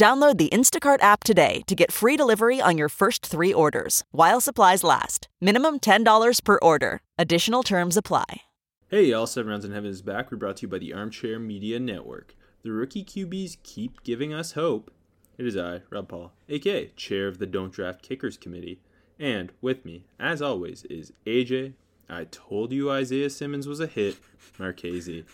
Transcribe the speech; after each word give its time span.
Download 0.00 0.38
the 0.38 0.48
Instacart 0.48 1.02
app 1.02 1.24
today 1.24 1.60
to 1.66 1.74
get 1.74 1.92
free 1.92 2.16
delivery 2.16 2.58
on 2.58 2.78
your 2.78 2.88
first 2.88 3.26
three 3.26 3.52
orders 3.52 4.02
while 4.12 4.40
supplies 4.40 4.82
last. 4.82 5.28
Minimum 5.42 5.80
$10 5.80 6.42
per 6.42 6.58
order. 6.62 7.02
Additional 7.18 7.62
terms 7.62 7.98
apply. 7.98 8.40
Hey, 8.88 9.12
all 9.12 9.26
seven 9.26 9.50
rounds 9.50 9.66
in 9.66 9.72
heaven 9.72 9.90
is 9.90 10.00
back. 10.00 10.32
We're 10.32 10.38
brought 10.38 10.56
to 10.56 10.62
you 10.62 10.68
by 10.68 10.78
the 10.78 10.94
Armchair 10.94 11.38
Media 11.38 11.78
Network. 11.78 12.34
The 12.62 12.72
rookie 12.72 13.04
QBs 13.04 13.58
keep 13.62 14.02
giving 14.02 14.32
us 14.32 14.52
hope. 14.52 14.90
It 15.36 15.46
is 15.46 15.54
I, 15.54 15.82
Rob 15.90 16.08
Paul, 16.08 16.32
aka 16.48 16.86
Chair 16.96 17.28
of 17.28 17.36
the 17.36 17.44
Don't 17.44 17.70
Draft 17.70 18.00
Kickers 18.00 18.38
Committee. 18.38 18.80
And 19.18 19.52
with 19.60 19.84
me, 19.84 20.06
as 20.18 20.40
always, 20.40 20.84
is 20.84 21.12
AJ. 21.26 21.74
I 22.08 22.24
told 22.24 22.72
you 22.72 22.90
Isaiah 22.90 23.28
Simmons 23.28 23.68
was 23.68 23.80
a 23.80 23.86
hit, 23.86 24.16
Marchese. 24.58 25.26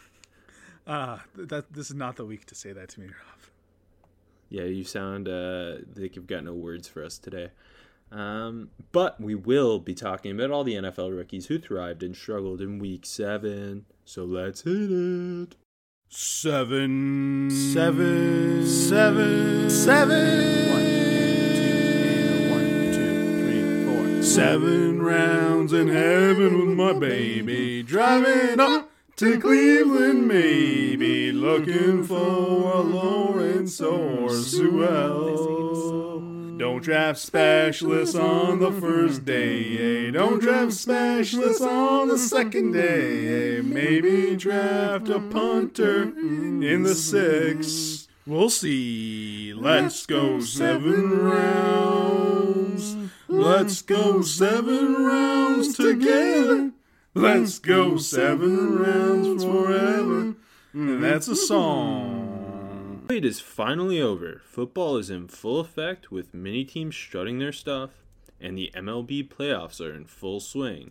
Ah, 0.88 1.22
that 1.36 1.72
this 1.72 1.88
is 1.88 1.94
not 1.94 2.16
the 2.16 2.24
week 2.24 2.46
to 2.46 2.56
say 2.56 2.72
that 2.72 2.88
to 2.88 3.00
me, 3.00 3.06
Rob. 3.06 3.35
Yeah, 4.48 4.64
you 4.64 4.84
sound 4.84 5.28
uh, 5.28 5.76
like 5.96 6.16
you've 6.16 6.26
got 6.26 6.44
no 6.44 6.54
words 6.54 6.86
for 6.88 7.04
us 7.04 7.18
today. 7.18 7.50
Um, 8.12 8.70
but 8.92 9.20
we 9.20 9.34
will 9.34 9.80
be 9.80 9.94
talking 9.94 10.32
about 10.32 10.50
all 10.50 10.62
the 10.62 10.74
NFL 10.74 11.16
rookies 11.16 11.46
who 11.46 11.58
thrived 11.58 12.02
and 12.02 12.16
struggled 12.16 12.60
in 12.60 12.78
week 12.78 13.04
seven. 13.04 13.86
So 14.04 14.24
let's 14.24 14.62
hit 14.62 14.90
it. 14.90 15.56
Seven, 16.08 17.50
seven, 17.50 18.64
seven, 18.64 19.68
seven. 19.68 20.70
One, 20.70 20.84
two, 21.56 22.50
one, 22.50 22.92
two, 22.94 23.42
three, 23.42 23.84
four. 23.84 24.22
Seven 24.22 25.02
rounds 25.02 25.72
in 25.72 25.88
heaven 25.88 26.58
with 26.60 26.76
my 26.76 26.92
baby, 26.92 27.82
driving 27.82 28.60
up 28.60 28.88
to 29.16 29.40
Cleveland, 29.40 30.28
maybe 30.28 31.32
looking 31.32 32.04
for 32.04 32.74
a 32.74 32.80
Lawrence 32.80 33.80
or 33.80 34.28
Sewell. 34.28 36.20
Don't 36.58 36.82
draft 36.82 37.18
specialists 37.18 38.14
on 38.14 38.58
the 38.60 38.70
first 38.72 39.24
day. 39.24 40.08
Eh? 40.08 40.10
Don't 40.10 40.38
draft 40.40 40.74
specialists 40.74 41.62
on 41.62 42.08
the 42.08 42.18
second 42.18 42.72
day. 42.72 43.56
Eh? 43.58 43.62
Maybe 43.62 44.36
draft 44.36 45.08
a 45.08 45.20
punter 45.20 46.02
in 46.02 46.82
the 46.82 46.94
sixth. 46.94 48.08
We'll 48.26 48.50
see. 48.50 49.54
Let's 49.54 50.04
go 50.04 50.40
seven 50.40 51.20
rounds. 51.20 52.96
Let's 53.28 53.80
go 53.80 54.20
seven 54.20 54.94
rounds 55.04 55.74
together. 55.74 56.72
Let's 57.16 57.58
mm, 57.60 57.62
go 57.62 57.90
mm, 57.92 58.00
seven 58.00 58.76
rounds 58.76 59.42
forever. 59.42 60.20
And 60.20 60.36
mm, 60.74 61.00
that's 61.00 61.28
a 61.28 61.34
song. 61.34 63.06
It 63.08 63.24
is 63.24 63.40
finally 63.40 64.02
over. 64.02 64.42
Football 64.44 64.98
is 64.98 65.08
in 65.08 65.28
full 65.28 65.58
effect 65.58 66.12
with 66.12 66.34
many 66.34 66.62
teams 66.66 66.94
strutting 66.94 67.38
their 67.38 67.52
stuff, 67.52 67.92
and 68.38 68.58
the 68.58 68.70
MLB 68.74 69.30
playoffs 69.30 69.80
are 69.80 69.94
in 69.94 70.04
full 70.04 70.40
swing. 70.40 70.90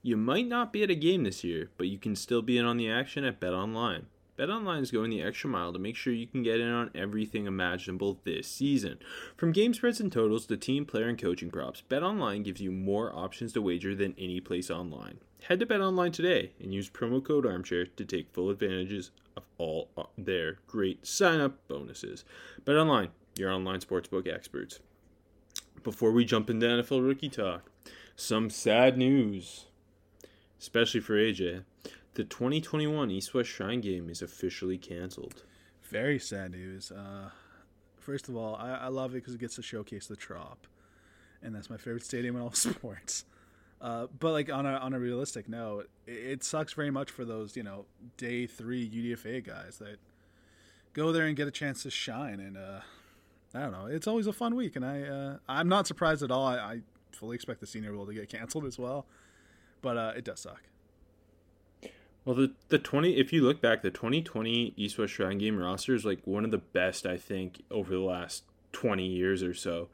You 0.00 0.16
might 0.16 0.46
not 0.46 0.72
be 0.72 0.84
at 0.84 0.90
a 0.90 0.94
game 0.94 1.24
this 1.24 1.44
year, 1.44 1.68
but 1.76 1.88
you 1.88 1.98
can 1.98 2.16
still 2.16 2.40
be 2.40 2.56
in 2.56 2.64
on 2.64 2.78
the 2.78 2.90
action 2.90 3.22
at 3.22 3.38
BetOnline. 3.38 4.04
BetOnline 4.38 4.80
is 4.80 4.90
going 4.90 5.10
the 5.10 5.20
extra 5.20 5.50
mile 5.50 5.74
to 5.74 5.78
make 5.78 5.96
sure 5.96 6.14
you 6.14 6.26
can 6.26 6.42
get 6.42 6.60
in 6.60 6.72
on 6.72 6.90
everything 6.94 7.46
imaginable 7.46 8.18
this 8.24 8.48
season. 8.48 8.98
From 9.36 9.52
game 9.52 9.74
spreads 9.74 10.00
and 10.00 10.10
totals 10.10 10.46
to 10.46 10.56
team, 10.56 10.86
player, 10.86 11.08
and 11.08 11.20
coaching 11.20 11.50
props, 11.50 11.82
BetOnline 11.90 12.42
gives 12.42 12.62
you 12.62 12.72
more 12.72 13.14
options 13.14 13.52
to 13.52 13.60
wager 13.60 13.94
than 13.94 14.14
any 14.16 14.40
place 14.40 14.70
online. 14.70 15.18
Head 15.48 15.58
to 15.58 15.66
BetOnline 15.66 16.12
today 16.12 16.52
and 16.60 16.72
use 16.72 16.88
promo 16.88 17.22
code 17.22 17.44
Armchair 17.44 17.86
to 17.86 18.04
take 18.04 18.32
full 18.32 18.48
advantages 18.48 19.10
of 19.36 19.42
all 19.58 19.88
their 20.16 20.58
great 20.68 21.04
sign-up 21.04 21.66
bonuses. 21.66 22.24
BetOnline, 22.64 23.08
your 23.36 23.50
online 23.50 23.80
sportsbook 23.80 24.32
experts. 24.32 24.78
Before 25.82 26.12
we 26.12 26.24
jump 26.24 26.48
into 26.48 26.66
NFL 26.66 27.04
rookie 27.04 27.28
talk, 27.28 27.68
some 28.14 28.50
sad 28.50 28.96
news, 28.96 29.66
especially 30.60 31.00
for 31.00 31.14
AJ. 31.14 31.64
The 32.14 32.22
2021 32.22 33.10
East 33.10 33.34
West 33.34 33.50
Shrine 33.50 33.80
game 33.80 34.08
is 34.08 34.22
officially 34.22 34.78
canceled. 34.78 35.42
Very 35.82 36.20
sad 36.20 36.52
news. 36.52 36.92
Uh, 36.92 37.30
first 37.98 38.28
of 38.28 38.36
all, 38.36 38.54
I, 38.54 38.74
I 38.74 38.88
love 38.88 39.10
it 39.12 39.14
because 39.14 39.34
it 39.34 39.40
gets 39.40 39.56
to 39.56 39.62
showcase 39.62 40.06
the 40.06 40.14
Trop, 40.14 40.68
and 41.42 41.52
that's 41.52 41.68
my 41.68 41.78
favorite 41.78 42.04
stadium 42.04 42.36
in 42.36 42.42
all 42.42 42.52
sports. 42.52 43.24
Uh, 43.82 44.06
but 44.20 44.30
like 44.30 44.48
on 44.48 44.64
a 44.64 44.74
on 44.74 44.94
a 44.94 44.98
realistic 44.98 45.48
note, 45.48 45.90
it, 46.06 46.12
it, 46.12 46.44
sucks 46.44 46.72
very 46.72 46.92
much 46.92 47.10
for 47.10 47.24
those 47.24 47.56
you 47.56 47.64
know 47.64 47.84
day 48.16 48.46
three 48.46 48.88
UDFA 48.88 49.44
guys 49.44 49.78
that 49.78 49.98
go 50.92 51.10
there 51.10 51.26
and 51.26 51.36
get 51.36 51.48
a 51.48 51.50
chance 51.50 51.82
to 51.82 51.90
shine. 51.90 52.38
And 52.38 52.56
uh, 52.56 52.80
I 53.52 53.60
don't 53.60 53.72
know, 53.72 53.86
it's 53.86 54.06
always 54.06 54.28
a 54.28 54.32
fun 54.32 54.54
week, 54.54 54.76
and 54.76 54.84
I 54.84 55.02
uh, 55.02 55.36
I'm 55.48 55.68
not 55.68 55.88
surprised 55.88 56.22
at 56.22 56.30
all. 56.30 56.46
I, 56.46 56.56
I, 56.56 56.80
fully 57.10 57.34
expect 57.34 57.60
the 57.60 57.66
Senior 57.66 57.92
Bowl 57.92 58.06
to 58.06 58.14
get 58.14 58.28
canceled 58.28 58.64
as 58.64 58.78
well, 58.78 59.04
but 59.82 59.96
uh, 59.96 60.12
it 60.16 60.24
does 60.24 60.40
suck. 60.40 60.62
Well, 62.24 62.36
the 62.36 62.52
the 62.68 62.78
twenty 62.78 63.16
if 63.16 63.32
you 63.32 63.42
look 63.42 63.60
back, 63.60 63.82
the 63.82 63.90
twenty 63.90 64.22
twenty 64.22 64.74
East 64.76 64.96
West 64.96 65.14
Shrine 65.14 65.38
Game 65.38 65.58
roster 65.58 65.92
is 65.92 66.04
like 66.04 66.20
one 66.24 66.44
of 66.44 66.52
the 66.52 66.58
best 66.58 67.04
I 67.04 67.16
think 67.16 67.62
over 67.68 67.92
the 67.92 68.00
last 68.00 68.44
twenty 68.70 69.06
years 69.06 69.42
or 69.42 69.54
so 69.54 69.88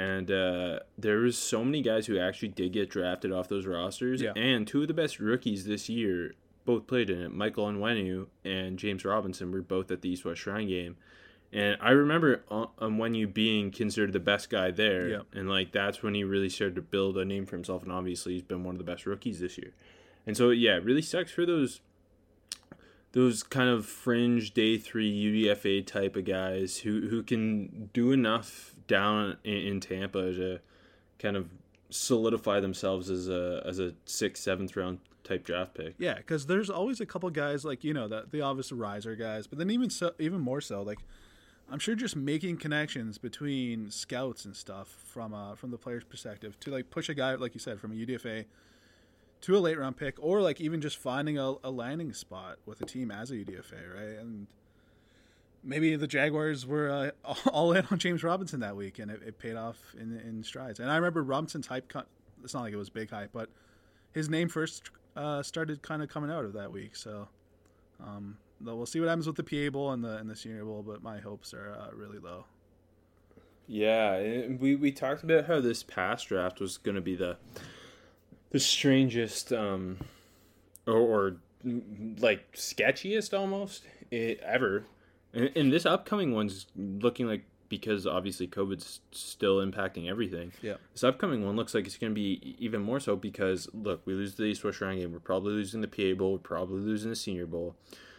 and 0.00 0.30
uh, 0.30 0.78
there 0.96 1.18
was 1.18 1.36
so 1.36 1.62
many 1.62 1.82
guys 1.82 2.06
who 2.06 2.18
actually 2.18 2.48
did 2.48 2.72
get 2.72 2.88
drafted 2.88 3.32
off 3.32 3.48
those 3.48 3.66
rosters. 3.66 4.22
Yeah. 4.22 4.32
And 4.34 4.66
two 4.66 4.80
of 4.80 4.88
the 4.88 4.94
best 4.94 5.20
rookies 5.20 5.66
this 5.66 5.90
year 5.90 6.32
both 6.64 6.86
played 6.86 7.10
in 7.10 7.20
it. 7.20 7.34
Michael 7.34 7.66
Onwenu 7.66 8.28
and 8.42 8.78
James 8.78 9.04
Robinson 9.04 9.52
were 9.52 9.60
both 9.60 9.90
at 9.90 10.00
the 10.00 10.08
East 10.08 10.24
West 10.24 10.40
Shrine 10.40 10.68
game. 10.68 10.96
And 11.52 11.76
I 11.82 11.90
remember 11.90 12.44
Onwenu 12.50 13.34
being 13.34 13.70
considered 13.70 14.14
the 14.14 14.20
best 14.20 14.48
guy 14.48 14.70
there. 14.70 15.08
Yeah. 15.08 15.20
And 15.34 15.50
like 15.50 15.70
that's 15.70 16.02
when 16.02 16.14
he 16.14 16.24
really 16.24 16.48
started 16.48 16.76
to 16.76 16.82
build 16.82 17.18
a 17.18 17.26
name 17.26 17.44
for 17.44 17.56
himself. 17.56 17.82
And 17.82 17.92
obviously 17.92 18.32
he's 18.32 18.42
been 18.42 18.64
one 18.64 18.76
of 18.76 18.78
the 18.78 18.90
best 18.90 19.04
rookies 19.04 19.40
this 19.40 19.58
year. 19.58 19.74
And 20.26 20.34
so 20.34 20.48
yeah, 20.48 20.76
it 20.76 20.84
really 20.84 21.02
sucks 21.02 21.30
for 21.30 21.44
those 21.44 21.82
those 23.12 23.42
kind 23.42 23.68
of 23.68 23.84
fringe 23.84 24.54
day 24.54 24.78
three 24.78 25.12
UDFA 25.12 25.84
type 25.84 26.16
of 26.16 26.24
guys 26.24 26.78
who, 26.78 27.08
who 27.08 27.22
can 27.22 27.90
do 27.92 28.12
enough 28.12 28.76
down 28.90 29.36
in, 29.44 29.56
in 29.56 29.80
Tampa 29.80 30.34
to 30.34 30.58
kind 31.20 31.36
of 31.36 31.48
solidify 31.90 32.60
themselves 32.60 33.08
as 33.08 33.28
a 33.28 33.62
as 33.64 33.78
a 33.78 33.94
sixth, 34.04 34.42
seventh 34.42 34.76
round 34.76 34.98
type 35.22 35.44
draft 35.44 35.74
pick. 35.74 35.94
Yeah, 35.98 36.14
because 36.14 36.46
there's 36.46 36.68
always 36.68 37.00
a 37.00 37.06
couple 37.06 37.30
guys 37.30 37.64
like 37.64 37.84
you 37.84 37.94
know 37.94 38.08
the 38.08 38.26
the 38.30 38.42
obvious 38.42 38.72
riser 38.72 39.14
guys, 39.14 39.46
but 39.46 39.58
then 39.58 39.70
even 39.70 39.88
so, 39.90 40.12
even 40.18 40.40
more 40.40 40.60
so 40.60 40.82
like 40.82 40.98
I'm 41.70 41.78
sure 41.78 41.94
just 41.94 42.16
making 42.16 42.56
connections 42.56 43.16
between 43.16 43.90
scouts 43.92 44.44
and 44.44 44.56
stuff 44.56 44.88
from 44.88 45.32
uh 45.32 45.54
from 45.54 45.70
the 45.70 45.78
player's 45.78 46.04
perspective 46.04 46.58
to 46.60 46.70
like 46.70 46.90
push 46.90 47.08
a 47.08 47.14
guy 47.14 47.36
like 47.36 47.54
you 47.54 47.60
said 47.60 47.78
from 47.80 47.92
a 47.92 47.94
UDFA 47.94 48.46
to 49.42 49.56
a 49.56 49.60
late 49.60 49.78
round 49.78 49.96
pick 49.96 50.16
or 50.20 50.42
like 50.42 50.60
even 50.60 50.80
just 50.80 50.96
finding 50.98 51.38
a, 51.38 51.54
a 51.62 51.70
landing 51.70 52.12
spot 52.12 52.58
with 52.66 52.82
a 52.82 52.86
team 52.86 53.10
as 53.10 53.30
a 53.30 53.34
UDFA, 53.34 53.94
right? 53.94 54.18
And 54.18 54.48
maybe 55.62 55.96
the 55.96 56.06
Jaguars 56.06 56.66
were 56.66 57.12
uh, 57.24 57.34
all 57.52 57.72
in 57.72 57.86
on 57.90 57.98
James 57.98 58.22
Robinson 58.22 58.60
that 58.60 58.76
week, 58.76 58.98
and 58.98 59.10
it, 59.10 59.20
it, 59.24 59.38
paid 59.38 59.56
off 59.56 59.78
in 59.98 60.18
in 60.20 60.42
strides. 60.42 60.80
And 60.80 60.90
I 60.90 60.96
remember 60.96 61.22
Robinson's 61.22 61.66
hype. 61.66 61.88
Cut 61.88 62.06
it's 62.42 62.54
not 62.54 62.62
like 62.62 62.72
it 62.72 62.76
was 62.76 62.90
big 62.90 63.10
hype, 63.10 63.30
but 63.32 63.48
his 64.12 64.28
name 64.28 64.48
first 64.48 64.90
uh, 65.16 65.42
started 65.42 65.82
kind 65.82 66.02
of 66.02 66.08
coming 66.08 66.30
out 66.30 66.44
of 66.44 66.54
that 66.54 66.72
week. 66.72 66.96
So 66.96 67.28
um, 68.02 68.38
we'll 68.60 68.86
see 68.86 69.00
what 69.00 69.08
happens 69.08 69.26
with 69.26 69.36
the 69.36 69.42
PA 69.42 69.70
Bowl 69.70 69.92
and 69.92 70.02
the 70.02 70.16
and 70.16 70.28
the 70.28 70.36
Senior 70.36 70.64
Bowl, 70.64 70.82
but 70.82 71.02
my 71.02 71.18
hopes 71.18 71.54
are 71.54 71.72
uh, 71.72 71.94
really 71.94 72.18
low. 72.18 72.44
Yeah, 73.66 74.46
we 74.58 74.74
we 74.74 74.90
talked 74.90 75.22
about 75.22 75.46
how 75.46 75.60
this 75.60 75.82
past 75.82 76.28
draft 76.28 76.60
was 76.60 76.78
going 76.78 76.96
to 76.96 77.00
be 77.00 77.14
the 77.14 77.36
the 78.50 78.58
strangest 78.58 79.52
um, 79.52 79.98
or, 80.86 80.96
or 80.96 81.36
like 82.18 82.52
sketchiest 82.54 83.38
almost 83.38 83.84
it, 84.10 84.40
ever 84.40 84.84
and, 85.32 85.50
and 85.56 85.72
this 85.72 85.86
upcoming 85.86 86.32
one's 86.34 86.66
looking 86.76 87.26
like 87.26 87.44
because 87.70 88.04
obviously 88.06 88.48
COVID's 88.48 89.00
still 89.12 89.58
impacting 89.58 90.10
everything. 90.10 90.52
Yeah. 90.60 90.74
This 90.92 91.04
upcoming 91.04 91.46
one 91.46 91.56
looks 91.56 91.72
like 91.72 91.86
it's 91.86 91.96
going 91.96 92.10
to 92.10 92.14
be 92.14 92.56
even 92.58 92.82
more 92.82 93.00
so 93.00 93.16
because 93.16 93.68
look, 93.72 94.02
we 94.04 94.12
lose 94.12 94.34
the 94.34 94.44
East 94.44 94.64
West 94.64 94.78
Shrine 94.78 94.98
game. 94.98 95.12
We're 95.12 95.20
probably 95.20 95.52
losing 95.52 95.80
the 95.80 95.88
PA 95.88 96.18
Bowl. 96.18 96.32
We're 96.32 96.38
probably 96.38 96.80
losing 96.80 97.10
the 97.10 97.16
Senior 97.16 97.46
Bowl. 97.46 97.76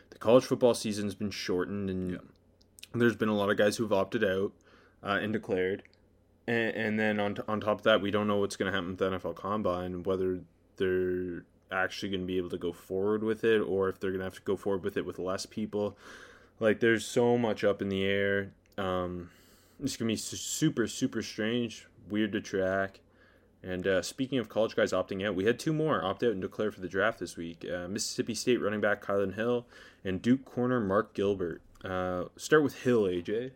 The 0.10 0.18
college 0.18 0.46
football 0.46 0.74
season's 0.74 1.16
been 1.16 1.32
shortened, 1.32 1.90
and 1.90 2.12
yeah. 2.12 2.18
there's 2.96 3.16
been 3.16 3.30
a 3.30 3.36
lot 3.36 3.50
of 3.50 3.58
guys 3.58 3.78
who've 3.78 3.92
opted 3.94 4.24
out 4.24 4.54
uh, 5.04 5.20
and 5.22 5.34
declared. 5.34 5.84
and, 6.48 6.76
and 6.76 7.00
then 7.00 7.20
on 7.20 7.38
on 7.48 7.60
top 7.60 7.80
of 7.80 7.84
that, 7.84 8.02
we 8.02 8.10
don't 8.10 8.28
know 8.28 8.38
what's 8.38 8.56
going 8.56 8.72
to 8.72 8.76
happen 8.76 8.92
with 8.92 9.00
the 9.00 9.10
NFL 9.10 9.36
Combine, 9.36 10.04
whether 10.04 10.42
they're 10.78 11.44
actually 11.72 12.10
going 12.10 12.22
to 12.22 12.28
be 12.28 12.38
able 12.38 12.50
to 12.50 12.58
go 12.58 12.72
forward 12.72 13.24
with 13.24 13.44
it, 13.44 13.60
or 13.60 13.90
if 13.90 14.00
they're 14.00 14.12
going 14.12 14.20
to 14.20 14.26
have 14.26 14.36
to 14.36 14.42
go 14.42 14.56
forward 14.56 14.84
with 14.84 14.96
it 14.96 15.06
with 15.06 15.20
less 15.20 15.46
people. 15.46 15.98
Like, 16.62 16.80
there's 16.80 17.06
so 17.06 17.38
much 17.38 17.64
up 17.64 17.82
in 17.82 17.90
the 17.90 18.06
air. 18.06 18.52
Um, 18.78 19.32
it's 19.84 19.98
to 19.98 20.06
be 20.06 20.16
super 20.16 20.88
super 20.88 21.22
strange, 21.24 21.88
weird 22.08 22.32
to 22.34 22.40
track. 22.42 23.00
And 23.64 23.88
uh, 23.88 24.02
speaking 24.02 24.38
of 24.40 24.48
college 24.48 24.76
guys 24.76 24.92
opting 24.92 25.28
out, 25.28 25.36
we 25.36 25.46
had 25.46 25.60
two 25.60 25.74
more 25.74 26.04
opt 26.04 26.24
out 26.24 26.32
and 26.32 26.42
declare 26.42 26.72
for 26.72 26.80
the 26.80 26.88
draft 26.88 27.20
this 27.20 27.36
week. 27.36 27.66
Uh, 27.66 27.88
Mississippi 27.88 28.34
State 28.36 28.62
running 28.62 28.80
back 28.80 29.04
Kylan 29.04 29.36
Hill 29.36 29.66
and 30.04 30.22
Duke 30.22 30.46
corner 30.46 30.80
Mark 30.80 31.14
Gilbert. 31.14 31.62
Uh, 31.84 32.26
start 32.38 32.64
with 32.64 32.84
Hill, 32.84 33.04
AJ. 33.04 33.52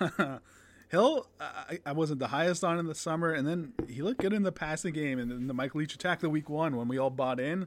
Hill, 0.88 1.26
I, 1.40 1.78
I, 1.84 1.92
wasn't 1.92 2.20
the 2.20 2.28
highest 2.28 2.64
on 2.64 2.78
in 2.78 2.86
the 2.86 2.94
summer, 2.94 3.32
and 3.32 3.46
then 3.46 3.72
he 3.88 4.02
looked 4.02 4.20
good 4.20 4.32
in 4.32 4.44
the 4.44 4.52
passing 4.52 4.94
game, 4.94 5.18
and 5.18 5.30
then 5.30 5.46
the 5.46 5.54
Mike 5.54 5.74
Leach 5.74 5.94
attack 5.94 6.20
the 6.20 6.30
week 6.30 6.48
one 6.48 6.76
when 6.76 6.88
we 6.88 6.96
all 6.96 7.10
bought 7.10 7.40
in, 7.40 7.66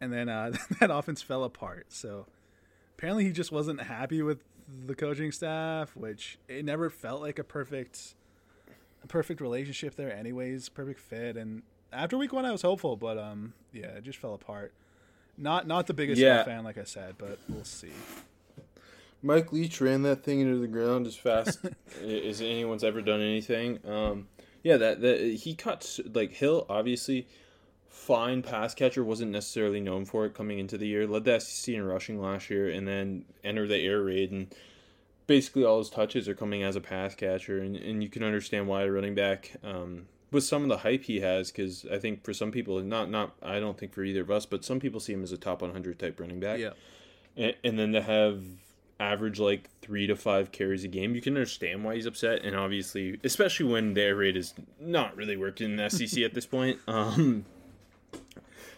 and 0.00 0.12
then 0.12 0.28
uh, 0.28 0.52
that 0.80 0.90
offense 0.90 1.20
fell 1.20 1.44
apart. 1.44 1.86
So 1.90 2.26
apparently 3.02 3.24
he 3.24 3.32
just 3.32 3.50
wasn't 3.50 3.82
happy 3.82 4.22
with 4.22 4.38
the 4.86 4.94
coaching 4.94 5.32
staff, 5.32 5.96
which 5.96 6.38
it 6.46 6.64
never 6.64 6.88
felt 6.88 7.20
like 7.20 7.36
a 7.36 7.42
perfect, 7.42 8.14
a 9.02 9.08
perfect 9.08 9.40
relationship 9.40 9.96
there. 9.96 10.14
Anyways, 10.14 10.68
perfect 10.68 11.00
fit. 11.00 11.36
And 11.36 11.62
after 11.92 12.16
week 12.16 12.32
one, 12.32 12.44
I 12.44 12.52
was 12.52 12.62
hopeful, 12.62 12.96
but 12.96 13.18
um, 13.18 13.54
yeah, 13.72 13.86
it 13.86 14.04
just 14.04 14.20
fell 14.20 14.34
apart. 14.34 14.72
Not 15.36 15.66
not 15.66 15.88
the 15.88 15.94
biggest 15.94 16.20
yeah. 16.20 16.44
fan, 16.44 16.62
like 16.62 16.78
I 16.78 16.84
said, 16.84 17.16
but 17.18 17.40
we'll 17.48 17.64
see. 17.64 17.90
Mike 19.20 19.52
Leach 19.52 19.80
ran 19.80 20.02
that 20.02 20.22
thing 20.22 20.38
into 20.38 20.58
the 20.58 20.68
ground 20.68 21.08
as 21.08 21.16
fast 21.16 21.58
as 22.04 22.40
anyone's 22.40 22.84
ever 22.84 23.02
done 23.02 23.20
anything. 23.20 23.80
Um, 23.84 24.28
yeah, 24.62 24.76
that 24.76 25.00
that 25.00 25.40
he 25.42 25.56
cuts 25.56 25.98
like 26.14 26.34
Hill 26.34 26.66
obviously 26.68 27.26
fine 27.92 28.42
pass 28.42 28.74
catcher 28.74 29.04
wasn't 29.04 29.30
necessarily 29.30 29.78
known 29.78 30.04
for 30.06 30.24
it 30.24 30.34
coming 30.34 30.58
into 30.58 30.78
the 30.78 30.88
year. 30.88 31.06
Led 31.06 31.24
the 31.24 31.38
SEC 31.38 31.74
in 31.74 31.84
rushing 31.84 32.20
last 32.20 32.50
year, 32.50 32.68
and 32.68 32.88
then 32.88 33.26
entered 33.44 33.68
the 33.68 33.76
air 33.76 34.02
raid, 34.02 34.32
and 34.32 34.52
basically 35.26 35.62
all 35.62 35.78
his 35.78 35.90
touches 35.90 36.26
are 36.26 36.34
coming 36.34 36.62
as 36.62 36.74
a 36.74 36.80
pass 36.80 37.14
catcher, 37.14 37.60
and, 37.60 37.76
and 37.76 38.02
you 38.02 38.08
can 38.08 38.24
understand 38.24 38.66
why 38.66 38.82
a 38.82 38.90
running 38.90 39.14
back. 39.14 39.52
Um, 39.62 40.06
with 40.30 40.44
some 40.44 40.62
of 40.62 40.70
the 40.70 40.78
hype 40.78 41.04
he 41.04 41.20
has, 41.20 41.52
because 41.52 41.84
I 41.92 41.98
think 41.98 42.24
for 42.24 42.32
some 42.32 42.50
people, 42.50 42.80
not 42.80 43.10
not 43.10 43.34
I 43.42 43.60
don't 43.60 43.78
think 43.78 43.92
for 43.92 44.02
either 44.02 44.22
of 44.22 44.30
us, 44.30 44.46
but 44.46 44.64
some 44.64 44.80
people 44.80 44.98
see 44.98 45.12
him 45.12 45.22
as 45.22 45.30
a 45.30 45.36
top 45.36 45.60
100 45.60 45.98
type 45.98 46.18
running 46.18 46.40
back. 46.40 46.58
Yeah. 46.58 46.70
And, 47.36 47.54
and 47.62 47.78
then 47.78 47.92
to 47.92 48.00
have 48.00 48.42
average 48.98 49.38
like 49.38 49.68
three 49.82 50.06
to 50.06 50.16
five 50.16 50.50
carries 50.50 50.84
a 50.84 50.88
game, 50.88 51.14
you 51.14 51.20
can 51.20 51.34
understand 51.34 51.84
why 51.84 51.96
he's 51.96 52.06
upset. 52.06 52.42
And 52.42 52.56
obviously, 52.56 53.20
especially 53.22 53.70
when 53.70 53.92
the 53.92 54.00
air 54.00 54.16
raid 54.16 54.36
is 54.36 54.54
not 54.80 55.14
really 55.14 55.36
working 55.36 55.72
in 55.72 55.76
the 55.76 55.90
SEC 55.90 56.22
at 56.22 56.32
this 56.34 56.46
point. 56.46 56.78
Um, 56.88 57.44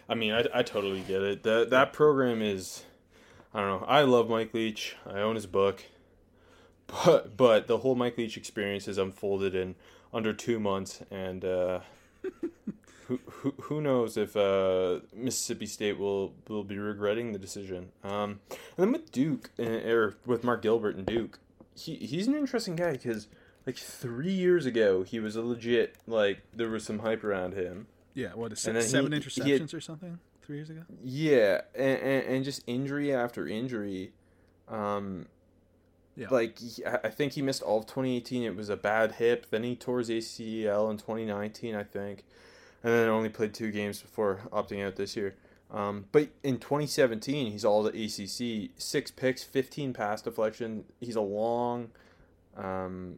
I 0.07 0.15
mean, 0.15 0.33
I, 0.33 0.45
I 0.53 0.63
totally 0.63 1.01
get 1.01 1.21
it. 1.21 1.43
That 1.43 1.69
that 1.71 1.93
program 1.93 2.41
is, 2.41 2.83
I 3.53 3.61
don't 3.61 3.81
know. 3.81 3.87
I 3.87 4.01
love 4.01 4.29
Mike 4.29 4.53
Leach. 4.53 4.95
I 5.05 5.19
own 5.19 5.35
his 5.35 5.47
book, 5.47 5.83
but 6.87 7.35
but 7.35 7.67
the 7.67 7.79
whole 7.79 7.95
Mike 7.95 8.17
Leach 8.17 8.37
experience 8.37 8.87
is 8.87 8.97
unfolded 8.97 9.55
in 9.55 9.75
under 10.13 10.33
two 10.33 10.59
months, 10.59 11.01
and 11.11 11.43
uh, 11.43 11.79
who, 13.07 13.19
who, 13.25 13.53
who 13.61 13.81
knows 13.81 14.17
if 14.17 14.35
uh, 14.35 14.99
Mississippi 15.13 15.65
State 15.65 15.99
will, 15.99 16.33
will 16.47 16.63
be 16.63 16.77
regretting 16.77 17.33
the 17.33 17.39
decision. 17.39 17.89
Um, 18.03 18.39
and 18.49 18.59
then 18.77 18.91
with 18.91 19.11
Duke, 19.11 19.51
uh, 19.59 19.63
or 19.63 20.15
with 20.25 20.43
Mark 20.43 20.61
Gilbert 20.61 20.95
and 20.95 21.05
Duke, 21.05 21.39
he, 21.75 21.95
he's 21.95 22.27
an 22.27 22.35
interesting 22.35 22.75
guy 22.75 22.93
because 22.93 23.27
like 23.65 23.77
three 23.77 24.31
years 24.31 24.65
ago, 24.65 25.03
he 25.03 25.19
was 25.19 25.35
a 25.35 25.41
legit, 25.41 25.95
like, 26.07 26.41
there 26.53 26.69
was 26.69 26.83
some 26.83 26.99
hype 26.99 27.23
around 27.23 27.53
him. 27.53 27.87
Yeah, 28.15 28.29
what, 28.29 28.51
a 28.51 28.55
seven 28.55 28.81
he, 28.81 29.19
interceptions 29.19 29.43
he 29.43 29.51
had, 29.51 29.73
or 29.73 29.81
something? 29.81 30.17
Three 30.41 30.57
years 30.57 30.69
ago? 30.69 30.81
Yeah, 31.03 31.61
and, 31.75 31.99
and, 31.99 32.27
and 32.27 32.45
just 32.45 32.63
injury 32.65 33.13
after 33.13 33.47
injury. 33.47 34.13
Um, 34.67 35.27
yeah. 36.15 36.27
Like 36.31 36.57
I 37.03 37.09
think 37.09 37.33
he 37.33 37.41
missed 37.41 37.61
all 37.61 37.79
of 37.79 37.85
2018. 37.85 38.43
It 38.43 38.55
was 38.55 38.69
a 38.69 38.77
bad 38.77 39.13
hip. 39.13 39.47
Then 39.51 39.63
he 39.63 39.75
tore 39.75 39.99
his 39.99 40.09
ACL 40.09 40.89
in 40.89 40.97
2019, 40.97 41.75
I 41.75 41.83
think 41.83 42.23
and 42.85 42.93
then 42.93 43.09
only 43.09 43.29
played 43.29 43.51
two 43.51 43.71
games 43.71 43.99
before 43.99 44.41
opting 44.53 44.85
out 44.85 44.95
this 44.95 45.17
year. 45.17 45.33
Um, 45.71 46.05
but 46.11 46.29
in 46.43 46.59
2017, 46.59 47.51
he's 47.51 47.65
all 47.65 47.81
the 47.81 47.89
ACC, 47.89 48.69
six 48.77 49.09
picks, 49.09 49.43
15 49.43 49.91
pass 49.91 50.21
deflection. 50.21 50.85
He's 50.99 51.15
a 51.15 51.21
long, 51.21 51.89
um, 52.55 53.17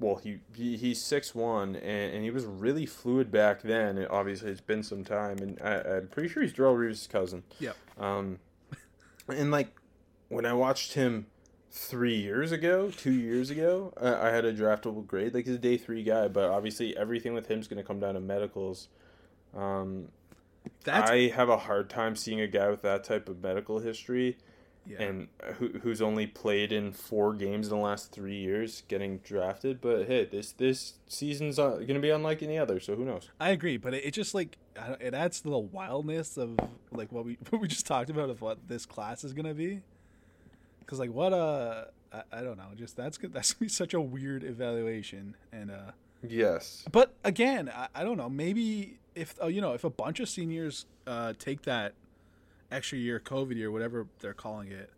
well, 0.00 0.16
he, 0.16 0.38
he 0.54 0.76
he's 0.76 1.00
six 1.02 1.34
one, 1.34 1.76
and, 1.76 2.14
and 2.14 2.24
he 2.24 2.30
was 2.30 2.44
really 2.46 2.86
fluid 2.86 3.30
back 3.30 3.62
then. 3.62 3.98
It, 3.98 4.10
obviously, 4.10 4.50
it's 4.50 4.60
been 4.60 4.82
some 4.82 5.04
time, 5.04 5.38
and 5.38 5.60
I, 5.62 5.98
am 5.98 6.08
pretty 6.08 6.28
sure 6.28 6.42
he's 6.42 6.54
Darrelle 6.54 6.76
Revis' 6.76 7.08
cousin. 7.08 7.42
Yeah. 7.60 7.72
Um, 7.98 8.38
and 9.28 9.50
like 9.50 9.68
when 10.28 10.46
I 10.46 10.54
watched 10.54 10.94
him 10.94 11.26
three 11.70 12.16
years 12.16 12.50
ago, 12.50 12.90
two 12.90 13.12
years 13.12 13.50
ago, 13.50 13.92
I, 14.00 14.28
I 14.28 14.30
had 14.30 14.44
a 14.44 14.52
draftable 14.52 15.06
grade. 15.06 15.34
Like 15.34 15.44
he's 15.44 15.54
a 15.54 15.58
day 15.58 15.76
three 15.76 16.02
guy, 16.02 16.28
but 16.28 16.50
obviously 16.50 16.96
everything 16.96 17.34
with 17.34 17.48
him 17.48 17.60
is 17.60 17.68
going 17.68 17.80
to 17.80 17.86
come 17.86 18.00
down 18.00 18.14
to 18.14 18.20
medicals. 18.20 18.88
Um, 19.54 20.08
That's... 20.84 21.10
I 21.10 21.28
have 21.28 21.50
a 21.50 21.58
hard 21.58 21.90
time 21.90 22.16
seeing 22.16 22.40
a 22.40 22.48
guy 22.48 22.70
with 22.70 22.82
that 22.82 23.04
type 23.04 23.28
of 23.28 23.42
medical 23.42 23.78
history 23.78 24.38
yeah. 24.86 25.02
and 25.02 25.28
who, 25.58 25.68
who's 25.82 26.02
only 26.02 26.26
played 26.26 26.72
in 26.72 26.92
four 26.92 27.34
games 27.34 27.68
in 27.68 27.76
the 27.76 27.82
last 27.82 28.12
three 28.12 28.36
years 28.36 28.82
getting 28.88 29.18
drafted. 29.18 29.80
But 29.80 30.06
hey, 30.06 30.24
this 30.24 30.52
this 30.52 30.94
season's 31.06 31.58
uh, 31.58 31.70
going 31.70 31.94
to 31.94 32.00
be 32.00 32.10
unlike 32.10 32.42
any 32.42 32.58
other, 32.58 32.80
so 32.80 32.96
who 32.96 33.04
knows? 33.04 33.30
I 33.40 33.50
agree, 33.50 33.76
but 33.76 33.94
it, 33.94 34.04
it 34.04 34.10
just 34.12 34.34
like 34.34 34.58
it 35.00 35.14
adds 35.14 35.40
to 35.42 35.50
the 35.50 35.58
wildness 35.58 36.36
of 36.36 36.58
like 36.92 37.12
what 37.12 37.24
we 37.24 37.38
what 37.50 37.60
we 37.60 37.68
just 37.68 37.86
talked 37.86 38.10
about 38.10 38.30
of 38.30 38.40
what 38.40 38.68
this 38.68 38.86
class 38.86 39.24
is 39.24 39.32
going 39.32 39.46
to 39.46 39.54
be. 39.54 39.82
Because 40.80 40.98
like 40.98 41.12
what 41.12 41.32
uh 41.32 41.84
I, 42.12 42.22
I 42.32 42.40
don't 42.42 42.56
know, 42.56 42.68
just 42.76 42.96
that's 42.96 43.18
good. 43.18 43.32
That's 43.34 43.52
gonna 43.52 43.66
be 43.66 43.68
such 43.68 43.94
a 43.94 44.00
weird 44.00 44.44
evaluation 44.44 45.36
and 45.52 45.70
uh. 45.70 45.92
Yes. 46.22 46.84
But 46.92 47.14
again, 47.24 47.70
I, 47.74 47.88
I 47.94 48.04
don't 48.04 48.18
know. 48.18 48.28
Maybe 48.28 48.98
if 49.14 49.34
uh, 49.42 49.46
you 49.46 49.60
know 49.60 49.72
if 49.72 49.84
a 49.84 49.90
bunch 49.90 50.20
of 50.20 50.28
seniors 50.28 50.86
uh, 51.06 51.32
take 51.38 51.62
that 51.62 51.94
extra 52.70 52.98
year, 52.98 53.20
COVID 53.20 53.56
year, 53.56 53.70
whatever 53.70 54.06
they're 54.20 54.34
calling 54.34 54.70
it, 54.70 54.90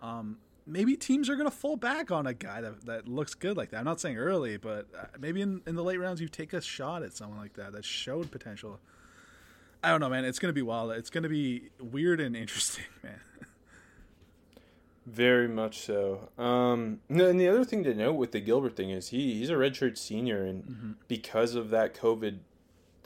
um, 0.00 0.38
maybe 0.66 0.96
teams 0.96 1.28
are 1.28 1.36
going 1.36 1.50
to 1.50 1.56
fall 1.56 1.76
back 1.76 2.10
on 2.10 2.26
a 2.26 2.34
guy 2.34 2.60
that, 2.60 2.86
that 2.86 3.08
looks 3.08 3.34
good 3.34 3.56
like 3.56 3.70
that. 3.70 3.78
I'm 3.78 3.84
not 3.84 4.00
saying 4.00 4.16
early, 4.16 4.56
but 4.56 4.86
uh, 4.98 5.06
maybe 5.18 5.40
in, 5.40 5.62
in 5.66 5.74
the 5.74 5.84
late 5.84 5.98
rounds 5.98 6.20
you 6.20 6.28
take 6.28 6.52
a 6.52 6.60
shot 6.60 7.02
at 7.02 7.12
someone 7.12 7.38
like 7.38 7.54
that 7.54 7.72
that 7.72 7.84
showed 7.84 8.30
potential. 8.30 8.78
I 9.82 9.90
don't 9.90 10.00
know, 10.00 10.08
man. 10.08 10.24
It's 10.24 10.38
going 10.38 10.50
to 10.50 10.54
be 10.54 10.62
wild. 10.62 10.92
It's 10.92 11.10
going 11.10 11.24
to 11.24 11.28
be 11.28 11.70
weird 11.80 12.20
and 12.20 12.36
interesting, 12.36 12.84
man. 13.02 13.20
Very 15.04 15.48
much 15.48 15.80
so. 15.80 16.28
Um, 16.38 17.00
and 17.08 17.40
the 17.40 17.48
other 17.48 17.64
thing 17.64 17.82
to 17.84 17.92
note 17.92 18.12
with 18.12 18.30
the 18.30 18.38
Gilbert 18.38 18.76
thing 18.76 18.90
is 18.90 19.08
he 19.08 19.34
he's 19.34 19.50
a 19.50 19.54
redshirt 19.54 19.98
senior, 19.98 20.44
and 20.44 20.62
mm-hmm. 20.62 20.92
because 21.08 21.56
of 21.56 21.70
that 21.70 21.92
COVID 21.92 22.38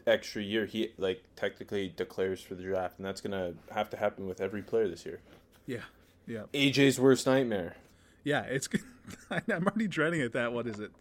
extra 0.07 0.43
year, 0.43 0.67
he 0.67 0.93
like 0.99 1.25
technically 1.35 1.93
declares 1.95 2.41
for 2.41 2.55
the 2.55 2.63
draft, 2.63 2.99
and 2.99 3.07
that's 3.07 3.21
gonna 3.21 3.55
have 3.73 3.91
to 3.91 3.97
happen 3.97 4.27
with 4.27 4.41
every 4.41 4.63
player 4.63 4.89
this 4.89 5.05
year. 5.05 5.21
Yeah, 5.67 5.83
yeah. 6.27 6.43
AJ's 6.53 7.01
worst 7.01 7.27
nightmare. 7.27 7.77
Yeah, 8.25 8.43
it's. 8.43 8.69
I'm 9.31 9.67
already 9.67 9.89
dreading 9.89 10.21
it. 10.21 10.33
That 10.33 10.53
what 10.53 10.67
is 10.67 10.79
it? 10.79 10.93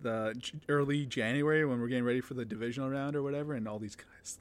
The 0.00 0.34
early 0.68 1.06
January 1.06 1.64
when 1.64 1.80
we're 1.80 1.88
getting 1.88 2.04
ready 2.04 2.20
for 2.20 2.34
the 2.34 2.44
divisional 2.44 2.88
round 2.88 3.16
or 3.16 3.22
whatever, 3.22 3.54
and 3.54 3.66
all 3.66 3.78
these 3.78 3.96
guys, 3.96 4.38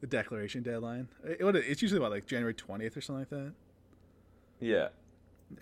the 0.00 0.06
declaration 0.06 0.62
deadline. 0.62 1.08
It, 1.24 1.38
it's 1.56 1.80
usually 1.80 1.98
about 1.98 2.10
like 2.10 2.26
January 2.26 2.54
20th 2.54 2.96
or 2.96 3.00
something 3.00 3.20
like 3.20 3.30
that. 3.30 3.52
Yeah. 4.60 4.88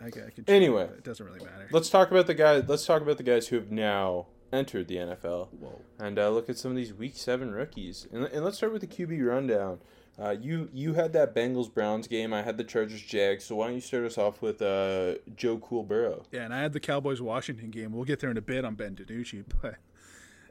I, 0.02 0.06
I 0.06 0.10
can 0.10 0.44
anyway, 0.48 0.84
it, 0.84 0.98
it 0.98 1.04
doesn't 1.04 1.24
really 1.24 1.38
matter. 1.38 1.68
Let's 1.70 1.88
talk 1.88 2.10
about 2.10 2.26
the 2.26 2.34
guys. 2.34 2.64
Let's 2.66 2.84
talk 2.84 3.00
about 3.00 3.16
the 3.16 3.22
guys 3.22 3.48
who 3.48 3.56
have 3.56 3.70
now 3.70 4.26
entered 4.52 4.88
the 4.88 4.96
NFL. 4.96 5.48
Whoa. 5.52 5.80
And 5.98 6.18
uh, 6.18 6.30
look 6.30 6.48
at 6.48 6.58
some 6.58 6.70
of 6.70 6.76
these 6.76 6.92
Week 6.92 7.16
Seven 7.16 7.52
rookies. 7.52 8.06
And, 8.12 8.24
and 8.24 8.44
let's 8.44 8.56
start 8.56 8.72
with 8.72 8.82
the 8.82 8.86
QB 8.86 9.26
rundown. 9.26 9.80
Uh, 10.20 10.30
you 10.30 10.68
you 10.72 10.94
had 10.94 11.12
that 11.12 11.32
Bengals 11.32 11.72
Browns 11.72 12.08
game. 12.08 12.34
I 12.34 12.42
had 12.42 12.56
the 12.56 12.64
Chargers 12.64 13.02
Jags. 13.02 13.44
So 13.44 13.56
why 13.56 13.66
don't 13.66 13.76
you 13.76 13.80
start 13.80 14.04
us 14.04 14.18
off 14.18 14.42
with 14.42 14.60
uh, 14.60 15.14
Joe 15.36 15.58
Cool 15.58 15.84
Burrow? 15.84 16.24
Yeah, 16.32 16.44
and 16.44 16.52
I 16.52 16.60
had 16.60 16.72
the 16.72 16.80
Cowboys 16.80 17.22
Washington 17.22 17.70
game. 17.70 17.92
We'll 17.92 18.04
get 18.04 18.18
there 18.18 18.30
in 18.30 18.36
a 18.36 18.42
bit 18.42 18.64
on 18.64 18.74
Ben 18.74 18.96
DiNucci, 18.96 19.44
but 19.62 19.76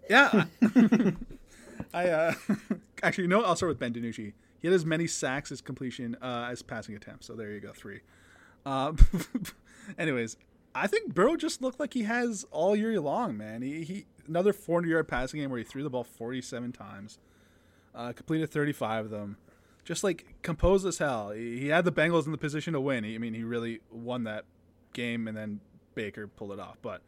yeah, 0.10 0.46
I 1.94 2.08
uh, 2.08 2.34
actually 3.04 3.26
you 3.26 3.30
know 3.30 3.44
I'll 3.44 3.58
start 3.58 3.70
with 3.70 3.80
Ben 3.80 3.94
DiNucci. 3.94 4.34
He 4.60 4.68
had 4.68 4.74
as 4.74 4.86
many 4.86 5.06
sacks 5.06 5.52
as 5.52 5.60
completion 5.60 6.16
uh, 6.22 6.48
as 6.50 6.62
passing 6.62 6.96
attempts. 6.96 7.28
So 7.28 7.34
there 7.34 7.52
you 7.52 7.60
go, 7.60 7.74
three. 7.74 8.00
Uh, 8.66 8.94
anyways, 9.98 10.38
I 10.84 10.88
think 10.88 11.14
Burrow 11.16 11.36
just 11.36 11.62
looked 11.62 11.80
like 11.80 11.94
he 11.94 12.04
has 12.04 12.46
all 12.52 12.76
year 12.76 13.00
long, 13.00 13.38
man. 13.38 13.62
He, 13.62 13.84
he 13.84 14.06
another 14.28 14.54
400 14.54 14.90
yard 14.90 15.08
passing 15.08 15.40
game 15.40 15.50
where 15.50 15.58
he 15.58 15.64
threw 15.64 15.84
the 15.84 15.90
ball 15.90 16.04
47 16.04 16.72
times, 16.72 17.18
uh, 17.96 18.14
completed 18.14 18.50
35 18.52 19.06
of 19.06 19.12
them, 19.12 19.38
just 19.84 20.04
like 20.04 20.36
composed 20.42 20.86
as 20.86 20.98
hell. 21.00 21.32
He, 21.32 21.60
he 21.60 21.68
had 21.70 21.86
the 21.86 21.92
Bengals 21.92 22.26
in 22.26 22.32
the 22.32 22.38
position 22.38 22.74
to 22.74 22.82
win. 22.82 23.04
He, 23.04 23.16
I 23.16 23.18
mean, 23.18 23.34
he 23.34 23.44
really 23.44 23.80
won 23.92 24.24
that 24.26 24.46
game, 24.94 25.28
and 25.28 25.36
then 25.36 25.62
Baker 25.96 26.28
pulled 26.28 26.52
it 26.52 26.60
off. 26.60 26.78
But 26.82 27.02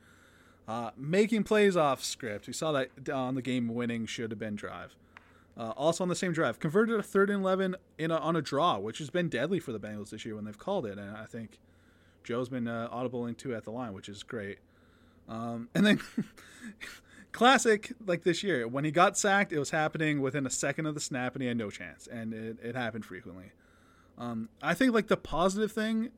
Uh, 0.67 0.91
making 0.95 1.43
plays 1.43 1.75
off 1.75 2.03
script. 2.03 2.45
We 2.45 2.53
saw 2.53 2.71
that 2.73 3.09
on 3.09 3.33
the 3.35 3.41
game 3.41 3.67
winning 3.73 4.05
should 4.05 4.29
have 4.31 4.39
been 4.39 4.55
drive. 4.55 4.95
Uh, 5.57 5.71
also 5.71 6.03
on 6.03 6.09
the 6.09 6.15
same 6.15 6.31
drive, 6.31 6.59
converted 6.59 6.99
a 6.99 7.03
third 7.03 7.29
and 7.29 7.41
eleven 7.41 7.75
in 7.97 8.11
a, 8.11 8.17
on 8.17 8.35
a 8.35 8.41
draw, 8.41 8.77
which 8.77 8.99
has 8.99 9.09
been 9.09 9.29
deadly 9.29 9.59
for 9.59 9.71
the 9.71 9.79
Bengals 9.79 10.11
this 10.11 10.25
year 10.25 10.35
when 10.35 10.45
they've 10.45 10.57
called 10.57 10.85
it, 10.85 10.97
and 10.97 11.17
I 11.17 11.25
think 11.25 11.59
Joe's 12.23 12.49
been 12.49 12.67
uh, 12.67 12.89
audible 12.91 13.25
into 13.25 13.55
at 13.55 13.63
the 13.63 13.71
line, 13.71 13.93
which 13.93 14.09
is 14.09 14.23
great. 14.23 14.59
Um, 15.27 15.69
and 15.75 15.85
then 15.85 16.01
classic 17.31 17.93
like 18.05 18.23
this 18.23 18.43
year 18.43 18.67
when 18.67 18.83
he 18.83 18.91
got 18.91 19.17
sacked, 19.17 19.53
it 19.53 19.59
was 19.59 19.69
happening 19.69 20.21
within 20.21 20.45
a 20.45 20.49
second 20.49 20.85
of 20.85 20.95
the 20.95 21.01
snap, 21.01 21.35
and 21.35 21.41
he 21.41 21.47
had 21.47 21.57
no 21.57 21.69
chance, 21.69 22.07
and 22.07 22.33
it, 22.33 22.57
it 22.61 22.75
happened 22.75 23.05
frequently. 23.05 23.51
Um, 24.17 24.49
I 24.61 24.73
think 24.73 24.93
like 24.93 25.07
the 25.07 25.17
positive 25.17 25.71
thing, 25.71 26.09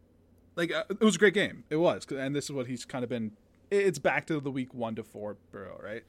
like 0.56 0.72
uh, 0.72 0.86
it 0.90 1.02
was 1.02 1.16
a 1.16 1.20
great 1.20 1.34
game. 1.34 1.66
It 1.70 1.78
was, 1.78 2.06
and 2.10 2.36
this 2.36 2.46
is 2.46 2.52
what 2.52 2.68
he's 2.68 2.86
kind 2.86 3.04
of 3.04 3.10
been. 3.10 3.32
It's 3.70 4.00
back 4.00 4.26
to 4.28 4.40
the 4.40 4.52
week 4.52 4.74
one 4.74 4.96
to 4.96 5.04
four 5.04 5.38
Burrow, 5.52 5.80
right? 5.82 6.04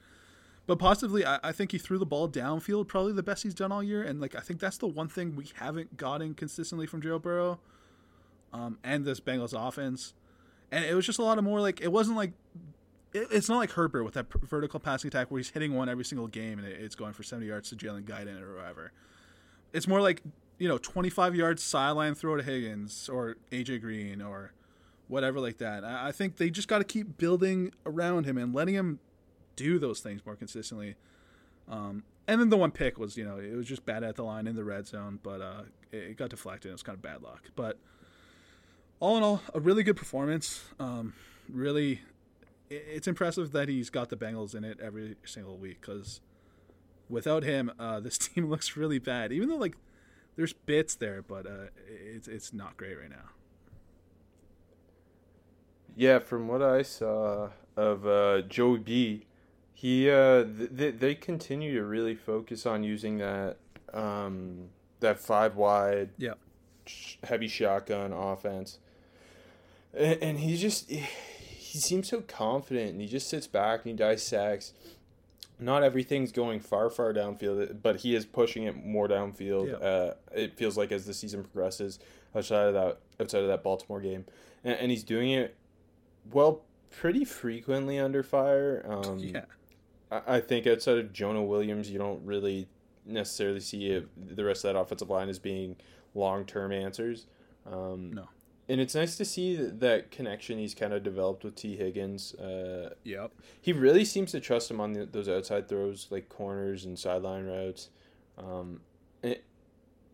But 0.66 0.78
positively, 0.78 1.24
I, 1.24 1.38
I, 1.42 1.52
think 1.52 1.72
he 1.72 1.78
threw 1.78 1.98
the 1.98 2.06
ball 2.06 2.28
downfield, 2.28 2.86
probably 2.86 3.12
the 3.12 3.22
best 3.22 3.42
he's 3.42 3.54
done 3.54 3.72
all 3.72 3.82
year. 3.82 4.02
And 4.02 4.20
like 4.20 4.34
I 4.34 4.40
think 4.40 4.60
that's 4.60 4.78
the 4.78 4.86
one 4.86 5.08
thing 5.08 5.34
we 5.34 5.46
haven't 5.56 5.96
gotten 5.96 6.34
consistently 6.34 6.86
from 6.86 7.02
Joe 7.02 7.18
Burrow, 7.18 7.58
um, 8.52 8.78
and 8.84 9.04
this 9.04 9.20
Bengals 9.20 9.54
offense. 9.56 10.14
And 10.70 10.84
it 10.84 10.94
was 10.94 11.04
just 11.04 11.18
a 11.18 11.22
lot 11.22 11.38
of 11.38 11.44
more 11.44 11.60
like 11.60 11.80
it 11.80 11.92
wasn't 11.92 12.16
like 12.16 12.32
it, 13.12 13.28
it's 13.30 13.48
not 13.48 13.58
like 13.58 13.72
Herbert 13.72 14.04
with 14.04 14.14
that 14.14 14.26
vertical 14.42 14.80
passing 14.80 15.08
attack 15.08 15.30
where 15.30 15.38
he's 15.38 15.50
hitting 15.50 15.74
one 15.74 15.88
every 15.88 16.04
single 16.04 16.28
game 16.28 16.58
and 16.58 16.66
it, 16.66 16.80
it's 16.80 16.94
going 16.94 17.12
for 17.12 17.22
seventy 17.22 17.48
yards 17.48 17.68
to 17.70 17.76
Jalen 17.76 18.04
Guyton 18.04 18.40
or 18.42 18.56
whatever. 18.56 18.92
It's 19.72 19.86
more 19.86 20.00
like 20.00 20.22
you 20.58 20.68
know 20.68 20.78
twenty 20.78 21.10
five 21.10 21.34
yards 21.34 21.62
sideline 21.62 22.14
throw 22.14 22.36
to 22.36 22.42
Higgins 22.42 23.08
or 23.08 23.36
AJ 23.50 23.82
Green 23.82 24.22
or 24.22 24.52
whatever 25.08 25.40
like 25.40 25.58
that. 25.58 25.84
I, 25.84 26.08
I 26.08 26.12
think 26.12 26.36
they 26.36 26.48
just 26.48 26.68
got 26.68 26.78
to 26.78 26.84
keep 26.84 27.18
building 27.18 27.72
around 27.84 28.24
him 28.24 28.38
and 28.38 28.54
letting 28.54 28.74
him 28.74 28.98
do 29.56 29.78
those 29.78 30.00
things 30.00 30.24
more 30.24 30.36
consistently. 30.36 30.96
Um, 31.68 32.04
and 32.26 32.40
then 32.40 32.48
the 32.50 32.56
one 32.56 32.70
pick 32.70 32.98
was, 32.98 33.16
you 33.16 33.24
know, 33.24 33.38
it 33.38 33.54
was 33.54 33.66
just 33.66 33.84
bad 33.84 34.04
at 34.04 34.16
the 34.16 34.22
line 34.22 34.46
in 34.46 34.56
the 34.56 34.64
red 34.64 34.86
zone, 34.86 35.18
but 35.22 35.40
uh, 35.40 35.62
it, 35.90 35.96
it, 35.96 36.16
got 36.16 36.30
deflected. 36.30 36.70
It 36.70 36.72
was 36.72 36.82
kind 36.82 36.96
of 36.96 37.02
bad 37.02 37.22
luck. 37.22 37.50
But 37.56 37.78
all 39.02 39.16
in 39.16 39.24
all, 39.24 39.42
a 39.52 39.58
really 39.58 39.82
good 39.82 39.96
performance. 39.96 40.62
Um, 40.78 41.14
really, 41.48 42.02
it's 42.70 43.08
impressive 43.08 43.50
that 43.50 43.68
he's 43.68 43.90
got 43.90 44.10
the 44.10 44.16
Bengals 44.16 44.54
in 44.54 44.62
it 44.62 44.78
every 44.80 45.16
single 45.24 45.56
week 45.56 45.80
because 45.80 46.20
without 47.08 47.42
him, 47.42 47.72
uh, 47.80 47.98
this 48.06 48.16
team 48.16 48.48
looks 48.48 48.76
really 48.76 49.00
bad. 49.00 49.32
Even 49.32 49.48
though 49.48 49.56
like 49.56 49.76
there's 50.36 50.52
bits 50.52 50.94
there, 50.94 51.20
but 51.20 51.46
uh, 51.46 51.66
it's 51.88 52.28
it's 52.28 52.52
not 52.52 52.76
great 52.76 52.96
right 52.96 53.10
now. 53.10 53.30
Yeah, 55.96 56.20
from 56.20 56.46
what 56.46 56.62
I 56.62 56.82
saw 56.82 57.50
of 57.76 58.06
uh, 58.06 58.42
Joey 58.42 58.78
B, 58.78 59.26
he 59.74 60.08
uh 60.08 60.44
th- 60.76 60.94
they 61.00 61.16
continue 61.16 61.74
to 61.74 61.84
really 61.84 62.14
focus 62.14 62.66
on 62.66 62.84
using 62.84 63.18
that 63.18 63.56
um 63.92 64.68
that 65.00 65.18
five 65.18 65.56
wide 65.56 66.10
yeah 66.18 66.34
heavy 67.24 67.48
shotgun 67.48 68.12
offense 68.12 68.78
and, 69.94 70.22
and 70.22 70.38
he 70.40 70.56
just 70.56 70.90
he 70.90 71.78
seems 71.78 72.08
so 72.08 72.20
confident 72.20 72.92
and 72.92 73.00
he 73.00 73.06
just 73.06 73.28
sits 73.28 73.46
back 73.46 73.84
and 73.84 73.90
he 73.90 73.96
dissects 73.96 74.72
not 75.58 75.82
everything's 75.82 76.32
going 76.32 76.60
far 76.60 76.90
far 76.90 77.12
downfield 77.12 77.82
but 77.82 78.00
he 78.00 78.14
is 78.14 78.26
pushing 78.26 78.64
it 78.64 78.84
more 78.84 79.08
downfield 79.08 79.68
yeah. 79.68 79.86
uh, 79.86 80.14
it 80.32 80.56
feels 80.56 80.76
like 80.76 80.92
as 80.92 81.06
the 81.06 81.14
season 81.14 81.42
progresses 81.42 81.98
outside 82.34 82.66
of 82.68 82.74
that 82.74 82.98
outside 83.20 83.42
of 83.42 83.48
that 83.48 83.62
baltimore 83.62 84.00
game 84.00 84.24
and, 84.64 84.74
and 84.78 84.90
he's 84.90 85.04
doing 85.04 85.30
it 85.30 85.56
well 86.32 86.62
pretty 86.90 87.24
frequently 87.24 87.98
under 87.98 88.22
fire 88.22 88.84
um, 88.88 89.18
yeah 89.20 89.44
I 90.26 90.40
think 90.40 90.66
outside 90.66 90.98
of 90.98 91.12
Jonah 91.12 91.42
Williams, 91.42 91.90
you 91.90 91.98
don't 91.98 92.24
really 92.24 92.68
necessarily 93.06 93.60
see 93.60 94.04
the 94.16 94.44
rest 94.44 94.64
of 94.64 94.74
that 94.74 94.78
offensive 94.78 95.08
line 95.08 95.28
as 95.28 95.38
being 95.38 95.76
long 96.14 96.44
term 96.44 96.72
answers. 96.72 97.26
Um, 97.66 98.12
no. 98.12 98.28
And 98.72 98.80
it's 98.80 98.94
nice 98.94 99.18
to 99.18 99.26
see 99.26 99.54
that, 99.54 100.10
connection 100.10 100.58
he's 100.58 100.74
kind 100.74 100.94
of 100.94 101.02
developed 101.02 101.44
with 101.44 101.56
Tee 101.56 101.76
Higgins. 101.76 102.32
Uh, 102.36 102.94
yep. 103.04 103.30
He 103.60 103.70
really 103.74 104.06
seems 104.06 104.32
to 104.32 104.40
trust 104.40 104.70
him 104.70 104.80
on 104.80 104.94
the, 104.94 105.04
those 105.04 105.28
outside 105.28 105.68
throws, 105.68 106.06
like 106.08 106.30
corners 106.30 106.86
and 106.86 106.98
sideline 106.98 107.44
routes. 107.44 107.90
Um, 108.38 108.80
and, 109.22 109.36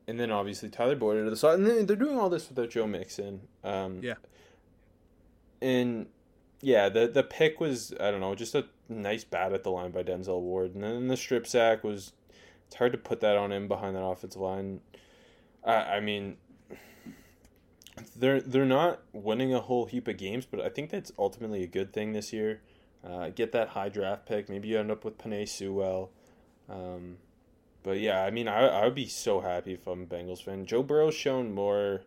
and 0.09 0.19
then 0.19 0.33
obviously 0.33 0.71
Tyler 0.71 0.97
Boyd 0.97 1.23
to 1.23 1.31
the 1.31 1.37
side. 1.37 1.61
And 1.61 1.87
they're 1.87 1.95
doing 1.95 2.19
all 2.19 2.29
this 2.29 2.49
without 2.49 2.71
Joe 2.71 2.89
Mixon. 2.89 3.43
Um, 3.63 4.01
yeah. 4.03 4.15
And 5.63 6.07
yeah, 6.61 6.89
the 6.89 7.07
the 7.07 7.23
pick 7.23 7.61
was 7.61 7.95
I 8.01 8.11
don't 8.11 8.21
know, 8.21 8.35
just 8.35 8.57
a 8.57 8.67
nice 8.89 9.23
bat 9.23 9.53
at 9.53 9.63
the 9.63 9.71
line 9.71 9.93
by 9.93 10.03
Denzel 10.03 10.41
Ward, 10.41 10.75
and 10.75 10.83
then 10.83 11.07
the 11.07 11.17
strip 11.17 11.47
sack 11.47 11.85
was. 11.85 12.13
It's 12.67 12.75
hard 12.75 12.91
to 12.91 12.99
put 12.99 13.21
that 13.21 13.37
on 13.37 13.53
him 13.53 13.69
behind 13.69 13.95
that 13.95 14.03
offensive 14.05 14.43
line. 14.43 14.81
I 15.65 15.75
I 15.75 16.01
mean, 16.01 16.39
they're 18.17 18.41
they're 18.41 18.65
not 18.65 19.01
winning 19.13 19.55
a 19.55 19.61
whole 19.61 19.87
heap 19.87 20.09
of 20.09 20.17
games, 20.17 20.47
but 20.47 20.61
I 20.61 20.69
think 20.69 20.91
that's 20.91 21.13
ultimately 21.19 21.63
a 21.63 21.67
good 21.67 21.93
thing 21.93 22.13
this 22.13 22.33
year. 22.33 22.61
Uh, 23.05 23.31
get 23.31 23.53
that 23.53 23.69
high 23.69 23.89
draft 23.89 24.27
pick. 24.27 24.49
Maybe 24.49 24.69
you 24.69 24.79
end 24.79 24.91
up 24.91 25.05
with 25.05 25.19
Penei 25.19 25.49
Sewell. 25.49 26.11
Um, 26.69 27.19
but 27.83 28.01
yeah, 28.01 28.23
I 28.25 28.31
mean, 28.31 28.49
I 28.49 28.67
I 28.67 28.85
would 28.85 28.95
be 28.95 29.07
so 29.07 29.41
happy 29.41 29.75
if 29.75 29.87
I'm 29.87 30.03
a 30.03 30.07
Bengals 30.07 30.43
fan. 30.43 30.67
Joe 30.67 30.83
Burrow's 30.83 31.15
shown 31.15 31.55
more 31.55 32.03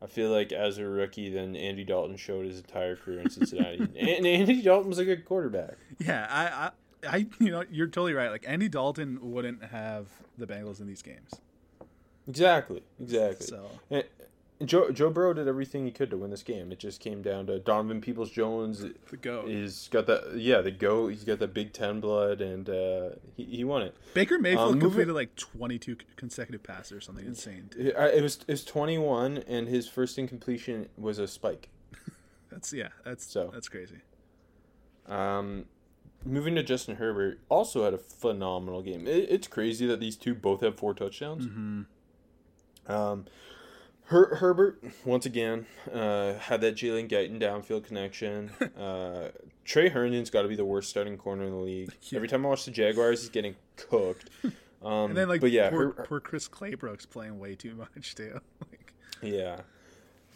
I 0.00 0.06
feel 0.06 0.30
like 0.30 0.52
as 0.52 0.78
a 0.78 0.86
rookie 0.86 1.28
than 1.30 1.56
Andy 1.56 1.84
Dalton 1.84 2.16
showed 2.16 2.46
his 2.46 2.58
entire 2.58 2.96
career 2.96 3.20
in 3.20 3.30
Cincinnati. 3.30 3.78
and 3.98 4.26
Andy 4.26 4.62
Dalton 4.62 4.88
was 4.88 4.98
a 4.98 5.04
good 5.04 5.24
quarterback. 5.24 5.76
Yeah, 5.98 6.26
I, 6.30 7.08
I, 7.08 7.16
I, 7.16 7.26
you 7.40 7.50
know, 7.50 7.64
you're 7.70 7.88
totally 7.88 8.14
right. 8.14 8.30
Like 8.30 8.44
Andy 8.46 8.68
Dalton 8.68 9.18
wouldn't 9.20 9.64
have 9.64 10.06
the 10.36 10.46
Bengals 10.46 10.80
in 10.80 10.86
these 10.86 11.02
games. 11.02 11.32
Exactly, 12.28 12.82
exactly. 13.00 13.46
So 13.46 13.68
and, 13.90 14.04
Joe 14.64 14.90
Joe 14.90 15.10
Burrow 15.10 15.34
did 15.34 15.46
everything 15.46 15.84
he 15.84 15.92
could 15.92 16.10
to 16.10 16.16
win 16.16 16.30
this 16.30 16.42
game. 16.42 16.72
It 16.72 16.80
just 16.80 17.00
came 17.00 17.22
down 17.22 17.46
to 17.46 17.60
Donovan 17.60 18.00
Peoples 18.00 18.30
Jones. 18.30 18.80
The 18.80 19.16
go. 19.16 19.46
He's 19.46 19.88
got 19.88 20.06
that. 20.06 20.36
Yeah, 20.36 20.60
the 20.62 20.72
go. 20.72 21.06
He's 21.06 21.22
got 21.22 21.38
that 21.38 21.54
Big 21.54 21.72
Ten 21.72 22.00
blood, 22.00 22.40
and 22.40 22.68
uh, 22.68 23.10
he 23.36 23.44
he 23.44 23.64
won 23.64 23.82
it. 23.82 23.94
Baker 24.14 24.38
Mayfield 24.38 24.74
um, 24.74 24.80
completed 24.80 25.12
like 25.12 25.36
twenty 25.36 25.78
two 25.78 25.96
consecutive 26.16 26.64
passes 26.64 26.92
or 26.92 27.00
something 27.00 27.24
insane. 27.24 27.70
It, 27.76 27.94
it 27.96 28.22
was 28.22 28.40
it 28.48 28.52
was 28.52 28.64
twenty 28.64 28.98
one, 28.98 29.38
and 29.46 29.68
his 29.68 29.88
first 29.88 30.18
incompletion 30.18 30.88
was 30.96 31.20
a 31.20 31.28
spike. 31.28 31.68
that's 32.50 32.72
yeah. 32.72 32.88
That's 33.04 33.24
so 33.24 33.50
that's 33.52 33.68
crazy. 33.68 33.98
Um, 35.06 35.66
moving 36.24 36.56
to 36.56 36.64
Justin 36.64 36.96
Herbert, 36.96 37.38
also 37.48 37.84
had 37.84 37.94
a 37.94 37.98
phenomenal 37.98 38.82
game. 38.82 39.06
It, 39.06 39.28
it's 39.30 39.46
crazy 39.46 39.86
that 39.86 40.00
these 40.00 40.16
two 40.16 40.34
both 40.34 40.62
have 40.62 40.76
four 40.76 40.94
touchdowns. 40.94 41.46
Mm-hmm. 41.46 41.82
Um 42.90 43.26
Her- 44.08 44.36
Herbert 44.36 44.82
once 45.04 45.26
again 45.26 45.66
uh, 45.92 46.34
had 46.34 46.62
that 46.62 46.74
Jalen 46.76 47.10
Guyton 47.10 47.40
downfield 47.40 47.84
connection. 47.84 48.50
Uh, 48.78 49.30
Tre 49.64 49.90
Herndon's 49.90 50.30
got 50.30 50.42
to 50.42 50.48
be 50.48 50.56
the 50.56 50.64
worst 50.64 50.88
starting 50.88 51.18
corner 51.18 51.44
in 51.44 51.50
the 51.50 51.56
league. 51.56 51.92
Yeah. 52.04 52.16
Every 52.16 52.28
time 52.28 52.46
I 52.46 52.48
watch 52.48 52.64
the 52.64 52.70
Jaguars, 52.70 53.20
he's 53.20 53.28
getting 53.30 53.54
cooked. 53.76 54.30
Um, 54.80 55.06
and 55.10 55.16
then 55.16 55.28
like, 55.28 55.40
but 55.40 55.50
yeah, 55.50 55.70
poor, 55.70 55.92
Her- 55.92 56.04
poor 56.04 56.20
Chris 56.20 56.48
Claybrooks 56.48 57.10
playing 57.10 57.40
way 57.40 57.56
too 57.56 57.74
much 57.74 58.14
too. 58.14 58.38
like, 58.70 58.92
yeah, 59.20 59.62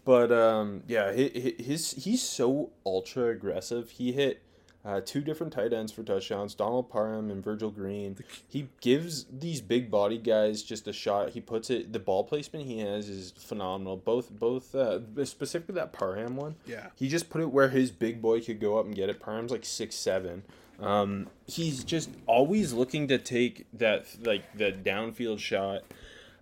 but 0.03 0.33
um, 0.33 0.83
yeah, 0.85 1.13
his 1.13 1.91
he's 1.93 2.21
so 2.21 2.71
ultra 2.85 3.29
aggressive. 3.29 3.91
He 3.91 4.11
hit 4.11 4.41
uh, 4.85 4.99
two 5.05 5.21
different 5.21 5.53
tight 5.53 5.71
ends 5.71 5.91
for 5.91 6.03
touchdowns, 6.03 6.53
Donald 6.55 6.89
Parham 6.89 7.31
and 7.31 7.43
Virgil 7.43 7.71
Green. 7.71 8.17
He 8.47 8.67
gives 8.81 9.25
these 9.31 9.61
big 9.61 9.89
body 9.89 10.17
guys 10.17 10.61
just 10.61 10.87
a 10.87 10.93
shot. 10.93 11.29
He 11.29 11.41
puts 11.41 11.69
it. 11.69 11.93
The 11.93 11.99
ball 11.99 12.23
placement 12.25 12.65
he 12.65 12.79
has 12.79 13.07
is 13.07 13.31
phenomenal. 13.31 13.95
Both 13.95 14.29
both 14.31 14.75
uh, 14.75 14.99
specifically 15.25 15.75
that 15.75 15.93
Parham 15.93 16.35
one. 16.35 16.55
Yeah. 16.65 16.87
He 16.95 17.07
just 17.07 17.29
put 17.29 17.41
it 17.41 17.51
where 17.51 17.69
his 17.69 17.91
big 17.91 18.21
boy 18.21 18.41
could 18.41 18.59
go 18.59 18.77
up 18.77 18.85
and 18.85 18.93
get 18.93 19.09
it. 19.09 19.21
Parham's 19.21 19.51
like 19.51 19.65
six 19.65 19.95
seven. 19.95 20.43
Um, 20.79 21.29
he's 21.47 21.83
just 21.83 22.09
always 22.25 22.73
looking 22.73 23.07
to 23.07 23.17
take 23.17 23.65
that 23.73 24.05
like 24.21 24.57
the 24.57 24.71
downfield 24.71 25.39
shot. 25.39 25.83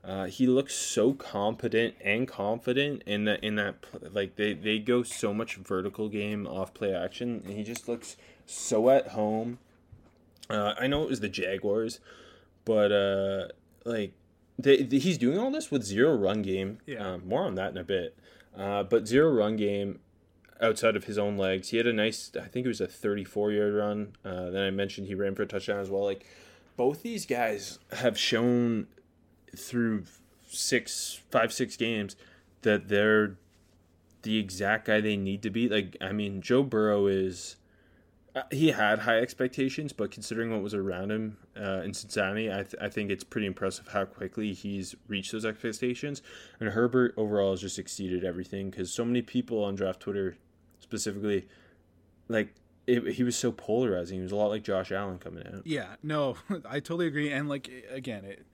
Uh, 0.04 0.26
he 0.26 0.48
looks 0.48 0.74
so 0.74 1.14
competent 1.14 1.94
and 2.04 2.28
confident 2.28 3.04
in 3.06 3.26
that 3.26 3.44
in 3.44 3.56
that 3.56 3.76
like 4.12 4.36
they, 4.36 4.54
they 4.54 4.80
go 4.80 5.04
so 5.04 5.32
much 5.32 5.58
vertical 5.58 6.10
game 6.10 6.48
off 6.48 6.74
play 6.74 6.92
action 6.92 7.44
and 7.46 7.56
he 7.56 7.64
just 7.64 7.88
looks 7.88 8.18
so 8.48 8.90
at 8.90 9.10
home. 9.10 9.60
Uh, 10.50 10.74
I 10.80 10.88
know 10.88 11.04
it 11.04 11.10
was 11.10 11.20
the 11.20 11.30
Jaguars, 11.30 12.00
but 12.66 12.92
uh, 12.92 13.50
like 13.86 14.14
they, 14.58 14.84
they, 14.84 14.98
he's 14.98 15.18
doing 15.18 15.38
all 15.38 15.52
this 15.52 15.70
with 15.70 15.84
zero 15.84 16.16
run 16.16 16.42
game. 16.42 16.80
Yeah. 16.86 17.14
Um, 17.14 17.28
more 17.28 17.44
on 17.44 17.56
that 17.56 17.72
in 17.72 17.78
a 17.78 17.84
bit. 17.84 18.18
Uh, 18.58 18.84
but 18.84 19.08
zero 19.08 19.32
run 19.32 19.56
game 19.56 20.00
outside 20.60 20.96
of 20.96 21.06
his 21.06 21.18
own 21.18 21.38
legs. 21.38 21.70
He 21.70 21.78
had 21.78 21.88
a 21.88 21.94
nice, 21.94 22.32
I 22.36 22.48
think 22.48 22.66
it 22.66 22.70
was 22.70 22.82
a 22.82 22.88
34 22.88 23.52
yard 23.52 23.74
run. 23.74 24.14
Uh, 24.26 24.50
then 24.50 24.64
I 24.64 24.72
mentioned 24.72 25.08
he 25.08 25.16
ran 25.16 25.36
for 25.36 25.44
a 25.44 25.48
touchdown 25.48 25.80
as 25.80 25.90
well. 25.90 26.04
Like 26.04 26.26
both 26.76 27.02
these 27.02 27.26
guys 27.26 27.80
have 27.94 28.18
shown 28.18 28.88
through 29.56 30.04
six, 30.48 31.22
five, 31.30 31.52
six 31.54 31.78
games 31.78 32.16
that 32.62 32.88
they're 32.88 33.38
the 34.24 34.38
exact 34.38 34.86
guy 34.86 35.02
they 35.02 35.18
need 35.18 35.42
to 35.44 35.50
be. 35.50 35.68
Like, 35.68 35.98
I 36.00 36.12
mean, 36.12 36.42
Joe 36.42 36.64
Burrow 36.64 37.08
is 37.08 37.56
uh, 38.36 38.44
he 38.52 38.72
had 38.72 39.00
high 39.00 39.20
expectations, 39.20 39.92
but 39.92 40.10
considering 40.12 40.52
what 40.52 40.62
was 40.62 40.74
around 40.74 41.12
him 41.12 41.38
uh, 41.60 41.82
in 41.84 41.94
Cincinnati, 41.94 42.50
I, 42.50 42.64
th- 42.64 42.76
I 42.80 42.88
think 42.88 43.12
it's 43.12 43.24
pretty 43.26 43.48
impressive 43.48 43.90
how 43.90 44.06
quickly 44.06 44.54
he's 44.54 44.96
reached 45.08 45.34
those 45.34 45.44
expectations. 45.46 46.22
And 46.60 46.70
Herbert 46.70 47.14
overall 47.18 47.52
has 47.52 47.62
just 47.62 47.78
exceeded 47.78 48.24
everything 48.24 48.70
because 48.70 48.92
so 48.92 49.04
many 49.04 49.22
people 49.22 49.64
on 49.64 49.76
draft 49.76 50.00
Twitter, 50.00 50.38
specifically, 50.80 51.48
like 52.30 52.54
it, 52.88 53.14
he 53.14 53.24
was 53.24 53.36
so 53.36 53.52
polarizing. 53.52 54.18
He 54.18 54.24
was 54.24 54.32
a 54.32 54.36
lot 54.38 54.48
like 54.48 54.64
Josh 54.64 54.92
Allen 54.94 55.20
coming 55.20 55.46
out. 55.46 55.68
Yeah, 55.68 55.96
no, 56.02 56.38
I 56.66 56.80
totally 56.80 57.08
agree. 57.08 57.32
And 57.34 57.50
like 57.50 57.70
again, 57.90 58.24
it, 58.24 58.46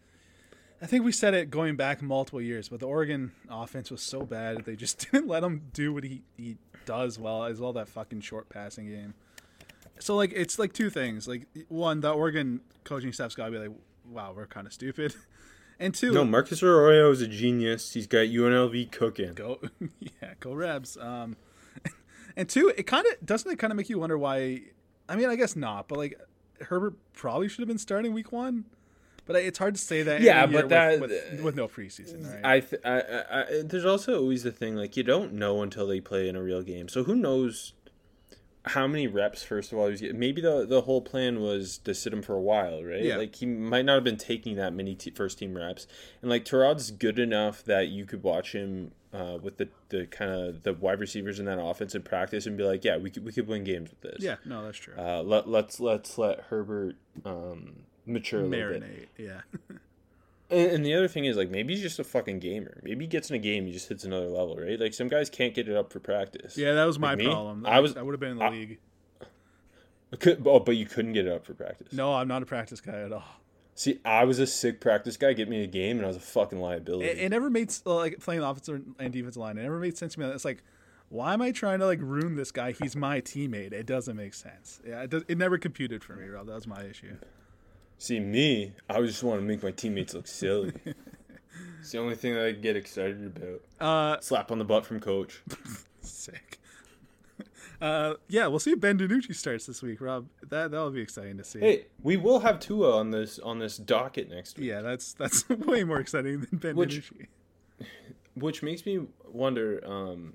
I 0.81 0.85
think 0.85 1.03
we 1.03 1.11
said 1.11 1.33
it 1.33 1.49
going 1.49 1.75
back 1.75 2.01
multiple 2.01 2.41
years, 2.41 2.69
but 2.69 2.79
the 2.79 2.87
Oregon 2.87 3.31
offense 3.49 3.89
was 3.89 4.01
so 4.01 4.21
bad 4.21 4.65
they 4.65 4.75
just 4.75 4.99
didn't 5.11 5.27
let 5.27 5.43
him 5.43 5.63
do 5.73 5.93
what 5.93 6.03
he, 6.03 6.21
he 6.37 6.57
does 6.85 7.17
well, 7.17 7.45
as 7.45 7.59
all 7.59 7.73
that 7.73 7.89
fucking 7.89 8.21
short 8.21 8.49
passing 8.49 8.87
game. 8.87 9.13
So 9.99 10.15
like 10.15 10.31
it's 10.35 10.59
like 10.59 10.73
two 10.73 10.89
things. 10.89 11.27
Like 11.27 11.47
one, 11.69 12.01
the 12.01 12.11
Oregon 12.11 12.61
coaching 12.83 13.11
staff's 13.11 13.35
got 13.35 13.45
to 13.45 13.51
be 13.51 13.57
like, 13.57 13.71
wow, 14.07 14.33
we're 14.35 14.47
kind 14.47 14.67
of 14.67 14.73
stupid. 14.73 15.15
And 15.79 15.93
two, 15.93 16.11
no, 16.11 16.25
Marcus 16.25 16.63
Arroyo 16.63 17.11
is 17.11 17.21
a 17.21 17.27
genius. 17.27 17.93
He's 17.93 18.07
got 18.07 18.21
UNLV 18.21 18.91
cooking. 18.91 19.35
Go, 19.35 19.61
yeah, 19.99 20.33
go 20.39 20.53
Rebs. 20.53 20.97
Um, 20.97 21.35
and 22.35 22.49
two, 22.49 22.73
it 22.75 22.87
kind 22.87 23.05
of 23.05 23.23
doesn't 23.23 23.51
it 23.51 23.59
kind 23.59 23.69
of 23.69 23.77
make 23.77 23.87
you 23.87 23.99
wonder 23.99 24.17
why? 24.17 24.61
I 25.07 25.15
mean, 25.15 25.29
I 25.29 25.35
guess 25.35 25.55
not, 25.55 25.87
but 25.87 25.99
like 25.99 26.19
Herbert 26.61 26.95
probably 27.13 27.47
should 27.47 27.59
have 27.59 27.67
been 27.67 27.77
starting 27.77 28.11
week 28.11 28.31
one. 28.31 28.65
But 29.27 29.35
it's 29.37 29.59
hard 29.59 29.75
to 29.75 29.81
say 29.81 30.03
that. 30.03 30.21
Yeah, 30.21 30.45
but 30.45 30.69
that 30.69 30.99
with, 30.99 31.11
with, 31.11 31.41
with, 31.41 31.55
no 31.55 31.67
preseason, 31.67 32.25
right? 32.33 32.45
I, 32.45 32.59
th- 32.61 32.81
I, 32.83 32.99
I, 32.99 33.41
I, 33.41 33.61
there's 33.63 33.85
also 33.85 34.19
always 34.19 34.43
the 34.43 34.51
thing 34.51 34.75
like 34.75 34.97
you 34.97 35.03
don't 35.03 35.33
know 35.33 35.61
until 35.61 35.85
they 35.85 35.99
play 35.99 36.29
in 36.29 36.35
a 36.35 36.41
real 36.41 36.63
game. 36.63 36.87
So 36.87 37.03
who 37.03 37.13
knows 37.13 37.73
how 38.67 38.87
many 38.87 39.07
reps 39.07 39.43
first 39.43 39.71
of 39.71 39.77
all 39.77 39.85
was 39.85 40.01
maybe 40.01 40.41
the 40.41 40.65
the 40.65 40.81
whole 40.81 41.01
plan 41.01 41.39
was 41.39 41.77
to 41.79 41.93
sit 41.93 42.13
him 42.13 42.21
for 42.21 42.33
a 42.33 42.41
while 42.41 42.83
right 42.83 43.03
yeah. 43.03 43.17
like 43.17 43.35
he 43.35 43.45
might 43.45 43.85
not 43.85 43.95
have 43.95 44.03
been 44.03 44.17
taking 44.17 44.55
that 44.55 44.73
many 44.73 44.95
t- 44.95 45.11
first 45.11 45.39
team 45.39 45.55
reps 45.55 45.87
and 46.21 46.29
like 46.29 46.45
Tyrod's 46.45 46.91
good 46.91 47.19
enough 47.19 47.63
that 47.63 47.87
you 47.87 48.05
could 48.05 48.23
watch 48.23 48.53
him 48.53 48.91
uh, 49.13 49.37
with 49.41 49.57
the, 49.57 49.69
the 49.89 50.05
kind 50.05 50.31
of 50.31 50.63
the 50.63 50.73
wide 50.73 50.99
receivers 50.99 51.39
in 51.39 51.45
that 51.45 51.59
offense 51.59 51.95
in 51.95 52.01
practice 52.01 52.45
and 52.45 52.57
be 52.57 52.63
like 52.63 52.83
yeah 52.83 52.97
we 52.97 53.09
could, 53.09 53.25
we 53.25 53.31
could 53.31 53.47
win 53.47 53.63
games 53.63 53.89
with 53.89 54.01
this 54.01 54.21
yeah 54.21 54.35
no 54.45 54.63
that's 54.65 54.77
true 54.77 54.93
uh, 54.97 55.21
let, 55.23 55.47
let's 55.47 55.79
let's 55.79 56.17
let 56.17 56.41
Herbert 56.49 56.95
um, 57.25 57.83
mature 58.07 58.41
a 58.41 58.47
marinate 58.47 59.07
yeah 59.17 59.41
And, 60.49 60.71
and, 60.71 60.85
the 60.85 60.93
other 60.93 61.09
thing 61.09 61.25
is, 61.25 61.35
like, 61.35 61.49
maybe 61.49 61.73
he's 61.73 61.83
just 61.83 61.99
a 61.99 62.05
fucking 62.05 62.39
gamer. 62.39 62.79
Maybe 62.81 63.03
he 63.03 63.09
gets 63.09 63.29
in 63.29 63.35
a 63.35 63.39
game, 63.39 63.65
he 63.65 63.73
just 63.73 63.89
hits 63.89 64.05
another 64.05 64.27
level, 64.27 64.55
right? 64.55 64.79
Like, 64.79 64.93
some 64.93 65.09
guys 65.09 65.29
can't 65.29 65.53
get 65.53 65.67
it 65.67 65.75
up 65.75 65.91
for 65.91 65.99
practice. 65.99 66.57
Yeah, 66.57 66.73
that 66.73 66.85
was 66.85 66.97
my 66.97 67.15
like 67.15 67.25
problem. 67.25 67.65
I 67.65 67.81
was, 67.81 67.97
I 67.97 68.01
would 68.01 68.13
have 68.13 68.21
been 68.21 68.31
in 68.31 68.37
the 68.37 68.45
I, 68.45 68.49
league. 68.49 68.79
Could, 70.19 70.43
oh, 70.45 70.59
but 70.59 70.77
you 70.77 70.85
couldn't 70.85 71.13
get 71.13 71.25
it 71.25 71.33
up 71.33 71.45
for 71.45 71.53
practice. 71.53 71.91
No, 71.91 72.13
I'm 72.13 72.29
not 72.29 72.41
a 72.41 72.45
practice 72.45 72.79
guy 72.79 73.01
at 73.01 73.11
all. 73.11 73.25
See, 73.75 73.99
I 74.05 74.23
was 74.23 74.39
a 74.39 74.47
sick 74.47 74.79
practice 74.79 75.17
guy. 75.17 75.33
Get 75.33 75.49
me 75.49 75.63
a 75.63 75.67
game, 75.67 75.97
and 75.97 76.05
I 76.05 76.07
was 76.07 76.17
a 76.17 76.21
fucking 76.21 76.59
liability. 76.59 77.09
It, 77.09 77.17
it 77.19 77.29
never 77.29 77.49
made 77.49 77.71
like 77.85 78.19
playing 78.19 78.39
the 78.41 78.47
offensive 78.47 78.81
and 78.97 79.13
defensive 79.13 79.39
line. 79.39 79.57
It 79.57 79.63
never 79.63 79.79
made 79.79 79.97
sense 79.97 80.13
to 80.13 80.21
me. 80.21 80.25
It's 80.27 80.45
like, 80.45 80.63
why 81.09 81.33
am 81.33 81.41
I 81.41 81.51
trying 81.51 81.79
to 81.79 81.85
like 81.85 81.99
ruin 82.01 82.35
this 82.35 82.51
guy? 82.51 82.71
He's 82.71 82.95
my 82.95 83.19
teammate. 83.21 83.73
It 83.73 83.85
doesn't 83.85 84.15
make 84.15 84.33
sense. 84.33 84.81
Yeah, 84.87 85.03
it, 85.03 85.09
does, 85.09 85.23
it 85.27 85.37
never 85.37 85.57
computed 85.57 86.03
for 86.03 86.15
me, 86.15 86.27
Rob. 86.27 86.47
That 86.47 86.55
was 86.55 86.65
my 86.65 86.83
issue. 86.85 87.17
See, 87.99 88.19
me, 88.19 88.73
I 88.89 89.01
just 89.01 89.23
want 89.23 89.41
to 89.41 89.45
make 89.45 89.63
my 89.63 89.71
teammates 89.71 90.13
look 90.13 90.27
silly. 90.27 90.73
it's 91.79 91.91
the 91.91 91.97
only 91.97 92.15
thing 92.15 92.35
that 92.35 92.45
I 92.45 92.51
get 92.51 92.75
excited 92.75 93.25
about. 93.25 93.61
Uh, 93.79 94.21
Slap 94.21 94.51
on 94.51 94.59
the 94.59 94.65
butt 94.65 94.85
from 94.85 94.99
coach. 94.99 95.41
sick. 96.01 96.59
Uh, 97.79 98.15
yeah, 98.27 98.47
we'll 98.47 98.57
see 98.57 98.71
if 98.71 98.79
Ben 98.79 98.97
DiNucci 98.97 99.35
starts 99.35 99.67
this 99.67 99.83
week, 99.83 100.01
Rob. 100.01 100.25
That 100.41 100.71
that'll 100.71 100.89
be 100.89 100.99
exciting 100.99 101.37
to 101.37 101.43
see. 101.43 101.59
Hey, 101.59 101.85
we 102.01 102.17
will 102.17 102.39
have 102.39 102.59
Tua 102.59 102.97
on 102.97 103.11
this 103.11 103.37
on 103.37 103.59
this 103.59 103.77
docket 103.77 104.31
next 104.31 104.57
week. 104.57 104.69
Yeah, 104.69 104.81
that's 104.81 105.13
that's 105.13 105.47
way 105.47 105.83
more 105.83 105.99
exciting 105.99 106.39
than 106.41 106.57
Ben 106.57 106.75
which, 106.75 107.13
DiNucci. 107.13 107.85
Which 108.33 108.63
makes 108.63 108.83
me 108.83 109.01
wonder: 109.31 109.79
um, 109.85 110.33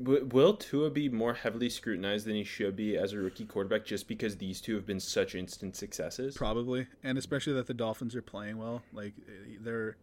will 0.00 0.54
Tua 0.54 0.90
be 0.90 1.08
more 1.08 1.34
heavily 1.34 1.70
scrutinized 1.70 2.26
than 2.26 2.34
he 2.34 2.44
should 2.44 2.76
be 2.76 2.96
as 2.96 3.12
a 3.12 3.18
rookie 3.18 3.44
quarterback, 3.44 3.84
just 3.84 4.08
because 4.08 4.36
these 4.36 4.60
two 4.60 4.74
have 4.74 4.86
been 4.86 5.00
such 5.00 5.34
instant 5.34 5.76
successes? 5.76 6.36
Probably, 6.36 6.86
and 7.02 7.16
especially 7.16 7.52
that 7.54 7.66
the 7.66 7.74
Dolphins 7.74 8.14
are 8.14 8.22
playing 8.22 8.58
well. 8.58 8.82
Like 8.92 9.14
they're 9.60 9.96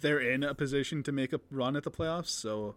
they're 0.00 0.20
in 0.20 0.42
a 0.42 0.54
position 0.54 1.02
to 1.04 1.12
make 1.12 1.32
a 1.32 1.40
run 1.50 1.76
at 1.76 1.84
the 1.84 1.90
playoffs, 1.90 2.28
so 2.28 2.74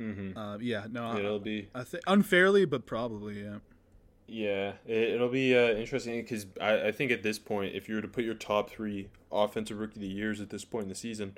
Mm-hmm. 0.00 0.36
Uh, 0.36 0.56
yeah, 0.58 0.86
no, 0.90 1.16
it'll 1.16 1.38
be 1.38 1.68
I 1.74 1.84
think 1.84 2.02
unfairly, 2.06 2.64
but 2.64 2.86
probably 2.86 3.42
yeah. 3.42 3.58
Yeah, 4.26 4.72
it, 4.86 5.20
will 5.20 5.28
be 5.28 5.56
uh, 5.56 5.72
interesting 5.72 6.22
because 6.22 6.46
I, 6.60 6.86
I 6.86 6.92
think 6.92 7.10
at 7.10 7.24
this 7.24 7.38
point, 7.38 7.74
if 7.74 7.88
you 7.88 7.96
were 7.96 8.00
to 8.00 8.08
put 8.08 8.24
your 8.24 8.34
top 8.34 8.70
three 8.70 9.08
offensive 9.32 9.78
rookie 9.78 9.96
of 9.96 10.02
the 10.02 10.06
years 10.06 10.40
at 10.40 10.50
this 10.50 10.64
point 10.64 10.84
in 10.84 10.88
the 10.88 10.94
season, 10.94 11.36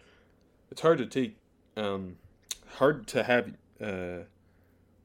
it's 0.70 0.82
hard 0.82 0.98
to 0.98 1.06
take, 1.06 1.36
um, 1.76 2.16
hard 2.76 3.06
to 3.08 3.22
have. 3.24 3.54
Uh, 3.82 4.24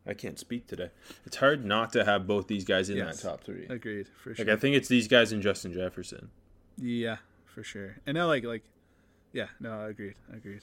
I 0.07 0.13
can't 0.13 0.39
speak 0.39 0.67
today. 0.67 0.89
It's 1.25 1.37
hard 1.37 1.65
not 1.65 1.91
to 1.93 2.05
have 2.05 2.25
both 2.25 2.47
these 2.47 2.63
guys 2.63 2.89
in 2.89 2.97
yes, 2.97 3.21
that 3.21 3.29
top 3.29 3.43
three. 3.43 3.65
Agreed, 3.69 4.07
for 4.23 4.33
sure. 4.33 4.45
Like 4.45 4.53
I 4.53 4.59
think 4.59 4.75
it's 4.75 4.87
these 4.87 5.07
guys 5.07 5.31
and 5.31 5.41
Justin 5.41 5.73
Jefferson. 5.73 6.29
Yeah, 6.77 7.17
for 7.45 7.63
sure. 7.63 7.97
And 8.05 8.15
now, 8.15 8.27
like, 8.27 8.43
like, 8.43 8.63
yeah, 9.33 9.47
no, 9.59 9.85
agreed, 9.85 10.15
agreed. 10.33 10.61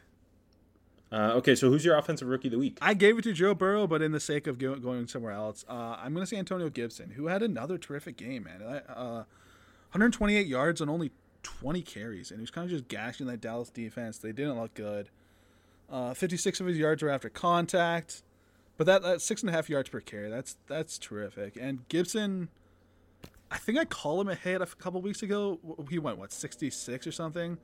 Uh, 1.12 1.34
okay, 1.34 1.54
so 1.54 1.70
who's 1.70 1.84
your 1.84 1.96
offensive 1.96 2.26
rookie 2.26 2.48
of 2.48 2.52
the 2.52 2.58
week? 2.58 2.76
I 2.82 2.94
gave 2.94 3.16
it 3.18 3.22
to 3.22 3.32
Joe 3.32 3.54
Burrow, 3.54 3.86
but 3.86 4.02
in 4.02 4.10
the 4.10 4.18
sake 4.18 4.48
of 4.48 4.58
going 4.58 5.06
somewhere 5.06 5.30
else, 5.30 5.64
uh, 5.68 5.96
I'm 6.00 6.12
going 6.12 6.24
to 6.24 6.26
say 6.26 6.36
Antonio 6.38 6.68
Gibson, 6.70 7.10
who 7.10 7.28
had 7.28 7.40
another 7.40 7.78
terrific 7.78 8.16
game, 8.16 8.44
man. 8.44 8.62
Uh, 8.62 9.24
128 9.92 10.48
yards 10.48 10.80
on 10.80 10.88
only 10.88 11.12
20 11.44 11.82
carries, 11.82 12.32
and 12.32 12.40
he 12.40 12.42
was 12.42 12.50
kind 12.50 12.64
of 12.64 12.70
just 12.70 12.88
gashing 12.88 13.28
that 13.28 13.40
Dallas 13.40 13.70
defense. 13.70 14.18
They 14.18 14.32
didn't 14.32 14.58
look 14.58 14.74
good. 14.74 15.08
Uh, 15.88 16.14
56 16.14 16.58
of 16.58 16.66
his 16.66 16.78
yards 16.78 17.00
were 17.00 17.10
after 17.10 17.28
contact, 17.28 18.23
but 18.76 18.86
that 18.86 19.02
that's 19.02 19.24
six 19.24 19.42
and 19.42 19.50
a 19.50 19.52
half 19.52 19.68
yards 19.68 19.88
per 19.88 20.00
carry. 20.00 20.30
That's 20.30 20.56
that's 20.66 20.98
terrific. 20.98 21.56
And 21.60 21.86
Gibson, 21.88 22.48
I 23.50 23.58
think 23.58 23.78
I 23.78 23.84
called 23.84 24.22
him 24.22 24.28
a 24.28 24.34
hit 24.34 24.60
a 24.60 24.66
couple 24.66 25.00
weeks 25.00 25.22
ago. 25.22 25.58
He 25.88 25.98
went 25.98 26.18
what 26.18 26.32
66 26.32 27.06
or 27.06 27.12
something. 27.12 27.58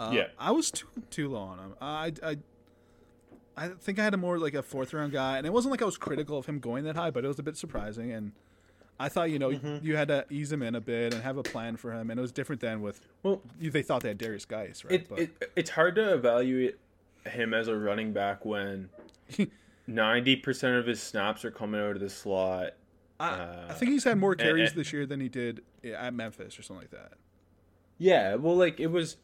Uh, 0.00 0.10
yeah, 0.14 0.26
I 0.38 0.52
was 0.52 0.70
too 0.70 0.86
too 1.10 1.28
low 1.28 1.40
on 1.40 1.58
him. 1.58 1.74
I 1.80 2.12
I 2.22 2.36
I 3.56 3.68
think 3.68 3.98
I 3.98 4.04
had 4.04 4.14
a 4.14 4.16
more 4.16 4.38
like 4.38 4.54
a 4.54 4.62
fourth 4.62 4.94
round 4.94 5.12
guy, 5.12 5.38
and 5.38 5.46
it 5.46 5.52
wasn't 5.52 5.72
like 5.72 5.82
I 5.82 5.84
was 5.84 5.98
critical 5.98 6.38
of 6.38 6.46
him 6.46 6.60
going 6.60 6.84
that 6.84 6.96
high, 6.96 7.10
but 7.10 7.24
it 7.24 7.28
was 7.28 7.38
a 7.38 7.42
bit 7.42 7.56
surprising. 7.56 8.12
And 8.12 8.32
I 9.00 9.08
thought 9.08 9.30
you 9.30 9.38
know 9.38 9.50
mm-hmm. 9.50 9.84
you 9.84 9.96
had 9.96 10.08
to 10.08 10.24
ease 10.30 10.52
him 10.52 10.62
in 10.62 10.74
a 10.74 10.80
bit 10.80 11.12
and 11.12 11.22
have 11.22 11.36
a 11.36 11.42
plan 11.42 11.76
for 11.76 11.92
him, 11.92 12.10
and 12.10 12.18
it 12.18 12.22
was 12.22 12.32
different 12.32 12.60
than 12.60 12.80
with 12.80 13.00
well 13.22 13.42
they 13.60 13.82
thought 13.82 14.02
they 14.02 14.08
had 14.08 14.18
Darius 14.18 14.44
Guice, 14.44 14.84
right? 14.84 15.06
It, 15.10 15.18
it, 15.18 15.52
it's 15.56 15.70
hard 15.70 15.96
to 15.96 16.14
evaluate 16.14 16.78
him 17.26 17.52
as 17.52 17.68
a 17.68 17.76
running 17.76 18.12
back 18.12 18.44
when 18.44 18.90
ninety 19.88 20.36
percent 20.36 20.76
of 20.76 20.86
his 20.86 21.02
snaps 21.02 21.44
are 21.44 21.50
coming 21.50 21.80
out 21.80 21.96
of 21.96 22.00
the 22.00 22.10
slot. 22.10 22.74
I, 23.18 23.28
uh, 23.30 23.66
I 23.70 23.72
think 23.72 23.90
he's 23.90 24.04
had 24.04 24.18
more 24.18 24.36
carries 24.36 24.70
and, 24.70 24.76
and, 24.76 24.80
this 24.80 24.92
year 24.92 25.04
than 25.04 25.20
he 25.20 25.28
did 25.28 25.62
at 25.84 26.14
Memphis 26.14 26.56
or 26.56 26.62
something 26.62 26.82
like 26.82 26.90
that. 26.90 27.14
Yeah, 27.98 28.36
well, 28.36 28.54
like 28.54 28.78
it 28.78 28.88
was 28.88 29.16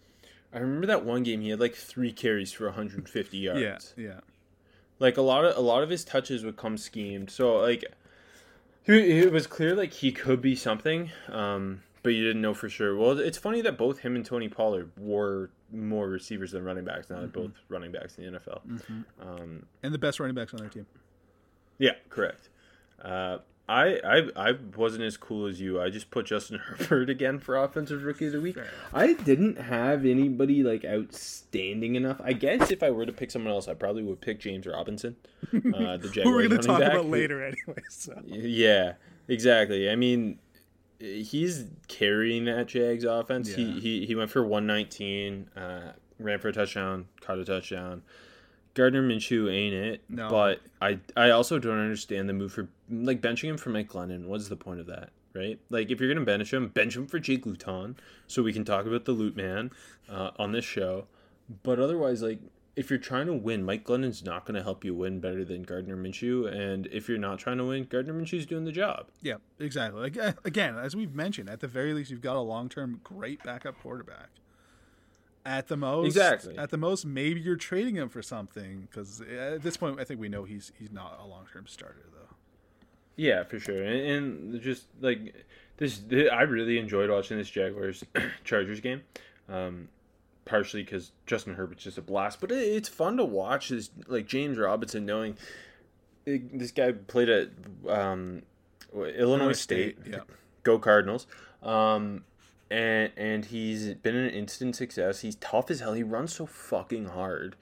I 0.54 0.58
remember 0.58 0.86
that 0.86 1.04
one 1.04 1.24
game 1.24 1.40
he 1.40 1.50
had 1.50 1.58
like 1.58 1.74
three 1.74 2.12
carries 2.12 2.52
for 2.52 2.66
150 2.66 3.36
yards. 3.36 3.94
Yeah, 3.96 4.04
yeah. 4.04 4.20
Like 5.00 5.16
a 5.16 5.22
lot 5.22 5.44
of 5.44 5.56
a 5.56 5.60
lot 5.60 5.82
of 5.82 5.90
his 5.90 6.04
touches 6.04 6.44
would 6.44 6.56
come 6.56 6.78
schemed. 6.78 7.30
So 7.30 7.56
like, 7.56 7.84
it 8.86 9.32
was 9.32 9.48
clear 9.48 9.74
like 9.74 9.92
he 9.92 10.12
could 10.12 10.40
be 10.40 10.54
something, 10.54 11.10
um, 11.28 11.82
but 12.04 12.10
you 12.10 12.24
didn't 12.24 12.40
know 12.40 12.54
for 12.54 12.68
sure. 12.68 12.96
Well, 12.96 13.18
it's 13.18 13.36
funny 13.38 13.60
that 13.62 13.76
both 13.76 13.98
him 13.98 14.14
and 14.14 14.24
Tony 14.24 14.48
Pollard 14.48 14.92
were 14.96 15.50
more 15.74 16.08
receivers 16.08 16.52
than 16.52 16.64
running 16.64 16.84
backs. 16.84 17.10
Now 17.10 17.16
mm-hmm. 17.16 17.22
they're 17.22 17.42
both 17.48 17.52
running 17.68 17.92
backs 17.92 18.16
in 18.16 18.32
the 18.32 18.38
NFL, 18.38 18.60
mm-hmm. 18.66 19.02
um, 19.20 19.66
and 19.82 19.92
the 19.92 19.98
best 19.98 20.20
running 20.20 20.34
backs 20.34 20.54
on 20.54 20.60
their 20.60 20.68
team. 20.68 20.86
Yeah, 21.78 21.92
correct. 22.08 22.48
Uh, 23.02 23.38
I, 23.66 23.98
I 24.04 24.48
I 24.50 24.52
wasn't 24.76 25.04
as 25.04 25.16
cool 25.16 25.46
as 25.46 25.58
you. 25.58 25.80
I 25.80 25.88
just 25.88 26.10
put 26.10 26.26
Justin 26.26 26.58
Herbert 26.64 27.08
again 27.08 27.38
for 27.38 27.56
offensive 27.56 28.04
rookie 28.04 28.26
of 28.26 28.32
the 28.32 28.40
week. 28.40 28.58
I 28.92 29.14
didn't 29.14 29.58
have 29.58 30.04
anybody 30.04 30.62
like 30.62 30.84
outstanding 30.84 31.94
enough. 31.94 32.20
I 32.22 32.34
guess 32.34 32.70
if 32.70 32.82
I 32.82 32.90
were 32.90 33.06
to 33.06 33.12
pick 33.12 33.30
someone 33.30 33.52
else, 33.52 33.66
I 33.66 33.74
probably 33.74 34.02
would 34.02 34.20
pick 34.20 34.38
James 34.38 34.66
Robinson, 34.66 35.16
uh, 35.44 35.50
the 35.96 36.10
Who 36.22 36.30
we're 36.30 36.48
going 36.48 36.60
to 36.60 36.66
talk 36.66 36.80
back. 36.80 36.92
about 36.92 37.06
later 37.06 37.42
anyway. 37.42 37.82
So. 37.88 38.20
Yeah, 38.26 38.94
exactly. 39.28 39.88
I 39.88 39.96
mean, 39.96 40.38
he's 41.00 41.64
carrying 41.98 42.44
that 42.46 42.66
Jags 42.66 43.04
offense. 43.04 43.50
Yeah. 43.50 43.56
He, 43.56 43.80
he 43.80 44.06
he 44.06 44.14
went 44.14 44.30
for 44.30 44.42
119, 44.42 45.48
uh, 45.56 45.92
ran 46.18 46.38
for 46.38 46.48
a 46.48 46.52
touchdown, 46.52 47.06
caught 47.20 47.38
a 47.38 47.44
touchdown. 47.44 48.02
Gardner 48.74 49.02
Minshew 49.02 49.52
ain't 49.52 49.74
it. 49.74 50.02
No. 50.08 50.28
But 50.28 50.60
I 50.82 50.98
I 51.16 51.30
also 51.30 51.58
don't 51.58 51.78
understand 51.78 52.28
the 52.28 52.32
move 52.32 52.52
for 52.52 52.68
like 52.90 53.20
benching 53.20 53.48
him 53.48 53.56
for 53.56 53.70
Mike 53.70 53.88
Glennon. 53.88 54.26
What's 54.26 54.48
the 54.48 54.56
point 54.56 54.80
of 54.80 54.86
that? 54.86 55.10
Right? 55.34 55.58
Like 55.70 55.90
if 55.90 56.00
you're 56.00 56.12
gonna 56.12 56.26
bench 56.26 56.52
him, 56.52 56.68
bench 56.68 56.96
him 56.96 57.06
for 57.06 57.18
Jake 57.18 57.46
Luton 57.46 57.96
so 58.26 58.42
we 58.42 58.52
can 58.52 58.64
talk 58.64 58.86
about 58.86 59.04
the 59.04 59.12
loot 59.12 59.36
man 59.36 59.70
uh, 60.08 60.30
on 60.36 60.52
this 60.52 60.64
show. 60.64 61.06
But 61.62 61.78
otherwise, 61.78 62.22
like 62.22 62.40
if 62.76 62.90
you're 62.90 62.98
trying 62.98 63.26
to 63.26 63.34
win, 63.34 63.64
Mike 63.64 63.84
Glennon's 63.84 64.24
not 64.24 64.44
going 64.46 64.56
to 64.56 64.62
help 64.62 64.84
you 64.84 64.94
win 64.94 65.20
better 65.20 65.44
than 65.44 65.62
Gardner 65.62 65.96
Minshew. 65.96 66.52
And 66.52 66.86
if 66.88 67.08
you're 67.08 67.18
not 67.18 67.38
trying 67.38 67.58
to 67.58 67.64
win, 67.64 67.84
Gardner 67.84 68.12
Minshew's 68.14 68.46
doing 68.46 68.64
the 68.64 68.72
job. 68.72 69.06
Yeah, 69.22 69.36
exactly. 69.58 70.00
Like, 70.00 70.18
uh, 70.18 70.32
again, 70.44 70.76
as 70.76 70.96
we've 70.96 71.14
mentioned, 71.14 71.48
at 71.48 71.60
the 71.60 71.68
very 71.68 71.94
least, 71.94 72.10
you've 72.10 72.20
got 72.20 72.36
a 72.36 72.40
long-term 72.40 73.00
great 73.04 73.42
backup 73.44 73.80
quarterback. 73.80 74.30
At 75.46 75.68
the 75.68 75.76
most, 75.76 76.06
Exactly. 76.06 76.56
At 76.56 76.70
the 76.70 76.78
most, 76.78 77.04
maybe 77.04 77.38
you're 77.40 77.56
trading 77.56 77.96
him 77.96 78.08
for 78.08 78.22
something 78.22 78.88
because 78.90 79.20
at 79.20 79.62
this 79.62 79.76
point, 79.76 80.00
I 80.00 80.04
think 80.04 80.18
we 80.18 80.30
know 80.30 80.44
he's 80.44 80.72
he's 80.78 80.90
not 80.90 81.20
a 81.22 81.26
long-term 81.26 81.66
starter 81.66 82.06
though. 82.12 82.34
Yeah, 83.16 83.44
for 83.44 83.60
sure. 83.60 83.82
And, 83.82 84.54
and 84.54 84.62
just 84.62 84.86
like 85.02 85.34
this, 85.76 86.00
I 86.32 86.42
really 86.42 86.78
enjoyed 86.78 87.10
watching 87.10 87.36
this 87.36 87.50
Jaguars 87.50 88.02
Chargers 88.44 88.80
game. 88.80 89.02
Um, 89.48 89.88
partially 90.44 90.82
because 90.82 91.12
Justin 91.26 91.54
Herbert's 91.54 91.84
just 91.84 91.98
a 91.98 92.02
blast, 92.02 92.40
but 92.40 92.50
it, 92.50 92.56
it's 92.58 92.88
fun 92.88 93.16
to 93.16 93.24
watch 93.24 93.68
this 93.68 93.90
like 94.06 94.26
James 94.26 94.58
Robinson 94.58 95.06
knowing 95.06 95.36
it, 96.26 96.58
this 96.58 96.70
guy 96.70 96.92
played 96.92 97.28
at 97.28 97.50
um, 97.88 98.42
Illinois, 98.94 99.52
State. 99.52 99.98
State, 100.00 100.12
yeah. 100.12 100.20
Go 100.62 100.78
Cardinals. 100.78 101.26
Um, 101.62 102.24
and 102.70 103.12
and 103.16 103.44
he's 103.44 103.94
been 103.94 104.16
an 104.16 104.30
instant 104.30 104.76
success. 104.76 105.20
He's 105.20 105.36
tough 105.36 105.70
as 105.70 105.80
hell. 105.80 105.92
He 105.92 106.02
runs 106.02 106.34
so 106.34 106.46
fucking 106.46 107.06
hard, 107.06 107.56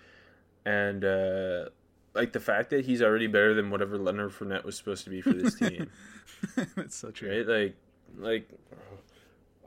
and 0.64 1.05
uh, 1.05 1.68
like 2.14 2.33
the 2.33 2.40
fact 2.40 2.71
that 2.71 2.85
he's 2.85 3.03
already 3.03 3.27
better 3.27 3.55
than 3.55 3.71
whatever 3.71 3.99
Leonard 3.99 4.33
Fournette 4.33 4.64
was 4.64 4.77
supposed 4.77 5.05
to 5.05 5.11
be 5.11 5.21
for 5.21 5.33
this 5.33 5.55
team, 5.59 5.90
That's 6.77 6.97
so 6.97 7.11
true. 7.11 7.31
right? 7.31 7.47
Like, 7.47 7.77
like. 8.18 8.49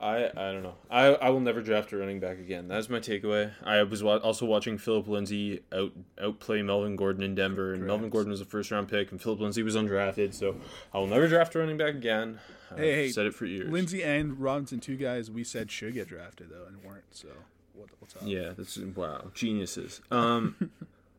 I, 0.00 0.26
I 0.26 0.52
don't 0.52 0.62
know. 0.62 0.74
I, 0.90 1.06
I 1.06 1.30
will 1.30 1.40
never 1.40 1.62
draft 1.62 1.90
a 1.92 1.96
running 1.96 2.20
back 2.20 2.38
again. 2.38 2.68
That's 2.68 2.90
my 2.90 2.98
takeaway. 2.98 3.52
I 3.64 3.82
was 3.82 4.02
wa- 4.02 4.18
also 4.18 4.44
watching 4.44 4.76
Philip 4.76 5.08
Lindsay 5.08 5.62
out 5.72 5.92
outplay 6.20 6.60
Melvin 6.62 6.96
Gordon 6.96 7.22
in 7.22 7.34
Denver, 7.34 7.72
and 7.72 7.86
Melvin 7.86 8.10
Gordon 8.10 8.30
was 8.30 8.40
a 8.42 8.44
first 8.44 8.70
round 8.70 8.88
pick, 8.88 9.10
and 9.10 9.20
Philip 9.20 9.40
Lindsay 9.40 9.62
was 9.62 9.74
undrafted. 9.74 10.34
So 10.34 10.56
I 10.92 10.98
will 10.98 11.06
never 11.06 11.26
draft 11.28 11.54
a 11.54 11.58
running 11.60 11.78
back 11.78 11.94
again. 11.94 12.40
I've 12.70 12.78
Hey, 12.78 12.94
hey, 12.94 13.08
said 13.08 13.26
it 13.26 13.34
for 13.34 13.46
years. 13.46 13.70
Lindsay 13.70 14.02
and 14.02 14.38
Robinson, 14.38 14.80
two 14.80 14.96
guys 14.96 15.30
we 15.30 15.44
said 15.44 15.70
should 15.70 15.94
get 15.94 16.08
drafted 16.08 16.50
though, 16.50 16.66
and 16.66 16.82
weren't. 16.84 17.04
So 17.12 17.28
what, 17.72 17.88
what's 17.98 18.16
up? 18.16 18.22
Yeah, 18.24 18.52
that's 18.56 18.76
wow, 18.76 19.30
geniuses. 19.34 20.02
Um, 20.10 20.70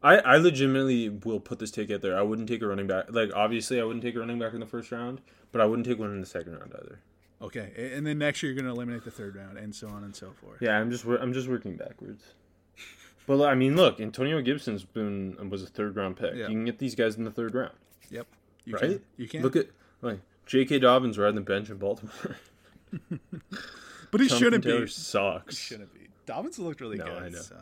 I 0.03 0.17
I 0.17 0.37
legitimately 0.37 1.09
will 1.09 1.39
put 1.39 1.57
this 1.57 1.71
take 1.71 1.89
out 1.89 2.01
there. 2.01 2.15
I 2.15 2.21
wouldn't 2.21 2.47
take 2.47 2.61
a 2.61 2.67
running 2.67 2.85
back. 2.87 3.05
Like 3.09 3.31
obviously, 3.33 3.81
I 3.81 3.83
wouldn't 3.85 4.03
take 4.03 4.15
a 4.15 4.19
running 4.19 4.37
back 4.37 4.53
in 4.53 4.59
the 4.59 4.67
first 4.67 4.91
round, 4.91 5.21
but 5.51 5.61
I 5.61 5.65
wouldn't 5.65 5.87
take 5.87 5.97
one 5.97 6.11
in 6.11 6.19
the 6.19 6.27
second 6.27 6.53
round 6.59 6.73
either. 6.79 6.99
Okay, 7.41 7.91
and 7.95 8.05
then 8.05 8.17
next 8.17 8.41
year 8.41 8.51
you're 8.51 8.61
going 8.61 8.71
to 8.73 8.75
eliminate 8.75 9.03
the 9.03 9.11
third 9.11 9.35
round, 9.35 9.57
and 9.57 9.73
so 9.75 9.87
on 9.89 10.03
and 10.03 10.15
so 10.15 10.31
forth. 10.31 10.59
Yeah, 10.61 10.77
I'm 10.79 10.89
just 10.89 11.05
I'm 11.05 11.33
just 11.33 11.47
working 11.47 11.75
backwards. 11.75 12.23
But 13.27 13.45
I 13.47 13.53
mean, 13.55 13.75
look, 13.75 13.99
Antonio 13.99 14.41
Gibson's 14.41 14.83
been 14.83 15.35
um, 15.39 15.49
was 15.49 15.61
a 15.61 15.67
third 15.67 15.95
round 15.95 16.15
pick. 16.17 16.33
Yeah. 16.33 16.43
You 16.47 16.55
can 16.55 16.65
get 16.65 16.79
these 16.79 16.95
guys 16.95 17.15
in 17.15 17.25
the 17.25 17.31
third 17.31 17.53
round, 17.53 17.73
Yep. 18.09 18.25
You 18.65 18.73
right? 18.73 18.81
Can. 18.81 19.01
You 19.17 19.27
can. 19.27 19.41
look 19.43 19.55
at 19.55 19.67
like 20.01 20.19
J.K. 20.45 20.79
Dobbins 20.79 21.17
riding 21.17 21.35
the 21.35 21.41
bench 21.41 21.69
in 21.69 21.77
Baltimore. 21.77 22.37
but 24.11 24.21
he 24.21 24.27
shouldn't 24.29 24.63
Taylor 24.63 24.81
be. 24.85 24.87
sucks. 24.87 25.57
He 25.57 25.63
Shouldn't 25.73 25.93
be. 25.93 26.07
Dobbins 26.25 26.57
looked 26.57 26.81
really 26.81 26.97
No, 26.97 27.05
good. 27.05 27.23
I 27.23 27.29
know. 27.29 27.39
So. 27.41 27.57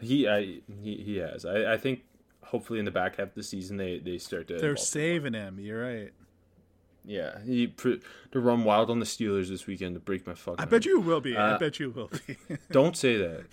He 0.00 0.26
I 0.28 0.60
he, 0.82 0.96
he 1.04 1.16
has. 1.18 1.44
I, 1.44 1.74
I 1.74 1.76
think 1.76 2.02
hopefully 2.42 2.78
in 2.78 2.84
the 2.86 2.90
back 2.90 3.16
half 3.16 3.28
of 3.28 3.34
the 3.34 3.42
season 3.42 3.76
they 3.76 3.98
they 3.98 4.18
start 4.18 4.48
to 4.48 4.56
They're 4.56 4.76
saving 4.76 5.34
him. 5.34 5.58
You're 5.60 5.82
right. 5.82 6.12
Yeah, 7.04 7.42
he 7.44 7.66
pr- 7.66 7.94
to 8.32 8.40
run 8.40 8.62
wild 8.64 8.90
on 8.90 8.98
the 8.98 9.06
Steelers 9.06 9.48
this 9.48 9.66
weekend 9.66 9.94
to 9.94 10.00
break 10.00 10.26
my 10.26 10.34
fucking. 10.34 10.60
I 10.60 10.66
bet 10.66 10.84
you 10.84 11.00
will 11.00 11.20
be. 11.20 11.36
I 11.36 11.52
Uh, 11.52 11.58
bet 11.58 11.80
you 11.80 11.90
will 11.90 12.10
be. 12.26 12.36
Don't 12.70 12.96
say 12.96 13.16
that. 13.16 13.44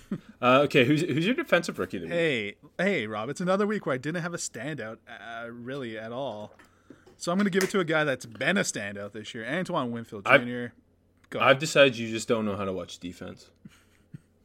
Uh, 0.41 0.59
okay, 0.65 0.83
who's 0.85 1.01
who's 1.01 1.25
your 1.25 1.33
defensive 1.35 1.79
rookie? 1.79 2.03
Of 2.03 2.09
hey, 2.09 2.55
hey, 2.77 3.07
Rob. 3.07 3.29
It's 3.29 3.41
another 3.41 3.65
week 3.65 3.85
where 3.85 3.95
I 3.95 3.97
didn't 3.97 4.21
have 4.21 4.33
a 4.33 4.37
standout, 4.37 4.97
uh, 5.09 5.47
really 5.49 5.97
at 5.97 6.11
all. 6.11 6.53
So 7.15 7.31
I'm 7.31 7.37
going 7.37 7.45
to 7.45 7.49
give 7.51 7.63
it 7.63 7.71
to 7.71 7.79
a 7.79 7.85
guy 7.85 8.03
that's 8.03 8.25
been 8.27 8.57
a 8.57 8.61
standout 8.61 9.13
this 9.13 9.33
year, 9.33 9.47
Antoine 9.47 9.91
Winfield 9.91 10.25
Jr. 10.25 10.31
I've-. 10.31 10.71
I've 11.39 11.57
decided 11.59 11.97
you 11.97 12.09
just 12.09 12.27
don't 12.27 12.45
know 12.45 12.55
how 12.55 12.65
to 12.65 12.73
watch 12.73 12.99
defense. 12.99 13.49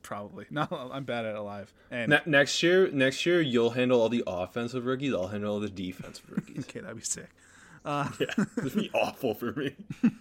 probably. 0.02 0.46
No, 0.50 0.66
I'm 0.92 1.04
bad 1.04 1.24
at 1.26 1.34
it 1.36 1.40
live. 1.40 1.72
And 1.90 2.10
Ne- 2.10 2.20
next 2.26 2.62
year, 2.62 2.88
next 2.90 3.26
year 3.26 3.40
you'll 3.40 3.70
handle 3.70 4.00
all 4.00 4.08
the 4.08 4.22
offensive 4.26 4.86
rookies. 4.86 5.12
I'll 5.12 5.28
handle 5.28 5.54
all 5.54 5.60
the 5.60 5.68
defensive 5.68 6.24
rookies. 6.30 6.64
okay, 6.64 6.80
that'd 6.80 6.96
be 6.96 7.02
sick. 7.02 7.28
yeah, 7.86 8.06
this 8.56 8.74
would 8.74 8.74
be 8.74 8.90
awful 8.94 9.34
for 9.34 9.52
me. 9.52 9.74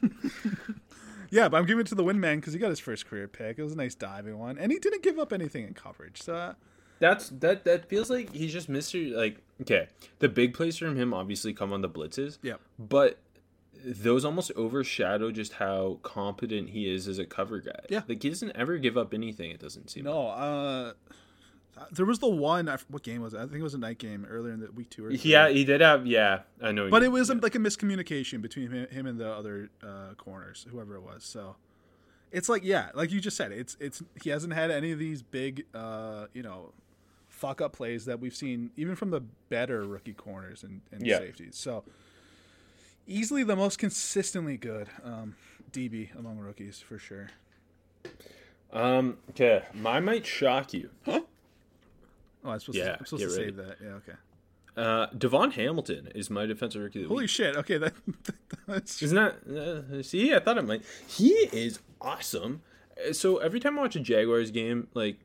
Yeah, 1.34 1.48
but 1.48 1.58
I'm 1.58 1.66
giving 1.66 1.80
it 1.80 1.88
to 1.88 1.96
the 1.96 2.04
Windman 2.04 2.42
because 2.42 2.52
he 2.52 2.60
got 2.60 2.72
his 2.72 2.82
first 2.82 3.06
career 3.06 3.26
pick. 3.26 3.58
It 3.58 3.64
was 3.64 3.72
a 3.72 3.78
nice 3.78 3.96
diving 3.96 4.38
one, 4.38 4.58
and 4.58 4.70
he 4.70 4.80
didn't 4.80 5.02
give 5.02 5.18
up 5.18 5.32
anything 5.32 5.66
in 5.66 5.74
coverage. 5.74 6.22
So 6.22 6.36
uh, 6.36 6.54
That's 7.00 7.30
that. 7.30 7.64
That 7.64 7.88
feels 7.88 8.10
like 8.10 8.34
he's 8.36 8.52
just 8.52 8.68
Mister. 8.68 8.98
Like 8.98 9.38
okay, 9.62 9.88
the 10.20 10.28
big 10.28 10.54
plays 10.54 10.78
from 10.78 10.98
him 10.98 11.14
obviously 11.14 11.54
come 11.54 11.72
on 11.72 11.80
the 11.82 11.88
blitzes. 11.90 12.38
yeah, 12.42 12.56
but 12.78 13.18
those 13.86 14.26
almost 14.26 14.52
overshadow 14.58 15.32
just 15.32 15.54
how 15.54 16.00
competent 16.04 16.72
he 16.72 16.94
is 16.94 17.08
as 17.08 17.18
a 17.18 17.26
cover 17.26 17.60
guy. 17.60 17.80
Yeah. 17.90 18.02
like 18.10 18.22
he 18.22 18.28
doesn't 18.28 18.52
ever 18.54 18.78
give 18.78 18.98
up 18.98 19.14
anything. 19.14 19.52
It 19.52 19.62
doesn't 19.62 19.90
seem. 19.90 20.04
no, 20.04 20.28
uh, 20.28 20.94
there 21.92 22.06
was 22.06 22.20
the 22.20 22.30
one. 22.30 22.68
What 22.90 23.04
game 23.04 23.22
was 23.22 23.34
it? 23.34 23.38
I 23.38 23.42
think 23.42 23.56
it 23.56 23.64
was 23.64 23.74
a 23.74 23.78
night 23.80 23.98
game 23.98 24.26
earlier 24.30 24.54
in 24.54 24.60
the 24.60 24.72
week 24.72 24.90
two 24.90 25.06
or 25.06 25.10
three. 25.10 25.18
Yeah, 25.32 25.50
he 25.50 25.64
did 25.64 25.82
have. 25.82 26.06
Yeah, 26.06 26.42
I 26.62 26.72
know. 26.72 26.90
but 26.90 27.04
it 27.04 27.12
was 27.12 27.30
like 27.30 27.56
a 27.56 27.60
miscommunication 27.60 28.42
between 28.42 28.72
him, 28.72 28.88
him 28.90 29.06
and 29.06 29.20
the 29.20 29.32
other 29.32 29.70
uh, 29.84 30.14
corners, 30.18 30.66
whoever 30.70 30.96
it 30.96 31.02
was. 31.02 31.24
So 31.24 31.56
it's 32.32 32.50
like 32.50 32.64
yeah, 32.64 32.90
like 32.94 33.12
you 33.12 33.20
just 33.22 33.38
said, 33.38 33.52
it's 33.52 33.78
it's 33.80 34.02
he 34.22 34.30
hasn't 34.30 34.54
had 34.54 34.70
any 34.72 34.92
of 34.92 35.00
these 35.00 35.22
big, 35.22 35.66
uh, 35.74 36.28
you 36.34 36.44
know, 36.44 36.74
fuck 37.28 37.62
up 37.62 37.74
plays 37.74 38.06
that 38.06 38.20
we've 38.20 38.36
seen 38.36 38.72
even 38.78 38.96
from 38.96 39.10
the 39.10 39.22
better 39.50 39.84
rookie 39.84 40.14
corners 40.14 40.64
and, 40.64 40.82
and 40.92 41.06
Yeah. 41.06 41.18
safeties. 41.20 41.56
So 41.58 41.84
easily 43.08 43.44
the 43.44 43.56
most 43.56 43.80
consistently 43.80 44.58
good 44.58 44.88
um, 45.04 45.36
DB 45.72 46.16
among 46.18 46.38
rookies 46.38 46.80
for 46.80 47.00
sure. 47.00 47.30
Um. 48.72 49.18
Okay, 49.32 49.64
mine 49.74 50.06
might 50.06 50.26
shock 50.26 50.74
you. 50.74 50.90
Oh, 52.44 52.52
I'm 52.52 52.60
supposed 52.60 52.78
Yeah, 52.78 52.94
to, 52.94 53.00
I'm 53.00 53.06
supposed 53.06 53.24
to 53.24 53.30
save 53.32 53.56
that. 53.58 53.78
Yeah, 53.84 53.90
okay. 53.96 54.14
Uh, 54.78 55.08
Davon 55.18 55.52
Hamilton 55.52 56.10
is 56.16 56.30
my 56.30 56.46
defensive 56.46 56.82
rookie 56.82 57.04
Holy 57.04 57.24
week. 57.24 57.30
shit! 57.30 57.56
Okay, 57.58 57.78
that 57.80 57.94
that's 58.68 59.02
Isn't 59.02 59.16
that? 59.18 59.90
Uh, 60.00 60.02
see, 60.04 60.34
I 60.34 60.40
thought 60.40 60.58
it 60.58 60.66
might. 60.66 60.84
He 61.08 61.30
is 61.52 61.80
awesome. 62.00 62.62
Uh, 62.98 63.12
So 63.14 63.38
every 63.38 63.60
time 63.60 63.78
I 63.78 63.82
watch 63.82 63.96
a 63.96 64.00
Jaguars 64.00 64.50
game, 64.52 64.88
like 64.94 65.18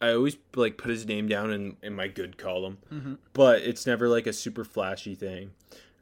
I 0.00 0.12
always 0.12 0.36
like 0.54 0.76
put 0.76 0.90
his 0.90 1.06
name 1.06 1.26
down 1.26 1.50
in, 1.52 1.76
in 1.82 1.94
my 1.94 2.06
good 2.08 2.36
column, 2.36 2.76
Mm-hmm. 2.92 3.14
but 3.32 3.62
it's 3.62 3.86
never 3.86 4.08
like 4.08 4.26
a 4.26 4.32
super 4.32 4.62
flashy 4.64 5.14
thing. 5.14 5.52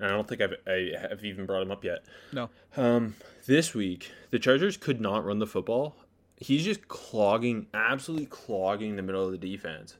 And 0.00 0.08
I 0.08 0.10
don't 0.10 0.26
think 0.26 0.40
I've 0.40 0.54
I 0.66 0.90
have 1.08 1.24
even 1.24 1.46
brought 1.46 1.62
him 1.62 1.70
up 1.70 1.84
yet. 1.84 2.04
no. 2.32 2.50
Um, 2.76 3.14
this 3.46 3.72
week 3.72 4.10
the 4.32 4.40
Chargers 4.40 4.76
could 4.76 5.00
not 5.00 5.24
run 5.24 5.38
the 5.38 5.46
football. 5.46 5.94
He's 6.38 6.64
just 6.64 6.88
clogging, 6.88 7.68
absolutely 7.72 8.26
clogging 8.26 8.96
the 8.96 9.02
middle 9.02 9.24
of 9.24 9.30
the 9.30 9.38
defense, 9.38 9.96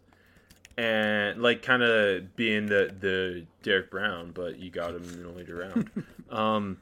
and 0.77 1.41
like 1.41 1.63
kind 1.63 1.83
of 1.83 2.35
being 2.37 2.67
the 2.67 2.95
the 2.99 3.47
Derrick 3.63 3.91
Brown, 3.91 4.33
but 4.33 4.59
you 4.59 4.71
got 4.71 4.91
him 4.95 5.05
in 5.05 5.23
the 5.23 5.29
later 5.31 5.57
round. 5.57 5.91
um, 6.31 6.79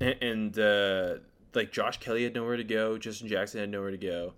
and, 0.00 0.22
and 0.22 0.58
uh, 0.58 1.14
like 1.54 1.72
Josh 1.72 1.98
Kelley 1.98 2.24
had 2.24 2.34
nowhere 2.34 2.56
to 2.56 2.64
go, 2.64 2.98
Justin 2.98 3.28
Jackson 3.28 3.60
had 3.60 3.70
nowhere 3.70 3.90
to 3.90 3.98
go. 3.98 4.32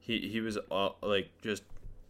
He 0.00 0.28
he 0.28 0.40
was 0.40 0.58
uh, 0.70 0.90
like 1.02 1.30
just 1.42 1.62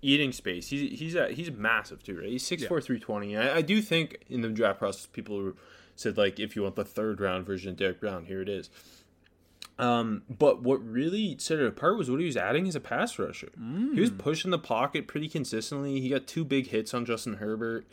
eating 0.03 0.33
space. 0.33 0.69
He's 0.69 0.99
he's 0.99 1.15
a, 1.15 1.29
he's 1.29 1.51
massive 1.51 2.03
too, 2.03 2.19
right? 2.19 2.29
He's 2.29 2.45
6'4", 2.45 2.69
320. 2.69 3.37
I, 3.37 3.57
I 3.57 3.63
do 3.63 3.81
think 3.81 4.25
in 4.29 4.43
the 4.43 4.49
draft 4.49 4.79
process 4.79 5.07
people 5.07 5.53
said 5.97 6.17
like 6.17 6.41
if 6.41 6.57
you 6.57 6.63
want 6.63 6.77
the 6.77 6.85
third 6.85 7.21
round 7.21 7.47
version 7.47 7.71
of 7.71 7.77
Derrick 7.77 8.01
Brown, 8.01 8.25
here 8.25 8.43
it 8.43 8.49
is. 8.49 8.71
Um, 9.79 10.23
but 10.29 10.63
what 10.63 10.85
really 10.85 11.37
set 11.39 11.59
it 11.59 11.67
apart 11.67 11.99
was 11.99 12.09
what 12.11 12.21
he 12.21 12.27
was 12.27 12.37
adding 12.37 12.69
as 12.69 12.77
a 12.77 12.81
pass 12.81 13.19
rusher. 13.19 13.51
He 13.95 14.01
was 14.01 14.11
pushing 14.11 14.51
the 14.53 14.59
pocket 14.59 15.09
pretty 15.09 15.29
consistently. 15.29 16.01
He 16.01 16.09
got 16.11 16.27
two 16.29 16.45
big 16.45 16.69
hits 16.69 16.95
on 16.95 17.05
Justin 17.05 17.35
Herbert. 17.35 17.85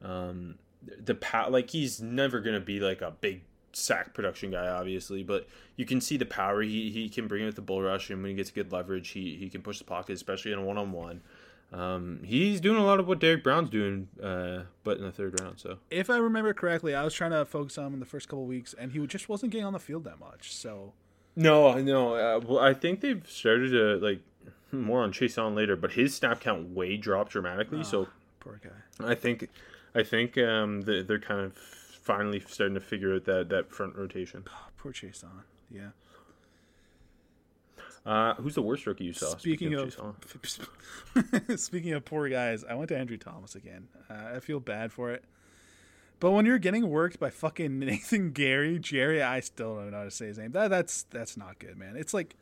Um, 0.00 0.56
the 1.02 1.14
pa- 1.14 1.46
like 1.48 1.70
he's 1.70 2.00
never 2.00 2.40
gonna 2.40 2.60
be 2.60 2.78
like 2.78 3.00
a 3.02 3.10
big 3.10 3.42
sack 3.72 4.14
production 4.14 4.52
guy, 4.52 4.68
obviously, 4.68 5.24
but 5.24 5.48
you 5.76 5.84
can 5.84 6.00
see 6.00 6.16
the 6.16 6.26
power 6.26 6.62
he, 6.62 6.90
he 6.90 7.08
can 7.08 7.26
bring 7.26 7.44
with 7.44 7.56
the 7.56 7.62
bull 7.62 7.82
rush, 7.82 8.10
and 8.10 8.22
when 8.22 8.30
he 8.30 8.36
gets 8.36 8.50
good 8.52 8.70
leverage, 8.70 9.08
he, 9.08 9.34
he 9.36 9.48
can 9.50 9.62
push 9.62 9.78
the 9.78 9.84
pocket, 9.84 10.12
especially 10.12 10.52
in 10.52 10.58
a 10.60 10.62
one 10.62 10.78
on 10.78 10.92
one. 10.92 11.20
Um, 11.72 12.20
he's 12.22 12.60
doing 12.60 12.76
a 12.78 12.84
lot 12.84 13.00
of 13.00 13.08
what 13.08 13.18
Derrick 13.18 13.42
Brown's 13.42 13.70
doing, 13.70 14.08
uh, 14.22 14.62
but 14.84 14.98
in 14.98 15.02
the 15.02 15.10
third 15.10 15.40
round. 15.40 15.58
So 15.58 15.78
If 15.90 16.08
I 16.08 16.18
remember 16.18 16.54
correctly, 16.54 16.94
I 16.94 17.02
was 17.02 17.14
trying 17.14 17.32
to 17.32 17.44
focus 17.44 17.76
on 17.78 17.86
him 17.88 17.94
in 17.94 18.00
the 18.00 18.06
first 18.06 18.28
couple 18.28 18.44
weeks, 18.46 18.74
and 18.78 18.92
he 18.92 19.04
just 19.08 19.28
wasn't 19.28 19.50
getting 19.50 19.64
on 19.66 19.72
the 19.72 19.80
field 19.80 20.04
that 20.04 20.20
much. 20.20 20.54
So 20.54 20.92
no, 21.36 21.68
I 21.68 21.80
know. 21.82 22.14
Uh, 22.14 22.40
well, 22.46 22.58
I 22.60 22.74
think 22.74 23.00
they've 23.00 23.26
started 23.28 23.70
to 23.70 23.96
like 24.04 24.20
more 24.72 25.02
on 25.02 25.12
Chaisson 25.12 25.54
later, 25.54 25.76
but 25.76 25.92
his 25.92 26.14
snap 26.14 26.40
count 26.40 26.70
way 26.70 26.96
dropped 26.96 27.32
dramatically. 27.32 27.84
so 27.84 28.08
poor 28.40 28.60
guy. 28.62 29.06
I 29.06 29.14
think, 29.14 29.48
I 29.94 30.02
think 30.02 30.36
um, 30.38 30.82
they- 30.82 31.02
they're 31.02 31.18
kind 31.20 31.40
of 31.40 31.56
finally 31.56 32.40
starting 32.48 32.74
to 32.74 32.80
figure 32.80 33.14
out 33.14 33.24
that 33.24 33.48
that 33.48 33.70
front 33.72 33.96
rotation. 33.96 34.44
Poor 34.78 34.92
Chaisson. 34.92 35.42
Yeah. 35.70 35.88
Uh, 38.06 38.34
who's 38.34 38.54
the 38.54 38.60
worst 38.62 38.86
rookie 38.86 39.04
you 39.04 39.14
saw? 39.14 39.34
Speaking 39.38 39.72
of, 39.74 39.84
Chase 39.84 39.98
Young? 41.48 41.56
speaking 41.56 41.92
of 41.94 42.04
poor 42.04 42.28
guys, 42.28 42.62
I 42.62 42.74
went 42.74 42.88
to 42.90 42.98
Andrew 42.98 43.16
Thomas 43.16 43.54
again. 43.54 43.88
Uh, 44.10 44.32
I 44.36 44.40
feel 44.40 44.60
bad 44.60 44.92
for 44.92 45.10
it. 45.12 45.24
But 46.24 46.30
when 46.30 46.46
you're 46.46 46.58
getting 46.58 46.88
worked 46.88 47.20
by 47.20 47.28
fucking 47.28 47.78
Nathan 47.80 48.30
Gary, 48.30 48.78
Jerry, 48.78 49.22
I 49.22 49.40
still 49.40 49.76
don't 49.76 49.90
know 49.90 49.98
how 49.98 50.04
to 50.04 50.10
say 50.10 50.28
his 50.28 50.38
name. 50.38 50.52
That 50.52 50.68
that's 50.68 51.02
that's 51.10 51.36
not 51.36 51.58
good, 51.58 51.76
man. 51.76 51.96
It's 51.96 52.14
like 52.14 52.34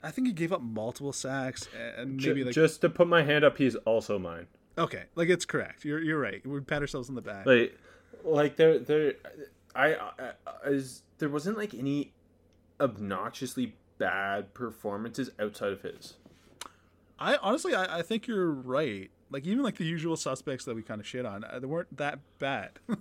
I 0.00 0.12
think 0.12 0.28
he 0.28 0.32
gave 0.32 0.52
up 0.52 0.62
multiple 0.62 1.12
sacks 1.12 1.68
and 1.98 2.24
maybe 2.24 2.44
like 2.44 2.54
just 2.54 2.82
to 2.82 2.88
put 2.88 3.08
my 3.08 3.24
hand 3.24 3.44
up, 3.44 3.58
he's 3.58 3.74
also 3.74 4.16
mine. 4.16 4.46
okay, 4.78 5.06
like 5.16 5.28
it's 5.28 5.44
correct. 5.44 5.84
You're 5.84 6.00
you're 6.00 6.20
right. 6.20 6.40
We 6.46 6.60
pat 6.60 6.82
ourselves 6.82 7.08
on 7.08 7.16
the 7.16 7.20
back. 7.20 7.46
Like, 7.46 7.76
like 8.22 8.54
there, 8.54 8.78
there, 8.78 9.14
I, 9.74 9.94
I, 9.94 10.10
I 10.46 10.68
is 10.68 11.02
there 11.18 11.28
wasn't 11.28 11.58
like 11.58 11.74
any 11.74 12.12
obnoxiously 12.78 13.74
bad 13.98 14.54
performances 14.54 15.30
outside 15.40 15.72
of 15.72 15.82
his. 15.82 16.14
I 17.18 17.38
honestly, 17.38 17.74
I, 17.74 17.98
I 17.98 18.02
think 18.02 18.28
you're 18.28 18.52
right. 18.52 19.10
Like 19.30 19.44
even 19.46 19.62
like 19.62 19.76
the 19.76 19.84
usual 19.84 20.16
suspects 20.16 20.64
that 20.66 20.74
we 20.76 20.82
kind 20.82 21.00
of 21.00 21.06
shit 21.06 21.26
on, 21.26 21.42
uh, 21.44 21.58
they 21.58 21.66
weren't 21.66 21.96
that 21.96 22.20
bad. 22.38 22.78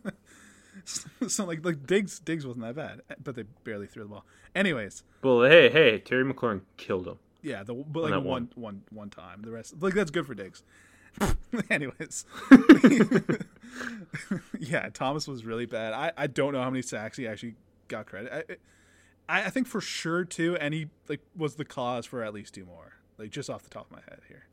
so 1.28 1.46
like 1.46 1.64
like 1.64 1.86
Diggs 1.86 2.20
Diggs 2.20 2.46
wasn't 2.46 2.66
that 2.66 2.76
bad, 2.76 3.02
but 3.24 3.36
they 3.36 3.44
barely 3.64 3.88
threw 3.88 4.04
the 4.04 4.10
ball. 4.10 4.26
Anyways, 4.56 5.04
Well, 5.22 5.44
hey, 5.44 5.70
hey, 5.70 6.00
Terry 6.00 6.24
McLaurin 6.26 6.62
killed 6.78 7.08
him. 7.08 7.18
yeah, 7.44 7.64
the 7.64 7.74
but 7.74 8.04
like 8.04 8.12
one 8.14 8.24
one. 8.24 8.50
one 8.56 8.82
one 8.92 9.10
time. 9.10 9.42
The 9.44 9.52
rest 9.52 9.76
like 9.82 9.94
that's 9.94 10.12
good 10.12 10.26
for 10.26 10.34
Diggs. 10.34 10.64
Anyways, 11.70 12.26
yeah, 14.60 14.90
Thomas 14.94 15.28
was 15.28 15.46
really 15.46 15.66
bad. 15.66 15.94
I 15.94 16.12
I 16.18 16.28
don't 16.28 16.54
know 16.54 16.62
how 16.62 16.70
many 16.70 16.82
sacks 16.82 17.18
he 17.18 17.28
actually 17.28 17.56
got 17.88 18.06
credit. 18.08 18.60
I 19.30 19.38
I, 19.42 19.46
I 19.46 19.50
think 19.50 19.68
for 19.68 19.82
sure 19.82 20.26
too, 20.26 20.58
and 20.58 20.74
he 20.74 20.88
like 21.08 21.22
was 21.36 21.56
the 21.56 21.66
cause 21.66 22.06
for 22.06 22.24
at 22.24 22.34
least 22.34 22.54
two 22.54 22.66
more. 22.66 22.94
Like 23.18 23.30
just 23.32 23.50
off 23.50 23.64
the 23.64 23.70
top 23.70 23.86
of 23.86 23.92
my 23.92 24.02
head 24.10 24.20
here. 24.28 24.48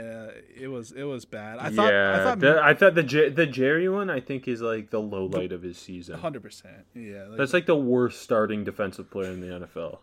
Uh, 0.00 0.32
it 0.56 0.68
was 0.68 0.92
it 0.92 1.04
was 1.04 1.24
bad. 1.24 1.58
I 1.58 1.70
thought 1.70 1.92
yeah, 1.92 2.14
I 2.14 2.24
thought 2.24 2.40
the, 2.40 2.60
I 2.62 2.74
thought 2.74 2.94
the 2.94 3.02
Jer- 3.02 3.30
the 3.30 3.46
Jerry 3.46 3.88
one 3.88 4.10
I 4.10 4.20
think 4.20 4.48
is 4.48 4.60
like 4.60 4.90
the 4.90 5.00
low 5.00 5.26
light 5.26 5.52
of 5.52 5.62
his 5.62 5.78
season. 5.78 6.18
hundred 6.18 6.42
percent. 6.42 6.86
Yeah, 6.94 7.26
like, 7.28 7.38
That's 7.38 7.52
like 7.52 7.66
the 7.66 7.76
worst 7.76 8.22
starting 8.22 8.64
defensive 8.64 9.10
player 9.10 9.30
in 9.30 9.40
the 9.40 9.66
NFL. 9.66 9.98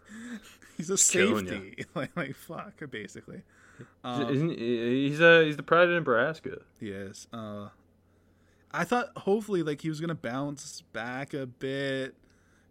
he's 0.76 0.90
a 0.90 0.98
safety. 0.98 1.84
like 1.94 2.14
like 2.16 2.34
fuck, 2.34 2.74
basically. 2.90 3.42
Isn't 4.04 4.58
he's 4.58 5.20
a 5.20 5.44
he's 5.44 5.56
the 5.56 5.62
pride 5.62 5.88
of 5.88 5.94
Nebraska. 5.94 6.60
Yes. 6.80 7.26
Uh, 7.32 7.68
I 8.72 8.84
thought 8.84 9.10
hopefully 9.16 9.62
like 9.62 9.80
he 9.80 9.88
was 9.88 10.00
gonna 10.00 10.14
bounce 10.14 10.82
back 10.92 11.34
a 11.34 11.46
bit 11.46 12.14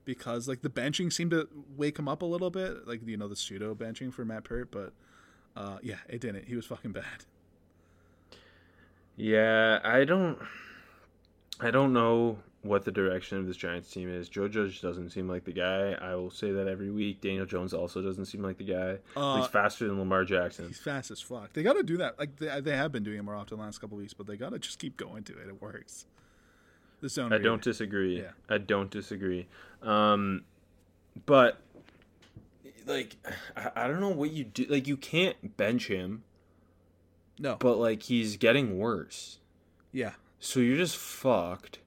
because 0.06 0.48
like 0.48 0.62
the 0.62 0.70
benching 0.70 1.12
seemed 1.12 1.32
to 1.32 1.48
wake 1.76 1.98
him 1.98 2.08
up 2.08 2.22
a 2.22 2.26
little 2.26 2.50
bit, 2.50 2.88
like 2.88 3.02
you 3.06 3.18
know 3.18 3.28
the 3.28 3.36
pseudo 3.36 3.74
benching 3.76 4.14
for 4.14 4.24
Matt 4.24 4.44
Peart, 4.44 4.70
but 4.72 4.94
uh, 5.56 5.78
yeah, 5.82 5.98
it 6.08 6.22
didn't. 6.22 6.46
He 6.46 6.56
was 6.56 6.66
fucking 6.66 6.92
bad. 6.92 7.26
Yeah, 9.18 9.80
I 9.84 10.04
don't 10.04 10.38
I 11.62 11.72
don't 11.72 11.94
know 11.94 12.38
what 12.62 12.84
the 12.84 12.92
direction 12.92 13.38
of 13.38 13.46
this 13.46 13.56
Giants 13.56 13.92
team 13.92 14.10
is. 14.10 14.28
Joe 14.28 14.48
Judge 14.48 14.82
doesn't 14.82 15.12
seem 15.12 15.30
like 15.30 15.46
the 15.46 15.54
guy. 15.54 15.92
I 16.02 16.16
will 16.16 16.32
say 16.32 16.52
that 16.52 16.68
every 16.68 16.90
week. 16.90 17.22
Daniel 17.22 17.46
Jones 17.46 17.74
also 17.74 18.02
doesn't 18.02 18.26
seem 18.26 18.42
like 18.42 18.58
the 18.58 18.64
guy. 18.64 18.98
Uh, 19.16 19.40
he's 19.40 19.48
faster 19.48 19.88
than 19.88 20.00
Lamar 20.00 20.26
Jackson. 20.26 20.68
He's 20.68 20.80
fast 20.80 21.12
as 21.12 21.22
fuck. 21.22 21.54
They 21.54 21.64
got 21.64 21.74
to 21.74 21.84
do 21.84 21.98
that. 21.98 22.18
Like 22.18 22.38
they, 22.38 22.60
they 22.62 22.76
have 22.76 22.92
been 22.92 23.04
doing 23.04 23.20
it 23.20 23.24
more 23.24 23.36
often 23.36 23.58
the 23.58 23.64
last 23.64 23.80
couple 23.80 23.98
weeks, 23.98 24.14
but 24.14 24.26
they 24.28 24.36
got 24.36 24.50
to 24.52 24.60
just 24.60 24.80
keep 24.80 24.98
going 24.98 25.24
to 25.26 25.34
it. 25.34 25.48
It 25.48 25.62
works. 25.62 26.08
The 27.02 27.10
zone. 27.10 27.32
I 27.32 27.36
read. 27.36 27.44
don't 27.44 27.62
disagree. 27.62 28.22
Yeah. 28.22 28.32
I 28.50 28.58
don't 28.58 28.90
disagree. 28.90 29.48
Um, 29.84 30.44
but 31.26 31.60
like, 32.86 33.16
I, 33.56 33.72
I 33.76 33.88
don't 33.88 34.00
know 34.00 34.10
what 34.10 34.32
you 34.32 34.44
do. 34.44 34.66
Like, 34.70 34.88
you 34.88 34.98
can't 34.98 35.58
bench 35.58 35.88
him, 35.88 36.24
No. 37.40 37.56
but 37.60 37.78
like 37.78 38.04
he's 38.04 38.38
getting 38.38 38.78
worse. 38.78 39.40
yeah. 39.92 40.14
So 40.40 40.60
you're 40.60 40.78
just 40.78 40.98
fucked. 40.98 41.80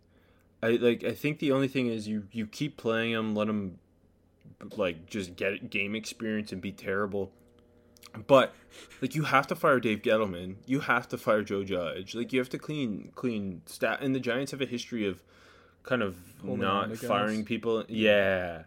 I 0.62 0.70
like. 0.70 1.04
I 1.04 1.12
think 1.12 1.38
the 1.38 1.52
only 1.52 1.68
thing 1.68 1.86
is 1.86 2.08
you 2.08 2.26
you 2.32 2.46
keep 2.46 2.76
playing 2.76 3.12
him, 3.12 3.36
let 3.36 3.48
him 3.48 3.78
like 4.76 5.06
just 5.06 5.36
get 5.36 5.70
game 5.70 5.94
experience 5.94 6.50
and 6.50 6.60
be 6.60 6.72
terrible. 6.72 7.30
But 8.26 8.52
like 9.00 9.14
you 9.14 9.22
have 9.24 9.46
to 9.48 9.54
fire 9.54 9.78
Dave 9.78 10.02
Gettleman, 10.02 10.56
you 10.66 10.80
have 10.80 11.06
to 11.10 11.18
fire 11.18 11.42
Joe 11.44 11.62
Judge. 11.62 12.16
Like 12.16 12.32
you 12.32 12.40
have 12.40 12.48
to 12.48 12.58
clean 12.58 13.12
clean 13.14 13.62
stat. 13.66 14.00
And 14.00 14.12
the 14.14 14.20
Giants 14.20 14.50
have 14.50 14.60
a 14.62 14.66
history 14.66 15.06
of 15.06 15.22
kind 15.84 16.02
of 16.02 16.16
Holding 16.40 16.60
not 16.60 16.96
firing 16.96 17.44
people. 17.44 17.84
Yeah. 17.86 18.62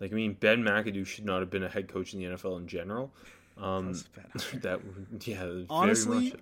Like 0.00 0.12
I 0.12 0.14
mean, 0.14 0.34
Ben 0.34 0.62
McAdoo 0.62 1.06
should 1.06 1.24
not 1.24 1.40
have 1.40 1.50
been 1.50 1.62
a 1.64 1.68
head 1.68 1.88
coach 1.88 2.14
in 2.14 2.20
the 2.20 2.26
NFL 2.26 2.58
in 2.58 2.66
general. 2.68 3.10
Um, 3.56 3.92
that 4.62 4.84
would- 4.84 5.22
yeah, 5.26 5.40
very 5.44 5.66
Honestly, 5.68 6.30
much. 6.30 6.40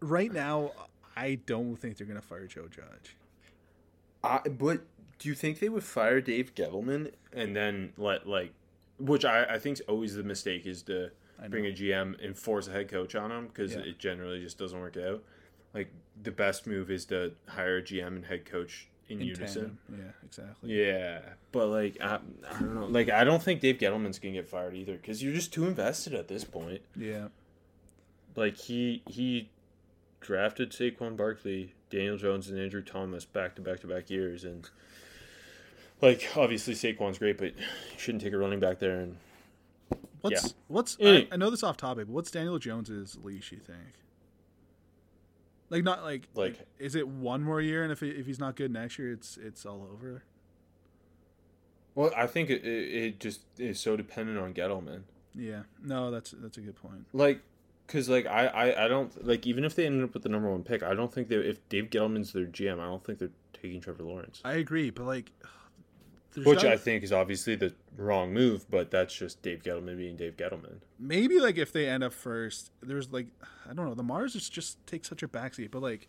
right 0.00 0.32
now, 0.32 0.72
I 1.16 1.36
don't 1.46 1.76
think 1.76 1.96
they're 1.96 2.06
gonna 2.06 2.20
fire 2.20 2.46
Joe 2.46 2.66
Judge. 2.68 3.16
I, 4.24 4.40
but 4.48 4.80
do 5.18 5.28
you 5.28 5.34
think 5.34 5.60
they 5.60 5.68
would 5.68 5.84
fire 5.84 6.20
Dave 6.20 6.54
Gettleman 6.54 7.12
and 7.32 7.54
then 7.54 7.92
let 7.96 8.26
like, 8.28 8.52
which 8.98 9.24
I 9.24 9.44
I 9.44 9.58
think 9.58 9.74
is 9.78 9.80
always 9.88 10.14
the 10.16 10.22
mistake 10.24 10.66
is 10.66 10.82
to 10.84 11.10
bring 11.48 11.66
a 11.66 11.70
GM 11.70 12.22
and 12.24 12.36
force 12.36 12.66
a 12.66 12.72
head 12.72 12.88
coach 12.88 13.14
on 13.14 13.30
him 13.30 13.46
because 13.48 13.72
Yeah. 13.74 13.80
it 13.80 13.98
generally 13.98 14.40
just 14.40 14.58
doesn't 14.58 14.80
work 14.80 14.96
out. 14.96 15.22
Like 15.74 15.88
the 16.22 16.30
best 16.32 16.66
move 16.66 16.90
is 16.90 17.04
to 17.06 17.32
hire 17.46 17.76
a 17.78 17.82
GM 17.82 18.06
and 18.08 18.24
head 18.24 18.44
coach 18.46 18.88
in, 19.08 19.20
In 19.20 19.26
unison. 19.28 19.78
tandem. 19.88 20.04
Yeah. 20.06 20.12
Exactly. 20.24 20.72
Yeah, 20.84 21.20
but 21.52 21.68
like 21.68 21.98
I, 22.00 22.18
I 22.50 22.60
don't 22.60 22.74
know. 22.74 22.86
Like 22.86 23.10
I 23.10 23.24
don't 23.24 23.42
think 23.42 23.60
Dave 23.60 23.78
Gettleman's 23.78 24.18
gonna 24.18 24.34
get 24.34 24.48
fired 24.48 24.74
either 24.74 24.94
because 24.96 25.22
you're 25.22 25.34
just 25.34 25.52
too 25.52 25.66
invested 25.66 26.14
at 26.14 26.28
this 26.28 26.44
point. 26.44 26.80
Yeah. 26.96 27.28
Like 28.34 28.56
he 28.56 29.02
he 29.08 29.48
drafted 30.20 30.72
Saquon 30.72 31.16
Barkley, 31.16 31.74
Daniel 31.90 32.16
Jones, 32.16 32.48
and 32.50 32.58
Andrew 32.58 32.82
Thomas 32.82 33.24
back 33.24 33.54
to 33.56 33.62
back 33.62 33.80
to 33.80 33.86
back 33.86 34.10
years, 34.10 34.44
and 34.44 34.68
like 36.02 36.28
obviously 36.36 36.74
Saquon's 36.74 37.18
great, 37.18 37.38
but 37.38 37.56
you 37.56 37.64
shouldn't 37.96 38.22
take 38.22 38.32
a 38.32 38.38
running 38.38 38.60
back 38.60 38.78
there. 38.80 39.00
And 39.00 39.16
What's 40.20 40.44
Yeah. 40.44 40.50
what's 40.68 40.96
Any- 40.98 41.28
I, 41.30 41.34
I 41.34 41.36
know 41.36 41.50
this 41.50 41.62
off 41.62 41.76
topic, 41.76 42.06
but 42.08 42.12
what's 42.14 42.30
Daniel 42.30 42.58
Jones's 42.58 43.16
leash? 43.22 43.52
You 43.52 43.58
think? 43.58 43.78
Like 45.70 45.82
not 45.84 46.02
like 46.02 46.28
Like- 46.34 46.66
is 46.78 46.94
it 46.94 47.08
one 47.08 47.42
more 47.42 47.60
year, 47.60 47.82
and 47.82 47.90
if 47.92 48.02
it, 48.02 48.16
if 48.16 48.26
he's 48.26 48.38
not 48.38 48.56
good 48.56 48.70
next 48.72 48.98
year, 48.98 49.12
it's 49.12 49.36
it's 49.36 49.66
all 49.66 49.88
over. 49.92 50.22
well, 51.94 52.10
I 52.16 52.26
think 52.26 52.50
it, 52.50 52.64
it, 52.64 52.94
it 53.04 53.20
just 53.20 53.40
is 53.58 53.80
so 53.80 53.96
dependent 53.96 54.38
on 54.38 54.52
Gettleman. 54.54 55.02
Yeah, 55.34 55.62
no, 55.82 56.10
that's 56.10 56.30
that's 56.38 56.56
a 56.58 56.60
good 56.60 56.76
point. 56.76 57.06
Like, 57.12 57.40
cause 57.88 58.08
like 58.08 58.26
I, 58.26 58.46
I 58.46 58.84
I 58.84 58.88
don't 58.88 59.26
like 59.26 59.46
even 59.46 59.64
if 59.64 59.74
they 59.74 59.86
ended 59.86 60.04
up 60.04 60.14
with 60.14 60.22
the 60.22 60.28
number 60.28 60.50
one 60.50 60.62
pick, 60.62 60.82
I 60.82 60.94
don't 60.94 61.12
think 61.12 61.28
they 61.28 61.36
if 61.36 61.66
Dave 61.68 61.90
Gettleman's 61.90 62.32
their 62.32 62.46
GM, 62.46 62.78
I 62.80 62.84
don't 62.86 63.04
think 63.04 63.18
they're 63.18 63.30
taking 63.52 63.80
Trevor 63.80 64.02
Lawrence. 64.04 64.40
I 64.44 64.54
agree, 64.54 64.90
but 64.90 65.04
like, 65.06 65.32
there's 66.36 66.46
Which 66.46 66.64
I 66.64 66.76
think 66.76 67.02
is 67.02 67.12
obviously 67.12 67.56
the 67.56 67.74
wrong 67.96 68.32
move, 68.32 68.70
but 68.70 68.90
that's 68.90 69.14
just 69.14 69.40
Dave 69.42 69.62
Gettleman 69.62 69.96
being 69.96 70.16
Dave 70.16 70.36
Gettleman. 70.36 70.76
maybe 70.98 71.40
like 71.40 71.56
if 71.56 71.72
they 71.72 71.88
end 71.88 72.04
up 72.04 72.12
first, 72.12 72.70
there's 72.82 73.10
like 73.10 73.26
I 73.68 73.72
don't 73.72 73.86
know, 73.86 73.94
the 73.94 74.02
Mars 74.02 74.34
just 74.34 74.52
just 74.52 74.86
take 74.86 75.04
such 75.04 75.22
a 75.22 75.28
backseat, 75.28 75.70
but 75.70 75.80
like 75.82 76.08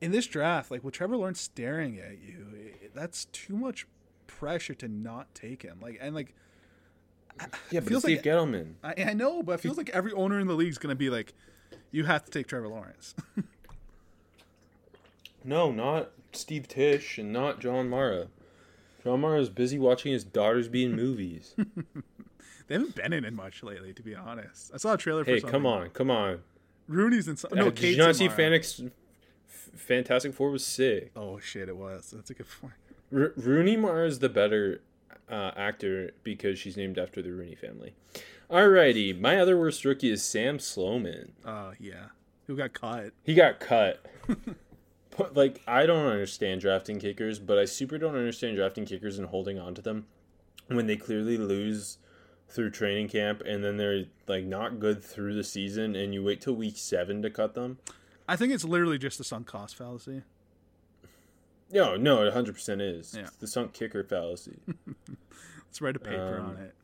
in 0.00 0.10
this 0.10 0.26
draft, 0.26 0.70
like 0.70 0.82
with 0.84 0.94
Trevor 0.94 1.16
Lawrence 1.16 1.40
staring 1.40 1.98
at 1.98 2.18
you, 2.20 2.46
it, 2.54 2.94
that's 2.94 3.24
too 3.26 3.56
much 3.56 3.86
pressure 4.26 4.74
to 4.74 4.88
not 4.88 5.32
take 5.34 5.62
him. 5.62 5.78
Like 5.80 5.98
and 6.00 6.14
like 6.14 6.34
Yeah, 7.70 7.80
but 7.80 7.88
feels 7.88 8.04
like- 8.04 8.22
Dave 8.22 8.32
Gettleman. 8.34 8.74
I, 8.82 8.94
I 9.10 9.14
know, 9.14 9.42
but 9.42 9.52
it 9.52 9.60
feels 9.60 9.76
like 9.78 9.90
every 9.90 10.12
owner 10.12 10.40
in 10.40 10.46
the 10.48 10.54
league 10.54 10.68
is 10.70 10.78
gonna 10.78 10.94
be 10.96 11.10
like, 11.10 11.32
you 11.92 12.04
have 12.04 12.24
to 12.24 12.30
take 12.30 12.48
Trevor 12.48 12.68
Lawrence. 12.68 13.14
No, 15.44 15.70
not 15.70 16.10
Steve 16.32 16.68
Tisch 16.68 17.18
and 17.18 17.32
not 17.32 17.60
John 17.60 17.88
Mara. 17.88 18.26
John 19.08 19.22
Mara 19.22 19.40
is 19.40 19.48
busy 19.48 19.78
watching 19.78 20.12
his 20.12 20.22
daughters 20.22 20.68
be 20.68 20.84
in 20.84 20.94
movies. 20.94 21.54
they 22.66 22.74
haven't 22.74 22.94
been 22.94 23.14
in 23.14 23.24
it 23.24 23.32
much 23.32 23.62
lately, 23.62 23.94
to 23.94 24.02
be 24.02 24.14
honest. 24.14 24.70
I 24.74 24.76
saw 24.76 24.92
a 24.92 24.98
trailer 24.98 25.24
for 25.24 25.30
hey, 25.30 25.38
something. 25.38 25.50
come 25.50 25.64
on, 25.64 25.88
come 25.88 26.10
on. 26.10 26.40
Rooney's 26.88 27.26
in 27.26 27.38
some. 27.38 27.52
Uh, 27.54 27.56
No, 27.56 27.64
did 27.70 27.76
Kate 27.76 27.96
you 27.96 28.02
not 28.02 28.16
see. 28.16 28.28
Fanix, 28.28 28.90
Fantastic 29.48 30.34
Four 30.34 30.50
was 30.50 30.66
sick. 30.66 31.10
Oh 31.16 31.38
shit, 31.38 31.70
it 31.70 31.76
was. 31.78 32.10
That's 32.14 32.28
a 32.28 32.34
good 32.34 32.48
point. 32.60 32.74
R- 33.10 33.32
Rooney 33.34 33.78
Mara 33.78 34.06
is 34.06 34.18
the 34.18 34.28
better 34.28 34.82
uh, 35.30 35.52
actor 35.56 36.10
because 36.22 36.58
she's 36.58 36.76
named 36.76 36.98
after 36.98 37.22
the 37.22 37.32
Rooney 37.32 37.54
family. 37.54 37.94
Alrighty, 38.50 39.18
my 39.18 39.38
other 39.38 39.58
worst 39.58 39.86
rookie 39.86 40.10
is 40.10 40.22
Sam 40.22 40.58
Sloman. 40.58 41.32
Uh, 41.46 41.72
yeah. 41.80 42.08
Who 42.46 42.58
got 42.58 42.74
caught? 42.74 43.04
He 43.22 43.32
got 43.32 43.58
cut. 43.58 44.04
but 45.18 45.34
like, 45.36 45.60
I 45.66 45.84
don't 45.84 46.06
understand 46.06 46.60
drafting 46.62 46.98
kickers, 47.00 47.38
but 47.38 47.58
I 47.58 47.64
super 47.66 47.98
don't 47.98 48.14
understand 48.16 48.56
drafting 48.56 48.86
kickers 48.86 49.18
and 49.18 49.28
holding 49.28 49.58
on 49.58 49.74
to 49.74 49.82
them 49.82 50.06
when 50.68 50.86
they 50.86 50.96
clearly 50.96 51.36
lose 51.36 51.98
through 52.48 52.70
training 52.70 53.08
camp 53.08 53.42
and 53.44 53.62
then 53.62 53.76
they're 53.76 54.04
like 54.26 54.44
not 54.44 54.80
good 54.80 55.02
through 55.02 55.34
the 55.34 55.44
season 55.44 55.94
and 55.94 56.14
you 56.14 56.22
wait 56.24 56.40
till 56.40 56.54
week 56.54 56.76
seven 56.78 57.20
to 57.22 57.28
cut 57.30 57.54
them. 57.54 57.78
I 58.26 58.36
think 58.36 58.52
it's 58.52 58.64
literally 58.64 58.98
just 58.98 59.18
the 59.18 59.24
sunk 59.24 59.46
cost 59.46 59.76
fallacy. 59.76 60.22
No, 61.70 61.96
no, 61.96 62.22
it 62.24 62.32
100% 62.32 62.80
is. 62.80 63.14
Yeah. 63.14 63.22
It's 63.22 63.36
the 63.36 63.46
sunk 63.46 63.74
kicker 63.74 64.02
fallacy. 64.02 64.58
Let's 65.66 65.82
write 65.82 65.96
a 65.96 65.98
paper 65.98 66.38
Um, 66.38 66.50
on 66.50 66.56
it. 66.56 66.74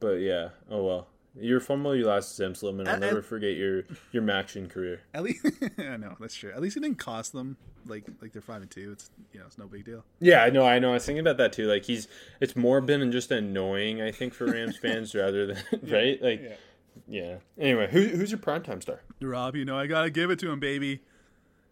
but 0.00 0.14
yeah. 0.16 0.50
Oh 0.70 0.84
well. 0.84 1.08
You're 1.40 1.60
fun 1.60 1.82
while 1.84 1.94
you 1.94 2.06
last, 2.06 2.38
Zemslim, 2.38 2.80
and 2.80 2.88
I'll 2.88 2.94
I- 2.94 2.96
I- 2.96 3.00
never 3.00 3.22
forget 3.22 3.56
your 3.56 3.84
your 4.12 4.22
Maxian 4.22 4.68
career. 4.68 5.00
At 5.14 5.22
least 5.22 5.46
I 5.78 5.96
know 5.96 6.16
that's 6.20 6.34
true. 6.34 6.50
At 6.52 6.60
least 6.60 6.76
it 6.76 6.80
didn't 6.80 6.98
cost 6.98 7.32
them 7.32 7.56
like 7.86 8.04
like 8.20 8.32
they're 8.32 8.42
five 8.42 8.62
and 8.62 8.70
two. 8.70 8.92
It's 8.92 9.10
you 9.32 9.40
know 9.40 9.46
it's 9.46 9.58
no 9.58 9.66
big 9.66 9.84
deal. 9.84 10.04
Yeah, 10.20 10.42
I 10.42 10.50
know, 10.50 10.66
I 10.66 10.78
know. 10.78 10.90
I 10.90 10.94
was 10.94 11.06
thinking 11.06 11.20
about 11.20 11.36
that 11.38 11.52
too. 11.52 11.66
Like 11.66 11.84
he's, 11.84 12.08
it's 12.40 12.56
more 12.56 12.80
been 12.80 13.10
just 13.12 13.30
annoying, 13.30 14.02
I 14.02 14.10
think, 14.10 14.34
for 14.34 14.46
Rams 14.46 14.76
fans 14.82 15.14
rather 15.14 15.46
than 15.46 15.58
right. 15.84 16.20
Like, 16.22 16.40
Yeah. 16.42 16.54
yeah. 17.06 17.36
Anyway, 17.58 17.88
who, 17.90 18.00
who's 18.02 18.30
your 18.30 18.40
primetime 18.40 18.82
star? 18.82 19.00
Rob, 19.20 19.54
you 19.54 19.64
know 19.64 19.78
I 19.78 19.86
gotta 19.86 20.10
give 20.10 20.30
it 20.30 20.38
to 20.40 20.50
him, 20.50 20.58
baby. 20.60 21.00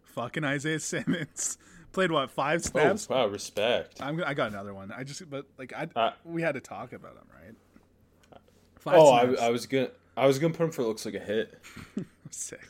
Fucking 0.03 0.43
Isaiah 0.43 0.79
Simmons 0.79 1.57
played 1.91 2.11
what 2.11 2.31
five 2.31 2.63
snaps. 2.63 3.07
wow, 3.09 3.27
respect. 3.27 4.01
I'm 4.01 4.23
I 4.25 4.33
got 4.33 4.51
another 4.51 4.73
one. 4.73 4.91
I 4.91 5.03
just 5.03 5.29
but 5.29 5.45
like 5.57 5.73
I 5.73 5.87
Uh, 5.95 6.11
we 6.23 6.41
had 6.41 6.53
to 6.55 6.61
talk 6.61 6.93
about 6.93 7.13
him, 7.13 7.25
right? 7.33 7.53
Five 8.87 8.99
Oh, 8.99 9.11
I, 9.11 9.25
snaps. 9.25 9.41
I 9.41 9.49
was 9.49 9.65
gonna, 9.65 9.89
I 10.15 10.27
was 10.27 10.39
gonna 10.39 10.53
put 10.53 10.63
him 10.65 10.71
for 10.71 10.83
looks 10.83 11.05
like 11.05 11.15
a 11.15 11.19
hit. 11.19 11.59
sick. 12.31 12.61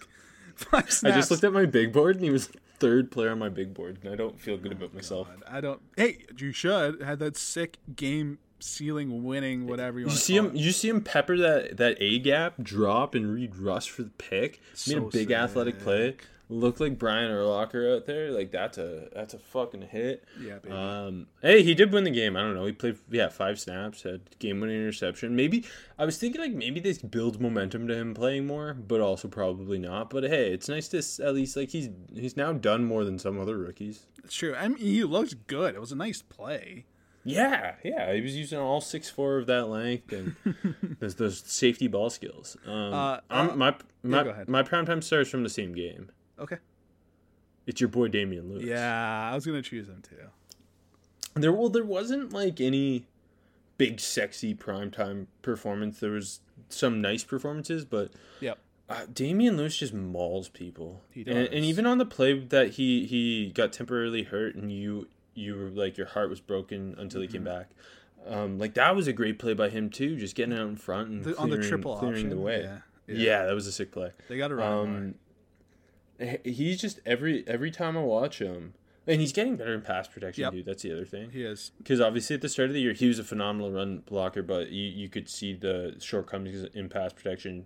Five 0.55 0.85
I 1.05 1.11
just 1.11 1.29
looked 1.31 1.43
at 1.43 1.53
my 1.53 1.65
big 1.65 1.93
board 1.93 2.15
and 2.15 2.23
he 2.25 2.31
was 2.31 2.49
third 2.79 3.11
player 3.11 3.31
on 3.31 3.39
my 3.39 3.49
big 3.49 3.73
board, 3.73 3.99
and 4.03 4.11
I 4.11 4.15
don't 4.15 4.39
feel 4.39 4.57
good 4.57 4.71
about 4.71 4.93
myself. 4.93 5.27
I 5.47 5.61
don't. 5.61 5.81
Hey, 5.95 6.25
you 6.37 6.51
should 6.51 7.01
had 7.01 7.19
that 7.19 7.37
sick 7.37 7.77
game 7.95 8.39
ceiling 8.59 9.23
winning, 9.23 9.67
whatever 9.67 9.99
you 9.99 10.05
You 10.05 10.09
want. 10.09 10.19
see 10.19 10.35
him, 10.35 10.51
you 10.55 10.71
see 10.71 10.89
him 10.89 11.01
pepper 11.01 11.37
that 11.37 11.77
that 11.77 11.97
A 11.99 12.17
gap, 12.19 12.55
drop, 12.61 13.13
and 13.13 13.31
read 13.33 13.55
Russ 13.55 13.85
for 13.85 14.01
the 14.03 14.09
pick. 14.11 14.59
So 14.73 14.91
Made 14.93 14.97
a 14.97 15.01
So 15.05 15.09
big 15.11 15.31
athletic 15.31 15.79
play. 15.79 16.15
Looked 16.49 16.79
like 16.79 16.97
Brian 16.97 17.29
Urlacher 17.29 17.93
out 17.97 18.05
there. 18.05 18.31
Like 18.31 18.51
that's 18.51 18.77
a 18.77 19.09
that's 19.13 19.33
a 19.33 19.39
fucking 19.39 19.81
hit. 19.81 20.23
Yeah, 20.41 20.59
baby. 20.59 20.73
Um, 20.73 21.27
hey, 21.41 21.61
he 21.61 21.73
did 21.73 21.91
win 21.91 22.05
the 22.05 22.09
game. 22.09 22.37
I 22.37 22.41
don't 22.41 22.55
know. 22.55 22.65
He 22.65 22.71
played 22.71 22.97
yeah 23.11 23.27
five 23.27 23.59
snaps, 23.59 24.03
had 24.03 24.21
game 24.39 24.61
winning 24.61 24.77
interception. 24.77 25.35
Maybe 25.35 25.65
I 25.99 26.05
was 26.05 26.17
thinking 26.17 26.39
like 26.39 26.53
maybe 26.53 26.79
this 26.79 26.99
builds 26.99 27.37
momentum 27.37 27.87
to 27.89 27.95
him 27.95 28.13
playing 28.13 28.47
more, 28.47 28.73
but 28.73 29.01
also 29.01 29.27
probably 29.27 29.77
not. 29.77 30.09
But 30.09 30.23
hey, 30.23 30.51
it's 30.53 30.69
nice 30.69 30.87
to 30.89 30.99
at 31.25 31.33
least 31.35 31.57
like 31.57 31.69
he's 31.69 31.89
he's 32.13 32.37
now 32.37 32.53
done 32.53 32.85
more 32.85 33.03
than 33.03 33.19
some 33.19 33.37
other 33.39 33.57
rookies. 33.57 34.05
It's 34.23 34.33
true. 34.33 34.55
I 34.55 34.69
mean, 34.69 34.77
he 34.77 35.03
looked 35.03 35.47
good. 35.47 35.75
It 35.75 35.81
was 35.81 35.91
a 35.91 35.95
nice 35.97 36.21
play. 36.21 36.85
Yeah, 37.25 37.73
yeah, 37.83 38.13
he 38.13 38.21
was 38.21 38.37
using 38.37 38.57
all 38.57 38.79
six 38.79 39.09
four 39.09 39.37
of 39.37 39.47
that 39.47 39.67
length 39.67 40.13
and 40.13 40.37
those, 41.01 41.15
those 41.15 41.39
safety 41.45 41.87
ball 41.89 42.09
skills. 42.09 42.55
Um, 42.65 42.93
Uh, 42.93 43.19
I'm, 43.29 43.49
uh, 43.49 43.55
my 43.57 43.75
my 44.01 44.23
go 44.23 44.29
ahead. 44.29 44.47
my 44.47 44.63
primetime 44.63 45.03
stars 45.03 45.27
from 45.29 45.43
the 45.43 45.49
same 45.49 45.73
game. 45.73 46.09
Okay. 46.39 46.57
It's 47.65 47.81
your 47.81 47.89
boy 47.89 48.07
Damien 48.07 48.49
Lewis. 48.49 48.63
Yeah, 48.63 49.29
I 49.31 49.35
was 49.35 49.45
gonna 49.45 49.61
choose 49.61 49.87
him 49.87 50.01
too. 50.01 50.15
There 51.35 51.51
well, 51.53 51.69
there 51.69 51.83
wasn't 51.83 52.31
like 52.33 52.59
any 52.61 53.05
big 53.77 53.99
sexy 53.99 54.55
primetime 54.55 55.27
performance. 55.41 55.99
There 55.99 56.11
was 56.11 56.39
some 56.69 57.01
nice 57.01 57.23
performances, 57.23 57.85
but 57.85 58.11
Yep. 58.39 58.57
uh, 58.89 59.05
Damien 59.13 59.57
Lewis 59.57 59.77
just 59.77 59.93
mauls 59.93 60.49
people. 60.49 61.01
He 61.11 61.21
And, 61.21 61.37
and 61.37 61.63
even 61.65 61.85
on 61.85 61.97
the 61.97 62.05
play 62.05 62.39
that 62.39 62.71
he 62.71 63.05
he 63.05 63.51
got 63.53 63.73
temporarily 63.73 64.23
hurt, 64.23 64.55
and 64.55 64.71
you 64.71 65.07
you 65.33 65.55
were 65.55 65.69
like 65.69 65.97
your 65.97 66.07
heart 66.07 66.29
was 66.29 66.39
broken 66.39 66.95
until 66.97 67.21
he 67.21 67.27
came 67.27 67.43
Mm-hmm. 67.43 67.59
back. 67.59 67.69
Um, 68.25 68.57
like 68.59 68.73
that 68.73 68.95
was 68.95 69.07
a 69.07 69.13
great 69.13 69.37
play 69.39 69.53
by 69.53 69.69
him 69.69 69.89
too, 69.89 70.15
just 70.17 70.35
getting 70.35 70.57
out 70.57 70.67
in 70.67 70.75
front 70.75 71.09
and 71.09 71.23
The- 71.23 71.33
clearing, 71.33 71.53
on 71.53 71.59
the 71.61 71.67
triple 71.67 71.97
clearing 71.97 72.29
the 72.29 72.37
way. 72.37 72.61
yeah, 72.63 72.77
Yeah, 73.07 73.15
yeah. 73.15 73.45
that 73.45 73.53
was 73.53 73.67
a 73.67 73.71
sick 73.71 73.91
play. 73.91 74.11
They 74.27 74.37
got 74.37 74.47
to 74.49 74.55
run. 74.55 74.79
Um, 74.79 75.15
he's 76.43 76.79
just 76.81 76.99
every 77.05 77.43
every 77.47 77.71
time 77.71 77.97
I 77.97 78.01
watch 78.01 78.39
him, 78.39 78.73
and 79.05 79.21
he's 79.21 79.31
getting 79.31 79.55
better 79.55 79.73
in 79.73 79.81
pass 79.81 80.07
protection, 80.07 80.43
Yep. 80.43 80.51
dude. 80.53 80.65
That's 80.65 80.83
the 80.83 80.91
other 80.93 81.05
thing. 81.05 81.29
He 81.31 81.43
is. 81.43 81.71
Because 81.77 82.01
obviously 82.01 82.35
at 82.35 82.41
the 82.41 82.49
start 82.49 82.69
of 82.69 82.73
the 82.73 82.81
year 82.81 82.93
he 82.93 83.07
was 83.07 83.19
a 83.19 83.23
phenomenal 83.23 83.71
run 83.71 83.99
blocker, 84.05 84.41
but 84.43 84.69
you, 84.71 84.83
you 84.83 85.09
could 85.09 85.29
see 85.29 85.53
the 85.53 85.95
shortcomings 85.99 86.63
in 86.73 86.89
pass 86.89 87.13
protection, 87.13 87.65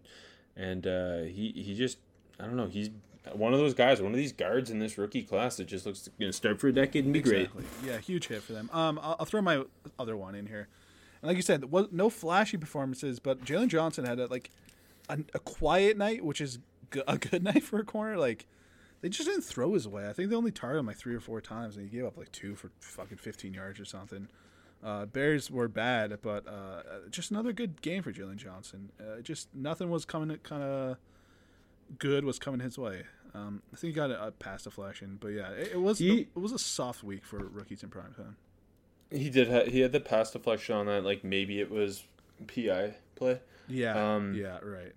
and 0.55 0.85
uh, 0.87 1.19
he 1.23 1.51
he 1.55 1.73
just 1.75 1.97
I 2.39 2.45
don't 2.45 2.57
know 2.57 2.67
he's 2.67 2.89
one 3.33 3.53
of 3.53 3.59
those 3.59 3.75
guys, 3.75 4.01
one 4.01 4.11
of 4.11 4.17
these 4.17 4.33
guards 4.33 4.71
in 4.71 4.79
this 4.79 4.97
rookie 4.97 5.21
class 5.21 5.57
that 5.57 5.65
just 5.67 5.85
looks 5.85 6.09
going 6.19 6.31
to 6.31 6.35
start 6.35 6.59
for 6.59 6.67
a 6.69 6.73
decade 6.73 7.05
and 7.05 7.13
be 7.13 7.21
great. 7.21 7.49
Yeah, 7.85 7.99
huge 7.99 8.27
hit 8.27 8.41
for 8.41 8.53
them. 8.53 8.67
Um, 8.73 8.99
I'll, 9.01 9.15
I'll 9.19 9.25
throw 9.27 9.43
my 9.43 9.63
other 9.99 10.17
one 10.17 10.33
in 10.33 10.47
here. 10.47 10.67
And 11.21 11.27
like 11.27 11.37
you 11.37 11.43
said, 11.43 11.65
was 11.71 11.89
no 11.91 12.09
flashy 12.09 12.57
performances, 12.57 13.19
but 13.19 13.45
Jaylon 13.45 13.67
Johnson 13.67 14.05
had 14.05 14.17
a, 14.19 14.25
like 14.25 14.49
a, 15.07 15.19
a 15.35 15.39
quiet 15.39 15.97
night, 15.97 16.25
which 16.25 16.41
is 16.41 16.57
a 17.07 17.17
good 17.17 17.43
night 17.51 17.63
for 17.63 17.79
a 17.79 17.83
corner. 17.85 18.17
Like 18.17 18.45
they 19.01 19.09
just 19.09 19.27
didn't 19.27 19.43
throw 19.43 19.73
his 19.73 19.87
way. 19.87 20.07
I 20.07 20.13
think 20.13 20.29
they 20.29 20.35
only 20.35 20.51
targeted 20.51 20.79
him 20.81 20.85
like 20.87 20.97
three 20.97 21.15
or 21.15 21.19
four 21.19 21.41
times, 21.41 21.75
and 21.75 21.89
he 21.89 21.95
gave 21.95 22.05
up 22.05 22.17
like 22.17 22.31
two 22.31 22.55
for 22.55 22.71
fucking 22.79 23.17
fifteen 23.17 23.53
yards 23.53 23.79
or 23.79 23.85
something. 23.85 24.27
Uh, 24.83 25.05
Bears 25.05 25.51
were 25.51 25.67
bad, 25.67 26.17
but 26.23 26.47
uh, 26.47 26.81
just 27.11 27.29
another 27.29 27.53
good 27.53 27.81
game 27.83 28.01
for 28.01 28.11
Jaylon 28.11 28.35
Johnson. 28.37 28.91
Uh, 28.99 29.21
just 29.21 29.47
nothing 29.53 29.89
was 29.91 30.05
coming 30.05 30.35
kind 30.43 30.63
of 30.63 30.97
good 31.99 32.23
was 32.25 32.39
coming 32.39 32.59
his 32.61 32.77
way. 32.77 33.03
Um, 33.33 33.61
I 33.71 33.77
think 33.77 33.93
he 33.93 33.95
got 33.95 34.11
a, 34.11 34.27
a 34.27 34.31
pass 34.31 34.63
deflection, 34.63 35.17
but 35.21 35.29
yeah, 35.29 35.51
it, 35.51 35.73
it 35.73 35.81
was 35.81 35.99
He- 35.99 36.21
it 36.21 36.39
was 36.39 36.51
a 36.51 36.59
soft 36.59 37.03
week 37.03 37.23
for 37.25 37.37
rookies 37.37 37.83
in 37.83 37.89
prime 37.89 38.13
time. 38.13 38.35
He 39.11 39.29
did. 39.29 39.49
Ha- 39.51 39.69
he 39.69 39.81
had 39.81 39.91
the 39.91 39.99
pass 39.99 40.31
deflection 40.31 40.75
on 40.75 40.85
that. 40.87 41.03
Like 41.03 41.23
maybe 41.23 41.59
it 41.61 41.69
was 41.69 42.03
PI 42.47 42.95
play. 43.15 43.39
Yeah, 43.67 44.15
Um, 44.15 44.33
yeah, 44.33 44.57
right. 44.63 44.93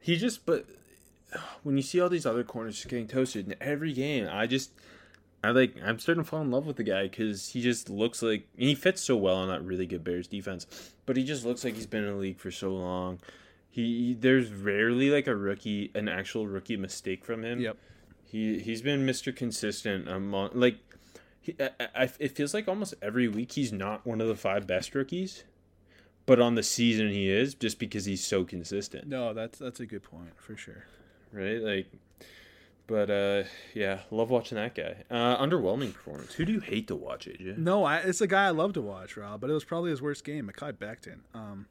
He 0.00 0.16
just, 0.16 0.44
but 0.44 0.66
when 1.62 1.76
you 1.76 1.82
see 1.82 2.00
all 2.00 2.08
these 2.08 2.26
other 2.26 2.44
corners 2.44 2.76
just 2.76 2.88
getting 2.88 3.08
toasted 3.08 3.46
in 3.46 3.54
every 3.60 3.92
game, 3.92 4.28
I 4.30 4.46
just, 4.46 4.72
I 5.42 5.50
like, 5.50 5.76
I'm 5.84 5.98
starting 5.98 6.24
to 6.24 6.28
fall 6.28 6.40
in 6.40 6.50
love 6.50 6.66
with 6.66 6.76
the 6.76 6.84
guy 6.84 7.04
because 7.04 7.48
he 7.50 7.60
just 7.62 7.90
looks 7.90 8.22
like 8.22 8.46
he 8.56 8.74
fits 8.74 9.02
so 9.02 9.16
well 9.16 9.36
on 9.36 9.48
that 9.48 9.64
really 9.64 9.86
good 9.86 10.04
Bears 10.04 10.26
defense. 10.26 10.92
But 11.06 11.16
he 11.16 11.24
just 11.24 11.44
looks 11.44 11.64
like 11.64 11.74
he's 11.74 11.86
been 11.86 12.04
in 12.04 12.10
the 12.14 12.16
league 12.16 12.38
for 12.38 12.50
so 12.50 12.72
long. 12.72 13.18
He 13.70 14.14
there's 14.14 14.50
rarely 14.52 15.10
like 15.10 15.26
a 15.26 15.34
rookie, 15.34 15.90
an 15.94 16.08
actual 16.08 16.46
rookie 16.46 16.76
mistake 16.76 17.24
from 17.24 17.42
him. 17.44 17.60
Yep. 17.60 17.76
He 18.24 18.58
he's 18.60 18.82
been 18.82 19.04
Mr. 19.04 19.34
Consistent 19.34 20.08
among 20.08 20.50
like. 20.54 20.78
He, 21.40 21.54
I, 21.60 21.88
I, 21.94 22.10
it 22.18 22.34
feels 22.34 22.54
like 22.54 22.68
almost 22.68 22.94
every 23.02 23.28
week 23.28 23.52
he's 23.52 23.70
not 23.72 24.06
one 24.06 24.22
of 24.22 24.28
the 24.28 24.36
five 24.36 24.66
best 24.66 24.94
rookies, 24.94 25.44
but 26.24 26.40
on 26.40 26.54
the 26.54 26.62
season 26.62 27.10
he 27.10 27.28
is 27.28 27.54
just 27.54 27.78
because 27.78 28.06
he's 28.06 28.24
so 28.24 28.44
consistent 28.44 29.06
No, 29.06 29.34
that's 29.34 29.58
that's 29.58 29.80
a 29.80 29.86
good 29.86 30.02
point 30.02 30.32
for 30.36 30.56
sure. 30.56 30.86
Right? 31.34 31.60
Like, 31.60 31.86
but 32.86 33.10
uh, 33.10 33.42
yeah, 33.74 34.00
love 34.10 34.30
watching 34.30 34.56
that 34.56 34.74
guy. 34.74 35.04
Uh, 35.10 35.36
underwhelming 35.42 35.92
performance. 35.94 36.34
Who 36.34 36.44
do 36.44 36.52
you 36.52 36.60
hate 36.60 36.86
to 36.88 36.94
watch, 36.96 37.26
AJ? 37.26 37.58
No, 37.58 37.84
I, 37.84 37.96
it's 37.98 38.20
a 38.20 38.26
guy 38.26 38.46
I 38.46 38.50
love 38.50 38.72
to 38.74 38.82
watch, 38.82 39.16
Rob, 39.16 39.40
but 39.40 39.50
it 39.50 39.54
was 39.54 39.64
probably 39.64 39.90
his 39.90 40.00
worst 40.02 40.24
game, 40.24 40.50
Mekhi 40.52 40.72
Becton. 40.74 41.20
Um, 41.34 41.66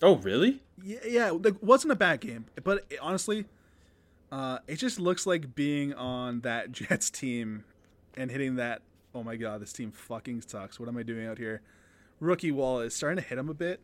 Oh, 0.00 0.16
really? 0.16 0.60
yeah, 0.82 0.98
yeah, 1.06 1.30
like 1.30 1.54
wasn't 1.62 1.92
a 1.92 1.96
bad 1.96 2.20
game, 2.20 2.46
but 2.64 2.84
it, 2.90 2.98
honestly, 3.00 3.44
uh, 4.32 4.58
it 4.66 4.76
just 4.76 4.98
looks 4.98 5.26
like 5.26 5.54
being 5.54 5.92
on 5.94 6.40
that 6.40 6.72
Jets 6.72 7.08
team 7.10 7.64
and 8.16 8.30
hitting 8.30 8.56
that. 8.56 8.82
Oh 9.14 9.22
my 9.22 9.36
god, 9.36 9.60
this 9.60 9.72
team 9.72 9.92
fucking 9.92 10.40
sucks. 10.42 10.80
What 10.80 10.88
am 10.88 10.96
I 10.96 11.02
doing 11.04 11.26
out 11.26 11.38
here? 11.38 11.60
Rookie 12.18 12.50
wall 12.50 12.80
is 12.80 12.94
starting 12.94 13.22
to 13.22 13.28
hit 13.28 13.38
him 13.38 13.48
a 13.48 13.54
bit. 13.54 13.80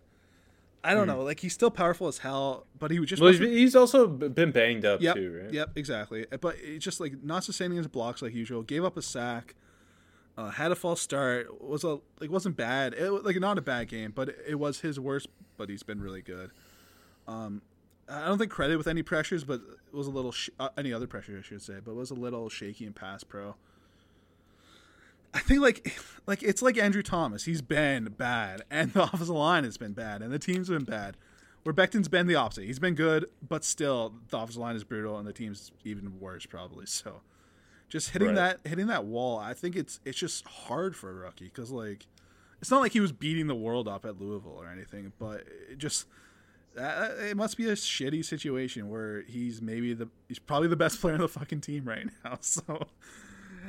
I 0.84 0.94
don't 0.94 1.06
know, 1.08 1.22
like 1.22 1.40
he's 1.40 1.52
still 1.52 1.70
powerful 1.70 2.06
as 2.08 2.18
hell, 2.18 2.66
but 2.78 2.90
he 2.90 2.98
just 3.04 3.20
Well, 3.20 3.30
he's, 3.32 3.40
wasn't- 3.40 3.56
he's 3.58 3.74
also 3.76 4.06
been 4.06 4.52
banged 4.52 4.84
up 4.84 5.00
Yep. 5.00 5.16
too, 5.16 5.40
right? 5.44 5.52
Yep. 5.52 5.70
Exactly. 5.76 6.26
But 6.40 6.56
it's 6.62 6.84
just 6.84 7.00
like 7.00 7.22
not 7.22 7.44
sustaining 7.44 7.76
his 7.78 7.88
blocks 7.88 8.22
like 8.22 8.32
usual. 8.34 8.62
Gave 8.62 8.84
up 8.84 8.96
a 8.96 9.02
sack. 9.02 9.54
Uh, 10.36 10.50
had 10.50 10.70
a 10.70 10.76
false 10.76 11.00
start. 11.00 11.60
Was 11.62 11.82
a 11.82 11.98
like 12.20 12.30
wasn't 12.30 12.56
bad. 12.56 12.94
It 12.94 13.10
was, 13.12 13.24
like 13.24 13.36
not 13.40 13.58
a 13.58 13.60
bad 13.62 13.88
game, 13.88 14.12
but 14.14 14.28
it, 14.46 14.54
was 14.54 14.80
his 14.80 15.00
worst. 15.00 15.26
But 15.56 15.68
he's 15.68 15.82
been 15.82 16.00
really 16.00 16.22
good. 16.22 16.52
Um, 17.26 17.62
I 18.08 18.26
don't 18.26 18.38
think 18.38 18.50
credit 18.52 18.76
with 18.78 18.86
any 18.86 19.02
pressures, 19.02 19.42
but 19.44 19.60
it 19.88 19.94
was 19.96 20.06
a 20.06 20.10
little 20.10 20.30
sh- 20.32 20.50
uh, 20.60 20.68
any 20.78 20.92
other 20.92 21.06
pressure 21.08 21.36
I 21.38 21.42
should 21.42 21.60
say, 21.60 21.74
but 21.84 21.90
it 21.90 21.96
was 21.96 22.10
a 22.12 22.14
little 22.14 22.48
shaky 22.48 22.86
in 22.86 22.92
pass 22.92 23.24
pro. 23.24 23.56
I 25.34 25.40
think 25.40 25.60
like 25.60 25.98
like 26.26 26.42
it's 26.42 26.62
like 26.62 26.78
Andrew 26.78 27.02
Thomas. 27.02 27.44
He's 27.44 27.62
been 27.62 28.04
bad, 28.16 28.62
and 28.70 28.92
the 28.92 29.02
offensive 29.04 29.28
line 29.28 29.64
has 29.64 29.76
been 29.76 29.92
bad, 29.92 30.22
and 30.22 30.32
the 30.32 30.38
team's 30.38 30.68
been 30.68 30.84
bad. 30.84 31.16
Where 31.64 31.72
Becton's 31.72 32.08
been 32.08 32.26
the 32.28 32.34
opposite. 32.36 32.64
He's 32.64 32.78
been 32.78 32.94
good, 32.94 33.26
but 33.46 33.64
still 33.64 34.14
the 34.30 34.38
offensive 34.38 34.60
line 34.60 34.76
is 34.76 34.84
brutal, 34.84 35.18
and 35.18 35.26
the 35.26 35.32
team's 35.32 35.70
even 35.84 36.18
worse 36.18 36.46
probably. 36.46 36.86
So, 36.86 37.20
just 37.88 38.10
hitting 38.10 38.28
Right. 38.28 38.56
that 38.62 38.68
hitting 38.68 38.86
that 38.86 39.04
wall, 39.04 39.38
I 39.38 39.54
think 39.54 39.76
it's 39.76 40.00
it's 40.04 40.18
just 40.18 40.46
hard 40.46 40.96
for 40.96 41.10
a 41.10 41.14
rookie 41.14 41.44
because 41.46 41.70
like 41.70 42.06
it's 42.62 42.70
not 42.70 42.80
like 42.80 42.92
he 42.92 43.00
was 43.00 43.12
beating 43.12 43.46
the 43.48 43.54
world 43.54 43.86
up 43.86 44.04
at 44.06 44.18
Louisville 44.20 44.56
or 44.58 44.68
anything, 44.68 45.12
but 45.18 45.44
it 45.70 45.78
just 45.78 46.06
that, 46.74 47.18
it 47.18 47.36
must 47.36 47.56
be 47.56 47.68
a 47.68 47.72
shitty 47.72 48.24
situation 48.24 48.88
where 48.88 49.22
he's 49.22 49.60
maybe 49.60 49.92
the 49.94 50.08
he's 50.28 50.38
probably 50.38 50.68
the 50.68 50.76
best 50.76 51.00
player 51.00 51.14
on 51.14 51.20
the 51.20 51.28
fucking 51.28 51.60
team 51.60 51.84
right 51.84 52.06
now. 52.24 52.38
So 52.40 52.86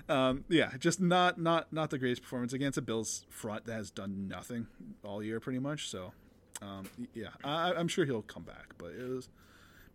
um, 0.07 0.43
yeah, 0.49 0.71
just 0.79 1.01
not 1.01 1.39
not 1.39 1.71
not 1.73 1.89
the 1.89 1.97
greatest 1.97 2.21
performance 2.21 2.53
against 2.53 2.77
a 2.77 2.81
Bills 2.81 3.25
front 3.29 3.65
that 3.65 3.73
has 3.73 3.91
done 3.91 4.27
nothing 4.27 4.67
all 5.03 5.21
year 5.23 5.39
pretty 5.39 5.59
much. 5.59 5.89
So 5.89 6.13
um, 6.61 6.87
yeah, 7.13 7.27
I, 7.43 7.73
I'm 7.73 7.87
sure 7.87 8.05
he'll 8.05 8.21
come 8.21 8.43
back, 8.43 8.73
but 8.77 8.91
it 8.91 9.07
was 9.09 9.29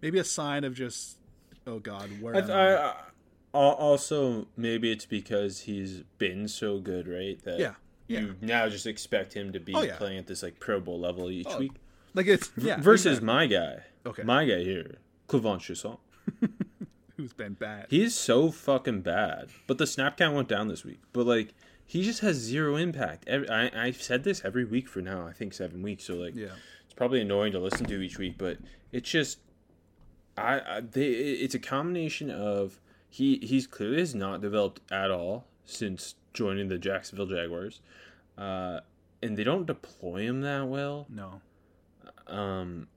maybe 0.02 0.18
a 0.18 0.24
sign 0.24 0.64
of 0.64 0.74
just 0.74 1.18
oh 1.66 1.78
god, 1.78 2.10
where 2.20 2.34
I, 2.36 2.38
am 2.40 2.50
I? 2.50 2.74
I, 2.76 2.94
also, 3.58 4.48
maybe 4.56 4.90
it's 4.90 5.06
because 5.06 5.60
he's 5.60 6.02
been 6.18 6.48
so 6.48 6.78
good, 6.80 7.06
right? 7.06 7.40
That 7.44 7.58
Yeah, 7.60 7.74
yeah. 8.08 8.20
you 8.20 8.34
now 8.40 8.68
just 8.68 8.86
expect 8.86 9.32
him 9.32 9.52
to 9.52 9.60
be 9.60 9.74
Oh, 9.74 9.82
yeah. 9.82 9.96
playing 9.96 10.18
at 10.18 10.26
this 10.26 10.42
like 10.42 10.58
Pro 10.58 10.80
Bowl 10.80 10.98
level 10.98 11.30
each 11.30 11.46
Oh, 11.48 11.58
week. 11.60 11.72
Like 12.14 12.26
it's 12.26 12.50
yeah. 12.56 12.80
versus 12.80 13.18
exactly. 13.18 13.26
my 13.26 13.46
guy. 13.46 13.76
Okay. 14.06 14.22
My 14.24 14.44
guy 14.44 14.64
here, 14.64 14.96
Clement 15.28 15.62
Chaisson. 15.62 15.98
who's 17.16 17.32
been 17.32 17.54
bad. 17.54 17.86
He's 17.90 18.14
so 18.14 18.50
fucking 18.50 19.02
bad. 19.02 19.48
But 19.66 19.78
the 19.78 19.86
snap 19.86 20.16
count 20.16 20.34
went 20.34 20.48
down 20.48 20.68
this 20.68 20.84
week. 20.84 21.00
But 21.12 21.26
like, 21.26 21.54
he 21.86 22.02
just 22.02 22.20
has 22.20 22.36
zero 22.36 22.76
impact. 22.76 23.24
Every, 23.28 23.48
I 23.48 23.86
I've 23.86 24.02
said 24.02 24.24
this 24.24 24.42
every 24.44 24.64
week 24.64 24.88
for 24.88 25.00
now. 25.00 25.26
I 25.26 25.32
think 25.32 25.52
seven 25.52 25.82
weeks. 25.82 26.04
So 26.04 26.14
like, 26.14 26.34
Yeah. 26.34 26.48
it's 26.84 26.94
probably 26.94 27.20
annoying 27.20 27.52
to 27.52 27.58
listen 27.58 27.86
to 27.86 28.00
each 28.02 28.18
week. 28.18 28.36
But 28.38 28.58
it's 28.92 29.10
just, 29.10 29.38
I, 30.36 30.60
I 30.66 30.80
they 30.80 31.06
it's 31.06 31.54
a 31.54 31.58
combination 31.60 32.30
of 32.30 32.80
he 33.08 33.38
he's 33.42 33.66
clearly 33.66 33.98
has 33.98 34.14
not 34.14 34.40
developed 34.40 34.80
at 34.90 35.10
all 35.10 35.46
since 35.64 36.14
joining 36.32 36.68
the 36.68 36.78
Jacksonville 36.78 37.26
Jaguars, 37.26 37.80
uh, 38.36 38.80
and 39.22 39.36
they 39.36 39.44
don't 39.44 39.66
deploy 39.66 40.22
him 40.26 40.40
that 40.40 40.66
well. 40.66 41.06
No. 41.08 41.40
um 42.26 42.88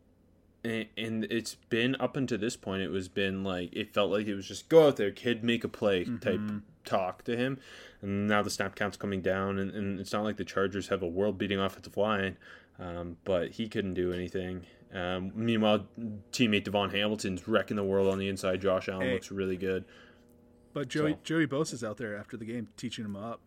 and, 0.67 0.85
and 0.97 1.23
it's 1.25 1.55
been 1.69 1.95
up 1.99 2.15
until 2.17 2.37
this 2.37 2.55
point 2.57 2.81
it 2.81 2.89
was 2.89 3.07
been 3.07 3.43
like 3.43 3.69
it 3.73 3.93
felt 3.93 4.11
like 4.11 4.27
it 4.27 4.35
was 4.35 4.47
just 4.47 4.69
go 4.69 4.87
out 4.87 4.95
there 4.97 5.11
kid 5.11 5.43
make 5.43 5.63
a 5.63 5.67
play 5.69 6.05
type 6.21 6.39
talk 6.85 7.23
to 7.25 7.35
him. 7.35 7.59
And 8.01 8.27
now 8.27 8.41
the 8.43 8.49
snap 8.49 8.75
count's 8.75 8.95
coming 8.97 9.21
down 9.21 9.57
and, 9.59 9.71
and 9.71 9.99
it's 9.99 10.13
not 10.13 10.23
like 10.23 10.37
the 10.37 10.45
chargers 10.45 10.87
have 10.89 11.01
a 11.01 11.07
world 11.07 11.37
beating 11.37 11.59
offensive 11.59 11.97
line 11.97 12.37
um, 12.79 13.17
but 13.23 13.51
he 13.51 13.67
couldn't 13.67 13.95
do 13.95 14.13
anything. 14.13 14.65
Um, 14.93 15.31
meanwhile 15.35 15.87
teammate 16.31 16.63
Davon 16.63 16.91
hamilton's 16.91 17.47
wrecking 17.47 17.75
the 17.77 17.83
world 17.83 18.11
on 18.11 18.19
the 18.19 18.27
inside. 18.29 18.61
Josh 18.61 18.87
allen 18.87 19.07
Hey. 19.07 19.13
looks 19.13 19.31
really 19.31 19.57
good. 19.57 19.83
But 20.73 20.87
Joey 20.89 21.13
So- 21.13 21.19
Joey 21.23 21.47
Bosa's 21.47 21.83
out 21.83 21.97
there 21.97 22.15
after 22.17 22.37
the 22.37 22.45
game 22.45 22.67
teaching 22.77 23.03
him 23.05 23.15
up. 23.15 23.41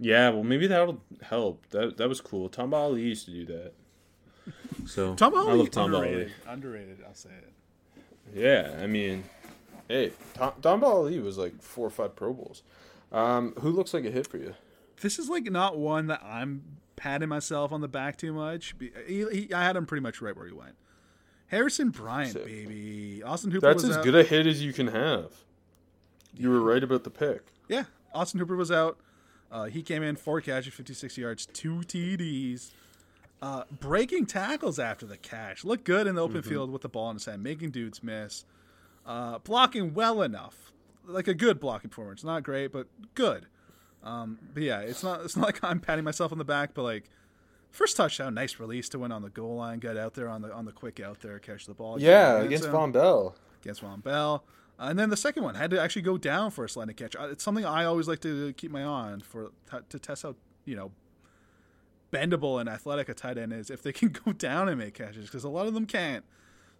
yeah 0.00 0.30
well 0.30 0.44
maybe 0.44 0.66
that'll 0.66 1.00
help. 1.22 1.66
That, 1.70 1.96
that 1.98 2.08
was 2.08 2.20
cool. 2.20 2.48
Tamba 2.48 2.76
Hali 2.76 3.02
used 3.02 3.24
to 3.26 3.30
do 3.32 3.44
that 3.46 3.72
so 4.86 5.14
Tom 5.14 5.34
I 5.34 5.40
love 5.52 5.70
Tamba 5.70 5.98
Hali. 5.98 6.08
underrated. 6.08 6.32
Underrated, 6.46 6.98
I'll 7.06 7.14
say 7.14 7.30
it. 7.30 7.52
Yeah, 8.34 8.78
I 8.82 8.86
mean, 8.86 9.24
hey, 9.88 10.12
Tom, 10.34 10.52
Tamba 10.62 10.86
Hali 10.86 11.18
was 11.20 11.38
like 11.38 11.60
four 11.62 11.86
or 11.86 11.90
five 11.90 12.14
Pro 12.16 12.32
Bowls. 12.32 12.62
Um, 13.10 13.54
who 13.60 13.70
looks 13.70 13.94
like 13.94 14.04
a 14.04 14.10
hit 14.10 14.26
for 14.26 14.36
you? 14.38 14.54
This 15.00 15.18
is 15.18 15.28
like 15.28 15.44
not 15.44 15.78
one 15.78 16.08
that 16.08 16.22
I'm 16.24 16.62
patting 16.96 17.28
myself 17.28 17.72
on 17.72 17.80
the 17.80 17.88
back 17.88 18.16
too 18.16 18.32
much. 18.32 18.74
He, 19.06 19.24
he, 19.30 19.54
I 19.54 19.62
had 19.64 19.76
him 19.76 19.86
pretty 19.86 20.02
much 20.02 20.20
right 20.20 20.36
where 20.36 20.46
he 20.46 20.52
went. 20.52 20.74
Harrison 21.46 21.88
Bryant, 21.90 22.32
Sick. 22.32 22.44
baby. 22.44 23.22
Austin 23.24 23.50
Hooper 23.50 23.66
That's 23.68 23.82
was 23.82 23.92
as 23.92 23.96
out. 23.98 24.04
good 24.04 24.14
a 24.14 24.22
hit 24.22 24.46
as 24.46 24.62
you 24.62 24.72
can 24.72 24.88
have. 24.88 25.32
You 26.34 26.50
were 26.50 26.60
right 26.60 26.82
about 26.82 27.04
the 27.04 27.10
pick. 27.10 27.40
Yeah, 27.68 27.84
Austin 28.12 28.38
Hooper 28.40 28.56
was 28.56 28.70
out. 28.70 28.98
Uh, 29.50 29.64
he 29.64 29.82
came 29.82 30.02
in 30.02 30.16
four 30.16 30.42
catches, 30.42 30.74
56 30.74 31.16
yards, 31.16 31.46
two 31.46 31.76
TDs. 31.78 32.70
Uh, 33.40 33.62
breaking 33.70 34.26
tackles 34.26 34.78
after 34.80 35.06
the 35.06 35.16
catch. 35.16 35.64
Looked 35.64 35.84
good 35.84 36.06
in 36.08 36.16
the 36.16 36.22
open 36.22 36.42
field 36.42 36.70
with 36.72 36.82
the 36.82 36.88
ball 36.88 37.08
in 37.10 37.16
his 37.16 37.24
hand, 37.26 37.42
making 37.42 37.70
dudes 37.70 38.02
miss. 38.02 38.44
Uh, 39.06 39.38
blocking 39.38 39.94
well 39.94 40.22
enough, 40.22 40.72
like 41.06 41.28
a 41.28 41.34
good 41.34 41.60
blocking 41.60 41.88
performance. 41.90 42.24
Not 42.24 42.42
great, 42.42 42.72
but 42.72 42.88
good. 43.14 43.46
Um, 44.02 44.38
but 44.54 44.62
yeah, 44.64 44.80
it's 44.80 45.02
not 45.02 45.24
it's 45.24 45.36
not 45.36 45.46
like 45.46 45.62
I'm 45.64 45.78
patting 45.80 46.04
myself 46.04 46.32
on 46.32 46.38
the 46.38 46.44
back, 46.44 46.74
but 46.74 46.82
like 46.82 47.04
first 47.70 47.96
touchdown, 47.96 48.34
nice 48.34 48.58
release 48.58 48.88
to 48.90 48.98
win 48.98 49.12
on 49.12 49.22
the 49.22 49.30
goal 49.30 49.56
line. 49.56 49.78
Got 49.78 49.96
out 49.96 50.14
there 50.14 50.28
on 50.28 50.42
the 50.42 50.52
on 50.52 50.64
the 50.64 50.72
quick 50.72 50.98
out 51.00 51.20
there, 51.20 51.38
catch 51.38 51.66
the 51.66 51.74
ball. 51.74 52.00
Yeah, 52.00 52.38
against 52.40 52.64
zone 52.64 52.72
Vonn 52.74 52.92
Bell. 52.92 53.36
against 53.62 53.82
Vonn 53.82 54.02
Bell. 54.02 54.44
Uh, 54.80 54.86
and 54.90 54.98
then 54.98 55.10
the 55.10 55.16
second 55.16 55.42
one 55.44 55.54
had 55.54 55.70
to 55.70 55.80
actually 55.80 56.02
go 56.02 56.18
down 56.18 56.50
for 56.50 56.64
a 56.64 56.68
slanted 56.68 56.96
catch. 56.96 57.14
Uh, 57.16 57.28
It's 57.30 57.42
something 57.44 57.64
I 57.64 57.84
always 57.84 58.06
like 58.08 58.20
to 58.20 58.52
keep 58.54 58.70
my 58.72 58.82
eye 58.82 58.84
on 58.84 59.20
for 59.20 59.50
t- 59.70 59.78
to 59.88 59.98
test 59.98 60.24
out, 60.24 60.36
you 60.64 60.76
know, 60.76 60.92
bendable 62.12 62.60
and 62.60 62.68
athletic 62.68 63.08
a 63.08 63.14
tight 63.14 63.38
end 63.38 63.52
is 63.52 63.70
if 63.70 63.82
they 63.82 63.92
can 63.92 64.08
go 64.08 64.32
down 64.32 64.68
and 64.68 64.78
make 64.78 64.94
catches 64.94 65.26
because 65.26 65.44
a 65.44 65.48
lot 65.48 65.66
of 65.66 65.74
them 65.74 65.86
can't. 65.86 66.24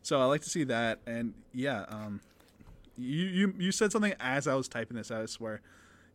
So 0.02 0.20
I 0.20 0.24
like 0.24 0.42
to 0.42 0.50
see 0.50 0.64
that. 0.64 1.00
And 1.06 1.34
yeah, 1.52 1.84
um, 1.88 2.20
you 2.96 3.24
you 3.26 3.54
you 3.58 3.72
said 3.72 3.92
something 3.92 4.14
as 4.20 4.46
I 4.46 4.54
was 4.54 4.68
typing 4.68 4.96
this 4.96 5.10
out. 5.10 5.22
I 5.22 5.26
swear. 5.26 5.60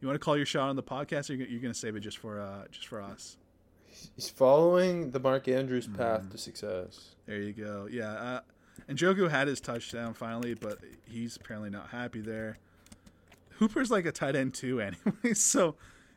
You 0.02 0.08
want 0.08 0.20
to 0.20 0.24
call 0.24 0.36
your 0.36 0.46
shot 0.46 0.68
on 0.68 0.76
the 0.76 0.84
podcast, 0.84 1.30
or 1.30 1.34
you're, 1.34 1.48
you're 1.48 1.62
going 1.62 1.74
to 1.74 1.80
save 1.80 1.96
it 1.96 2.02
just 2.02 2.18
for 2.18 2.40
uh, 2.40 2.66
just 2.72 2.88
for 2.88 3.02
us? 3.02 3.38
He's 4.16 4.30
following 4.30 5.12
the 5.12 5.20
Mark 5.20 5.48
Andrews 5.48 5.88
path 5.88 6.30
to 6.30 6.38
success. 6.38 7.16
There 7.26 7.40
you 7.40 7.54
go. 7.54 7.88
Yeah. 7.90 8.12
Uh, 8.12 8.40
and 8.88 8.98
Njoku 8.98 9.30
had 9.30 9.48
his 9.48 9.62
touchdown 9.62 10.14
finally, 10.14 10.56
but 10.56 10.80
he's 11.06 11.38
apparently 11.38 11.70
not 11.70 11.90
happy 11.90 12.20
there. 12.20 12.58
Hooper's 13.60 13.92
like 13.92 14.06
a 14.06 14.12
tight 14.12 14.36
end 14.36 14.56
too, 14.56 14.82
anyway. 15.04 15.34
So, 15.36 15.76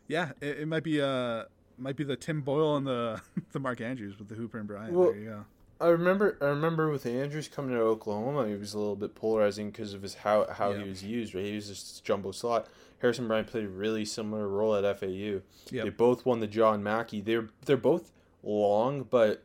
yeah, 0.08 0.30
it, 0.40 0.60
it 0.60 0.68
might 0.68 0.82
be 0.82 1.00
uh 1.00 1.44
might 1.78 1.96
be 1.96 2.04
the 2.04 2.16
Tim 2.16 2.40
Boyle 2.42 2.76
and 2.76 2.86
the 2.86 3.20
the 3.52 3.58
Mark 3.58 3.80
Andrews 3.80 4.18
with 4.18 4.28
the 4.28 4.34
Hooper 4.34 4.58
and 4.58 4.66
Bryant. 4.68 4.92
Well- 4.92 5.12
there 5.12 5.20
you 5.20 5.28
go. 5.30 5.44
I 5.78 5.88
remember. 5.88 6.38
I 6.40 6.46
remember 6.46 6.88
with 6.90 7.04
Andrews 7.04 7.48
coming 7.48 7.72
to 7.72 7.80
Oklahoma, 7.82 8.48
he 8.48 8.54
was 8.54 8.72
a 8.72 8.78
little 8.78 8.96
bit 8.96 9.14
polarizing 9.14 9.70
because 9.70 9.92
of 9.92 10.00
his 10.00 10.14
how 10.14 10.46
how 10.50 10.70
Yeah. 10.70 10.84
he 10.84 10.88
was 10.88 11.04
used. 11.04 11.34
Right, 11.34 11.44
he 11.44 11.54
was 11.54 11.68
just 11.68 12.02
jumbo 12.02 12.30
slot. 12.32 12.66
Harrison 13.00 13.28
Bryant 13.28 13.46
played 13.48 13.64
a 13.64 13.68
really 13.68 14.06
similar 14.06 14.48
role 14.48 14.74
at 14.74 14.84
FAU. 14.98 15.06
Yep. 15.06 15.42
They 15.84 15.90
both 15.90 16.24
won 16.24 16.40
the 16.40 16.46
John 16.46 16.82
Mackey. 16.82 17.20
They're 17.20 17.50
they're 17.66 17.76
both 17.76 18.10
long, 18.42 19.02
but 19.02 19.42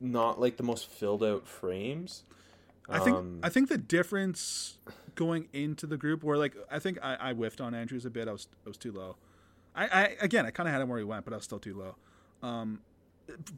not 0.00 0.38
like 0.38 0.58
the 0.58 0.62
most 0.62 0.86
filled 0.90 1.24
out 1.24 1.48
frames. 1.48 2.24
I 2.86 2.98
think 2.98 3.16
Um, 3.16 3.40
I 3.42 3.48
think 3.48 3.70
the 3.70 3.78
difference 3.78 4.76
going 5.14 5.48
into 5.54 5.86
the 5.86 5.96
group 5.96 6.22
where 6.22 6.36
like 6.36 6.54
I 6.70 6.78
think 6.78 6.98
I, 7.02 7.30
I 7.30 7.32
whiffed 7.32 7.62
on 7.62 7.74
Andrews 7.74 8.04
a 8.04 8.10
bit. 8.10 8.28
I 8.28 8.32
was 8.32 8.48
I 8.66 8.68
was 8.68 8.76
too 8.76 8.92
low. 8.92 9.16
I, 9.74 9.86
I 9.86 10.16
again 10.20 10.46
I 10.46 10.50
kind 10.50 10.68
of 10.68 10.72
had 10.72 10.80
him 10.82 10.88
where 10.88 10.98
he 10.98 11.04
went, 11.04 11.24
but 11.24 11.32
I 11.32 11.36
was 11.36 11.44
still 11.44 11.58
too 11.58 11.74
low. 11.74 11.96
Um, 12.48 12.80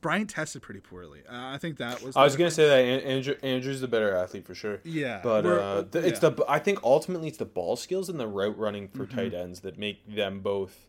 Bryant 0.00 0.30
tested 0.30 0.62
pretty 0.62 0.78
poorly. 0.80 1.20
Uh, 1.28 1.32
I 1.32 1.58
think 1.58 1.78
that 1.78 2.00
was. 2.00 2.16
I 2.16 2.22
was 2.22 2.36
gonna 2.36 2.52
say 2.52 2.68
that 2.68 3.04
Andrew, 3.04 3.34
Andrew's 3.42 3.80
the 3.80 3.88
better 3.88 4.14
athlete 4.14 4.46
for 4.46 4.54
sure. 4.54 4.80
Yeah, 4.84 5.20
but 5.24 5.44
uh, 5.44 5.82
th- 5.90 6.04
it's 6.04 6.22
yeah. 6.22 6.28
the 6.30 6.44
I 6.48 6.60
think 6.60 6.78
ultimately 6.84 7.26
it's 7.28 7.38
the 7.38 7.44
ball 7.46 7.74
skills 7.74 8.08
and 8.08 8.18
the 8.20 8.28
route 8.28 8.56
running 8.56 8.88
for 8.88 9.04
Mm-hmm. 9.06 9.16
tight 9.16 9.34
ends 9.34 9.60
that 9.60 9.76
make 9.78 10.06
them 10.14 10.40
both. 10.40 10.86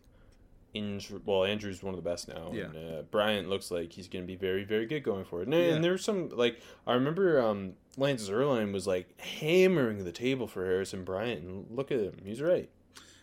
Inj- 0.74 1.22
well, 1.24 1.44
Andrew's 1.44 1.82
one 1.82 1.94
of 1.94 2.02
the 2.04 2.08
best 2.08 2.28
now. 2.28 2.50
Yeah. 2.52 2.64
And, 2.64 2.76
uh, 2.98 3.02
Bryant 3.10 3.48
looks 3.48 3.70
like 3.70 3.90
he's 3.92 4.06
gonna 4.06 4.26
be 4.26 4.36
very 4.36 4.64
very 4.64 4.86
good 4.86 5.02
going 5.02 5.24
forward. 5.24 5.48
And, 5.48 5.56
Yeah. 5.56 5.74
and 5.74 5.82
there's 5.82 6.04
some 6.04 6.28
like 6.28 6.60
I 6.86 6.92
remember 6.94 7.40
um, 7.40 7.72
Lance 7.96 8.28
Zierlein 8.28 8.72
was 8.72 8.86
like 8.86 9.18
hammering 9.20 10.04
the 10.04 10.12
table 10.12 10.46
for 10.46 10.64
Harrison 10.64 11.04
Bryant, 11.04 11.42
and 11.42 11.66
look 11.70 11.90
at 11.90 11.98
him, 12.00 12.20
he's 12.24 12.40
right. 12.42 12.68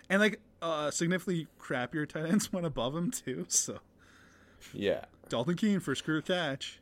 And 0.10 0.20
like 0.22 0.42
uh 0.66 0.92
significantly 0.92 1.48
crappier 1.60 2.08
tight 2.10 2.26
ends 2.26 2.52
went 2.52 2.66
above 2.66 2.96
him 2.96 3.12
too. 3.12 3.46
So 3.50 3.80
Yeah. 4.74 5.06
Dalton 5.30 5.56
Keene 5.56 5.80
for 5.80 5.96
screw 5.96 6.22
catch. 6.22 6.80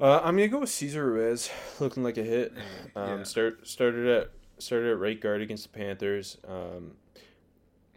Uh, 0.00 0.20
I'm 0.22 0.36
gonna 0.36 0.48
go 0.48 0.60
with 0.60 0.68
Cesar 0.70 1.10
Ruiz, 1.10 1.50
looking 1.80 2.02
like 2.04 2.16
a 2.18 2.22
hit. 2.22 2.52
Um, 2.96 3.18
Yeah. 3.18 3.22
Start 3.24 3.66
started 3.66 4.06
at 4.06 4.30
started 4.58 4.90
at 4.92 4.98
right 4.98 5.20
guard 5.20 5.40
against 5.42 5.64
the 5.72 5.78
Panthers. 5.78 6.36
Um, 6.46 6.92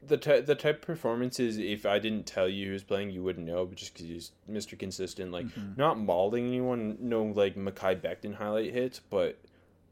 the 0.06 0.18
ty- 0.18 0.42
the 0.42 0.56
type 0.56 0.78
of 0.78 0.82
performances, 0.82 1.58
if 1.60 1.86
I 1.86 2.00
didn't 2.00 2.26
tell 2.26 2.50
you 2.50 2.68
who 2.68 2.74
was 2.74 2.84
playing, 2.84 3.12
you 3.12 3.22
wouldn't 3.22 3.46
know, 3.46 3.66
but 3.66 3.78
just 3.78 3.94
because 3.94 4.08
he's 4.08 4.32
Mr. 4.50 4.78
Consistent, 4.78 5.32
like 5.32 5.46
not 5.78 6.00
mauling 6.00 6.48
anyone, 6.48 6.98
no 7.00 7.24
like 7.24 7.56
Mekhi 7.56 8.02
Becton 8.02 8.34
highlight 8.36 8.74
hits, 8.74 9.00
but 9.12 9.38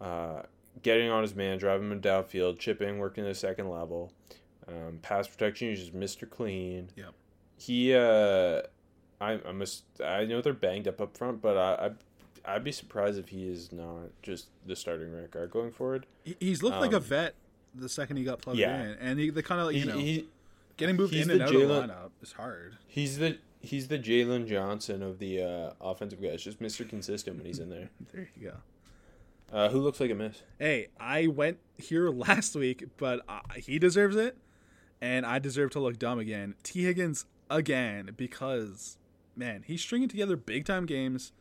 uh, 0.01 0.41
getting 0.81 1.11
on 1.11 1.21
his 1.21 1.35
man, 1.35 1.59
driving 1.59 1.91
him 1.91 2.01
downfield, 2.01 2.57
chipping, 2.57 2.97
working 2.97 3.23
the 3.23 3.35
second 3.35 3.69
level. 3.69 4.11
Um, 4.69 4.99
pass 5.01 5.27
protection, 5.27 5.69
he's 5.69 5.79
just 5.79 5.95
Mr. 5.95 6.29
Clean 6.29 6.89
Yep. 6.95 7.13
he 7.57 7.93
uh 7.95 8.61
I 9.19 9.39
I 9.47 9.51
must 9.51 9.83
I 10.03 10.25
know 10.25 10.41
they're 10.41 10.53
banged 10.53 10.87
up 10.87 11.01
up 11.01 11.17
front, 11.17 11.41
but 11.41 11.57
I, 11.57 11.87
I 12.45 12.55
I'd 12.55 12.63
be 12.63 12.71
surprised 12.71 13.17
if 13.19 13.29
he 13.29 13.47
is 13.49 13.71
not 13.71 14.09
just 14.21 14.47
the 14.65 14.75
starting 14.75 15.11
right 15.11 15.29
guard 15.29 15.51
going 15.51 15.71
forward. 15.71 16.05
He- 16.23 16.37
He's 16.39 16.61
looked 16.63 16.79
like 16.79 16.93
a 16.93 16.97
Um, 16.97 17.03
vet 17.03 17.35
the 17.75 17.89
second 17.89 18.17
he 18.17 18.23
got 18.23 18.41
plugged 18.41 18.59
yeah. 18.59 18.81
in, 18.83 18.89
and 18.99 19.19
he, 19.19 19.29
the 19.29 19.43
kind 19.43 19.59
of 19.61 19.67
like, 19.67 19.75
you 19.75 19.81
He, 19.83 19.87
know 19.87 19.97
he 19.97 20.27
getting 20.77 20.95
moved 20.95 21.13
in 21.13 21.29
and 21.29 21.41
the 21.41 21.45
out 21.45 21.53
of 21.55 21.61
the 21.61 21.67
lineup 21.67 22.09
is 22.21 22.31
hard. 22.33 22.77
he's 22.87 23.17
the 23.17 23.37
he's 23.61 23.87
the 23.89 23.99
Jaylon 23.99 24.47
Johnson 24.47 25.03
of 25.03 25.19
the 25.19 25.41
uh, 25.43 25.73
offensive 25.81 26.21
guys, 26.21 26.41
just 26.43 26.61
Mister 26.61 26.83
Consistent 26.85 27.37
when 27.37 27.45
he's 27.45 27.59
in 27.59 27.69
there. 27.69 27.89
There 28.13 28.29
you 28.39 28.49
go. 28.51 28.55
Uh, 29.51 29.67
who 29.69 29.79
looks 29.79 29.99
like 29.99 30.11
a 30.11 30.15
miss? 30.15 30.43
Hey, 30.59 30.89
I 30.99 31.25
went 31.27 31.57
here 31.77 32.09
last 32.11 32.55
week, 32.55 32.85
but 32.97 33.21
uh, 33.27 33.39
he 33.57 33.79
deserves 33.79 34.15
it, 34.15 34.37
and 35.01 35.25
I 35.25 35.39
deserve 35.39 35.71
to 35.71 35.79
look 35.79 35.97
dumb 35.99 36.19
again. 36.19 36.55
T. 36.63 36.83
Higgins 36.83 37.25
again 37.49 38.11
because 38.17 38.97
man, 39.35 39.63
he's 39.65 39.81
stringing 39.81 40.09
together 40.09 40.35
big 40.37 40.65
time 40.65 40.85
games. 40.85 41.31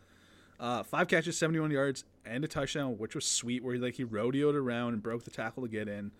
Uh, 0.60 0.82
five 0.82 1.06
catches, 1.08 1.38
seventy 1.38 1.60
one 1.60 1.70
yards, 1.70 2.04
and 2.24 2.44
a 2.44 2.48
touchdown, 2.48 2.98
which 2.98 3.14
was 3.14 3.24
sweet. 3.24 3.62
Where 3.62 3.74
he 3.74 3.80
like 3.80 3.94
he 3.94 4.04
rodeoed 4.04 4.54
around 4.54 4.94
and 4.94 5.02
broke 5.02 5.24
the 5.24 5.30
tackle 5.30 5.62
to 5.62 5.68
get 5.68 5.88
in. 5.88 6.10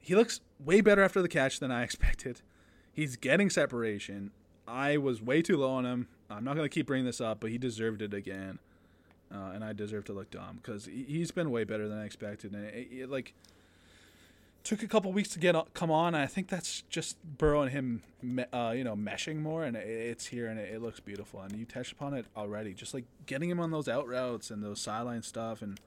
He 0.00 0.14
looks 0.14 0.40
way 0.62 0.80
better 0.80 1.02
after 1.02 1.22
the 1.22 1.28
catch 1.28 1.58
than 1.60 1.70
I 1.70 1.82
expected. 1.84 2.42
He's 2.92 3.16
getting 3.16 3.50
separation. 3.50 4.30
I 4.68 4.96
was 4.96 5.20
way 5.20 5.42
too 5.42 5.56
low 5.56 5.70
on 5.72 5.84
him. 5.84 6.08
I'm 6.30 6.44
not 6.44 6.56
gonna 6.56 6.68
keep 6.68 6.86
bringing 6.86 7.06
this 7.06 7.20
up, 7.20 7.40
but 7.40 7.50
he 7.50 7.58
deserved 7.58 8.02
it 8.02 8.14
again 8.14 8.58
uh, 9.32 9.50
and 9.54 9.64
I 9.64 9.72
deserve 9.72 10.04
to 10.06 10.12
look 10.12 10.30
dumb 10.30 10.58
because 10.62 10.86
he's 10.86 11.30
been 11.30 11.50
way 11.50 11.64
better 11.64 11.88
than 11.88 11.98
I 11.98 12.04
expected. 12.04 12.52
And 12.52 12.64
it, 12.66 12.88
it- 12.90 13.10
like 13.10 13.34
took 14.64 14.82
a 14.82 14.88
couple 14.88 15.12
weeks 15.12 15.28
to 15.28 15.38
get 15.38 15.54
come 15.74 15.90
on. 15.90 16.14
I 16.14 16.26
think 16.26 16.48
that's 16.48 16.82
just 16.88 17.22
Burrow 17.22 17.62
and 17.62 17.70
him, 17.70 18.02
uh, 18.52 18.72
you 18.74 18.82
know, 18.82 18.96
meshing 18.96 19.36
more, 19.36 19.62
and 19.62 19.76
it's 19.76 20.26
here 20.26 20.48
and 20.48 20.58
it, 20.58 20.82
looks 20.82 21.00
beautiful. 21.00 21.40
And 21.40 21.56
you 21.56 21.66
touched 21.66 21.92
upon 21.92 22.14
it 22.14 22.26
already, 22.36 22.72
just 22.72 22.94
like 22.94 23.04
getting 23.26 23.50
him 23.50 23.60
on 23.60 23.70
those 23.70 23.88
out 23.88 24.08
routes 24.08 24.50
and 24.50 24.62
those 24.62 24.80
sideline 24.80 25.22
stuff, 25.22 25.60
and 25.62 25.78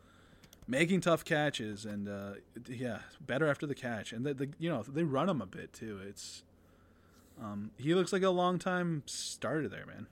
making 0.68 1.02
tough 1.02 1.26
catches, 1.26 1.86
and 1.86 2.08
uh, 2.08 2.34
yeah, 2.70 3.00
better 3.20 3.48
after 3.48 3.66
the 3.66 3.76
catch. 3.76 4.14
And 4.14 4.26
the, 4.26 4.34
the 4.34 4.50
you 4.60 4.70
know 4.70 4.84
they 4.84 5.04
run 5.04 5.28
him 5.28 5.42
a 5.42 5.48
bit 5.48 5.74
too. 5.74 6.00
It's 6.08 6.44
um, 7.42 7.72
he 7.78 7.96
looks 7.96 8.14
like 8.14 8.24
a 8.24 8.30
long 8.30 8.60
time 8.60 9.02
starter 9.08 9.68
there, 9.68 9.86
man. 9.88 10.08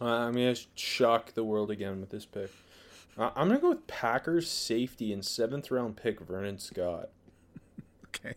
Uh, 0.00 0.26
I'm 0.26 0.32
gonna 0.32 0.56
shock 0.74 1.34
the 1.34 1.44
world 1.44 1.70
again 1.70 2.00
with 2.00 2.10
this 2.10 2.26
pick. 2.26 2.50
I'm 3.18 3.48
gonna 3.48 3.58
go 3.58 3.70
with 3.70 3.86
Packers 3.86 4.50
safety 4.50 5.12
and 5.12 5.24
seventh 5.24 5.70
round 5.70 5.96
pick 5.96 6.20
Vernon 6.20 6.58
Scott. 6.58 7.08
okay. 8.08 8.34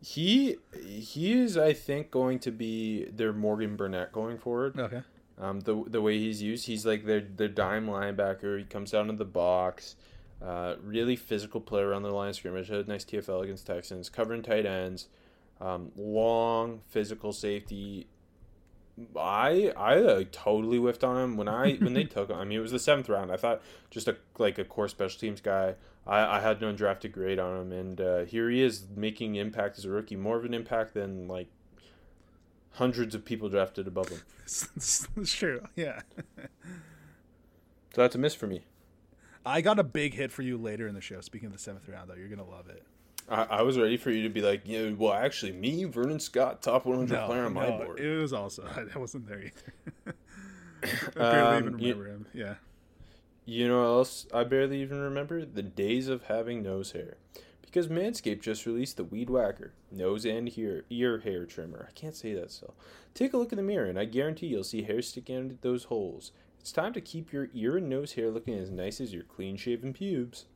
He 0.00 0.56
he 0.74 1.32
is, 1.32 1.56
I 1.56 1.72
think, 1.72 2.10
going 2.10 2.38
to 2.40 2.50
be 2.50 3.04
their 3.04 3.32
Morgan 3.32 3.76
Burnett 3.76 4.12
going 4.12 4.38
forward. 4.38 4.78
Okay. 4.78 5.02
Um, 5.38 5.60
the 5.60 5.84
the 5.86 6.00
way 6.00 6.18
he's 6.18 6.42
used, 6.42 6.66
he's 6.66 6.84
like 6.84 7.04
their 7.06 7.20
their 7.20 7.48
dime 7.48 7.86
linebacker. 7.86 8.58
He 8.58 8.64
comes 8.64 8.90
down 8.90 9.06
to 9.06 9.12
the 9.12 9.24
box. 9.24 9.96
Uh, 10.40 10.76
really 10.82 11.16
physical 11.16 11.60
player 11.60 11.92
on 11.92 12.02
the 12.02 12.10
line 12.10 12.30
of 12.30 12.36
scrimmage. 12.36 12.68
Had 12.68 12.86
a 12.86 12.88
nice 12.88 13.04
TFL 13.04 13.42
against 13.42 13.66
Texans. 13.66 14.08
Covering 14.08 14.42
tight 14.42 14.66
ends. 14.66 15.08
Um, 15.60 15.90
long 15.96 16.80
physical 16.88 17.32
safety 17.32 18.06
I 19.16 19.72
I 19.76 19.96
like, 19.96 20.32
totally 20.32 20.78
whiffed 20.78 21.04
on 21.04 21.16
him 21.16 21.36
when 21.36 21.48
I 21.48 21.74
when 21.74 21.94
they 21.94 22.04
took 22.16 22.30
him. 22.30 22.36
I 22.36 22.44
mean, 22.44 22.58
it 22.58 22.62
was 22.62 22.72
the 22.72 22.78
seventh 22.78 23.08
round. 23.08 23.30
I 23.30 23.36
thought 23.36 23.62
just 23.90 24.08
a 24.08 24.16
like 24.38 24.58
a 24.58 24.64
core 24.64 24.88
special 24.88 25.18
teams 25.18 25.40
guy. 25.40 25.74
I, 26.06 26.38
I 26.38 26.40
had 26.40 26.60
no 26.60 26.72
drafted 26.72 27.12
grade 27.12 27.38
on 27.38 27.60
him, 27.60 27.72
and 27.72 28.00
uh, 28.00 28.18
here 28.24 28.48
he 28.48 28.62
is 28.62 28.86
making 28.96 29.36
impact 29.36 29.78
as 29.78 29.84
a 29.84 29.90
rookie, 29.90 30.16
more 30.16 30.38
of 30.38 30.44
an 30.44 30.54
impact 30.54 30.94
than 30.94 31.28
like 31.28 31.48
hundreds 32.72 33.14
of 33.14 33.24
people 33.24 33.48
drafted 33.48 33.86
above 33.86 34.08
him. 34.08 34.22
it's 34.44 35.06
true, 35.26 35.66
yeah. 35.76 36.00
so 36.36 38.02
that's 38.02 38.14
a 38.14 38.18
miss 38.18 38.34
for 38.34 38.46
me. 38.46 38.62
I 39.44 39.60
got 39.60 39.78
a 39.78 39.84
big 39.84 40.14
hit 40.14 40.32
for 40.32 40.42
you 40.42 40.56
later 40.56 40.88
in 40.88 40.94
the 40.94 41.00
show. 41.00 41.20
Speaking 41.20 41.46
of 41.46 41.52
the 41.52 41.58
seventh 41.58 41.88
round, 41.88 42.10
though, 42.10 42.14
you're 42.14 42.28
gonna 42.28 42.48
love 42.48 42.68
it. 42.68 42.84
I, 43.30 43.42
I, 43.44 43.62
was 43.62 43.78
ready 43.78 43.96
for 43.96 44.10
you 44.10 44.22
to 44.22 44.28
be 44.28 44.40
like, 44.40 44.62
yeah, 44.64 44.90
well, 44.96 45.12
actually, 45.12 45.52
me, 45.52 45.84
Vernon 45.84 46.20
Scott, 46.20 46.62
top 46.62 46.86
100 46.86 47.12
no, 47.12 47.26
player 47.26 47.44
on 47.44 47.54
no, 47.54 47.60
my 47.60 47.70
board. 47.70 48.00
It 48.00 48.16
was 48.16 48.32
also, 48.32 48.64
I 48.94 48.98
wasn't 48.98 49.26
there 49.26 49.42
either. 49.42 50.14
I 51.16 51.18
barely 51.18 51.40
um, 51.40 51.56
even 51.56 51.76
remember 51.76 52.04
you, 52.04 52.10
him. 52.10 52.26
Yeah. 52.32 52.54
You 53.44 53.68
know 53.68 53.80
what 53.80 53.88
else 53.88 54.26
I 54.32 54.44
barely 54.44 54.80
even 54.82 55.00
remember? 55.00 55.44
The 55.44 55.62
days 55.62 56.08
of 56.08 56.24
having 56.24 56.62
nose 56.62 56.92
hair. 56.92 57.16
Because 57.62 57.88
Manscaped 57.88 58.40
just 58.40 58.64
released 58.64 58.96
the 58.96 59.04
Weed 59.04 59.28
Whacker 59.28 59.72
nose 59.90 60.24
and 60.24 60.56
ear, 60.56 60.84
ear 60.88 61.18
hair 61.18 61.44
trimmer. 61.44 61.86
I 61.88 61.92
can't 61.92 62.16
say 62.16 62.32
that 62.34 62.50
still. 62.50 62.74
Take 63.14 63.34
a 63.34 63.36
look 63.36 63.52
in 63.52 63.56
the 63.56 63.62
mirror, 63.62 63.86
and 63.86 63.98
I 63.98 64.04
guarantee 64.04 64.46
you'll 64.46 64.64
see 64.64 64.82
hair 64.82 65.02
sticking 65.02 65.36
out 65.36 65.50
of 65.50 65.60
those 65.60 65.84
holes. 65.84 66.32
It's 66.60 66.72
time 66.72 66.92
to 66.94 67.00
keep 67.00 67.32
your 67.32 67.48
ear 67.54 67.76
and 67.76 67.88
nose 67.88 68.12
hair 68.12 68.30
looking 68.30 68.54
as 68.54 68.70
nice 68.70 69.00
as 69.00 69.12
your 69.12 69.22
clean 69.22 69.56
shaven 69.56 69.92
pubes. 69.92 70.46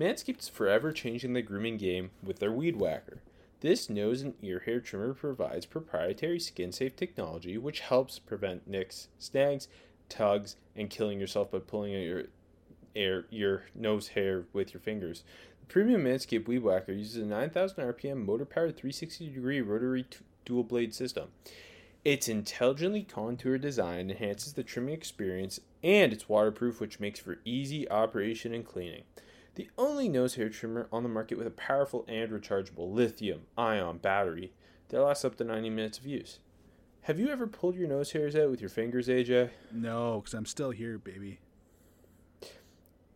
Manscaped 0.00 0.40
is 0.40 0.48
forever 0.48 0.92
changing 0.92 1.34
the 1.34 1.42
grooming 1.42 1.76
game 1.76 2.10
with 2.22 2.38
their 2.38 2.50
Weed 2.50 2.76
Whacker. 2.76 3.18
This 3.60 3.90
nose 3.90 4.22
and 4.22 4.32
ear 4.40 4.60
hair 4.60 4.80
trimmer 4.80 5.12
provides 5.12 5.66
proprietary 5.66 6.40
skin 6.40 6.72
safe 6.72 6.96
technology 6.96 7.58
which 7.58 7.80
helps 7.80 8.18
prevent 8.18 8.66
nicks, 8.66 9.08
snags, 9.18 9.68
tugs, 10.08 10.56
and 10.74 10.88
killing 10.88 11.20
yourself 11.20 11.50
by 11.50 11.58
pulling 11.58 11.92
your 11.92 12.24
air, 12.96 13.26
your 13.28 13.64
nose 13.74 14.08
hair 14.08 14.44
with 14.54 14.72
your 14.72 14.80
fingers. 14.80 15.22
The 15.60 15.66
premium 15.66 16.04
Manscaped 16.04 16.48
Weed 16.48 16.62
Whacker 16.62 16.92
uses 16.92 17.22
a 17.22 17.26
9000 17.26 17.84
RPM 17.84 18.24
motor 18.24 18.46
powered 18.46 18.78
360 18.78 19.28
degree 19.28 19.60
rotary 19.60 20.04
t- 20.04 20.20
dual 20.46 20.64
blade 20.64 20.94
system. 20.94 21.28
Its 22.06 22.26
intelligently 22.26 23.02
contoured 23.02 23.60
design 23.60 24.10
enhances 24.10 24.54
the 24.54 24.62
trimming 24.62 24.94
experience 24.94 25.60
and 25.82 26.10
it's 26.10 26.26
waterproof, 26.26 26.80
which 26.80 27.00
makes 27.00 27.20
for 27.20 27.40
easy 27.44 27.86
operation 27.90 28.54
and 28.54 28.64
cleaning 28.64 29.02
the 29.60 29.68
only 29.76 30.08
nose 30.08 30.36
hair 30.36 30.48
trimmer 30.48 30.88
on 30.90 31.02
the 31.02 31.08
market 31.10 31.36
with 31.36 31.46
a 31.46 31.50
powerful 31.50 32.06
and 32.08 32.30
rechargeable 32.30 32.90
lithium 32.90 33.42
ion 33.58 33.98
battery 33.98 34.54
that 34.88 35.02
lasts 35.02 35.22
up 35.22 35.36
to 35.36 35.44
90 35.44 35.68
minutes 35.68 35.98
of 35.98 36.06
use. 36.06 36.38
Have 37.02 37.20
you 37.20 37.28
ever 37.28 37.46
pulled 37.46 37.76
your 37.76 37.86
nose 37.86 38.12
hairs 38.12 38.34
out 38.34 38.50
with 38.50 38.62
your 38.62 38.70
fingers, 38.70 39.06
AJ? 39.08 39.50
No, 39.70 40.20
because 40.20 40.32
I'm 40.32 40.46
still 40.46 40.70
here, 40.70 40.96
baby. 40.96 41.40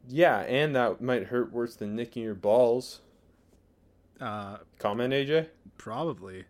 Yeah, 0.07 0.41
and 0.41 0.77
that 0.77 1.01
might 1.01 1.29
hurt 1.29 1.51
worse 1.51 1.77
than 1.77 1.97
nicking 1.97 2.23
your 2.23 2.35
balls. 2.35 3.01
Uh, 4.21 4.59
Comment, 4.79 5.15
AJ? 5.15 5.49
Probably. 5.79 6.45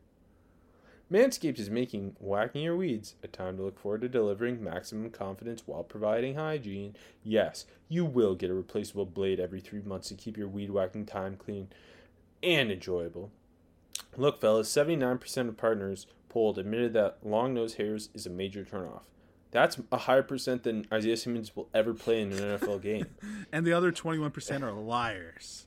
Manscaped 1.13 1.59
is 1.59 1.69
making 1.69 2.17
whacking 2.19 2.63
your 2.63 2.77
weeds 2.77 3.15
a 3.23 3.29
time 3.29 3.57
to 3.59 3.63
look 3.63 3.79
forward 3.79 4.01
to 4.01 4.09
delivering 4.09 4.65
maximum 4.65 5.11
confidence 5.11 5.63
while 5.67 5.85
providing 5.85 6.35
hygiene. 6.35 6.97
Yes, 7.23 7.67
you 7.89 8.05
will 8.05 8.35
get 8.35 8.51
a 8.51 8.55
replaceable 8.55 9.05
blade 9.05 9.39
every 9.39 9.61
three 9.61 9.83
months 9.83 10.09
to 10.09 10.15
keep 10.15 10.37
your 10.39 10.49
weed 10.49 10.71
whacking 10.71 11.05
time 11.05 11.37
clean 11.37 11.69
and 12.43 12.71
enjoyable. 12.71 13.31
Look, 14.17 14.41
fellas, 14.41 14.73
79% 14.73 15.49
of 15.49 15.57
partners 15.57 16.07
polled 16.29 16.59
admitted 16.59 16.95
that 16.95 17.19
long 17.23 17.53
nose 17.53 17.75
hairs 17.75 18.09
is 18.15 18.27
a 18.27 18.31
major 18.31 18.65
turnoff. 18.65 19.03
That's 19.51 19.79
a 19.93 19.99
higher 19.99 20.23
percent 20.23 20.65
than 20.65 20.87
Isaiah 20.93 21.17
Simmons 21.17 21.55
will 21.55 21.69
ever 21.73 21.95
play 21.95 22.23
in 22.23 22.33
an 22.33 22.59
NFL 22.59 22.83
game. 22.83 23.07
and 23.53 23.65
the 23.65 23.73
other 23.73 23.93
21% 23.93 24.63
are 24.63 24.73
liars. 24.73 25.67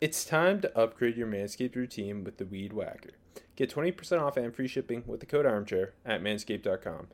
It's 0.00 0.24
time 0.24 0.60
to 0.62 0.78
upgrade 0.78 1.16
your 1.16 1.26
Manscaped 1.26 1.76
routine 1.76 2.24
with 2.24 2.38
the 2.38 2.46
Weed 2.46 2.72
Whacker. 2.72 3.12
Get 3.56 3.74
20% 3.74 4.20
off 4.20 4.36
and 4.36 4.54
free 4.54 4.68
shipping 4.68 5.04
with 5.06 5.20
the 5.20 5.26
code 5.26 5.46
armchair 5.46 5.92
at 6.04 6.22
manscaped.com. 6.22 7.08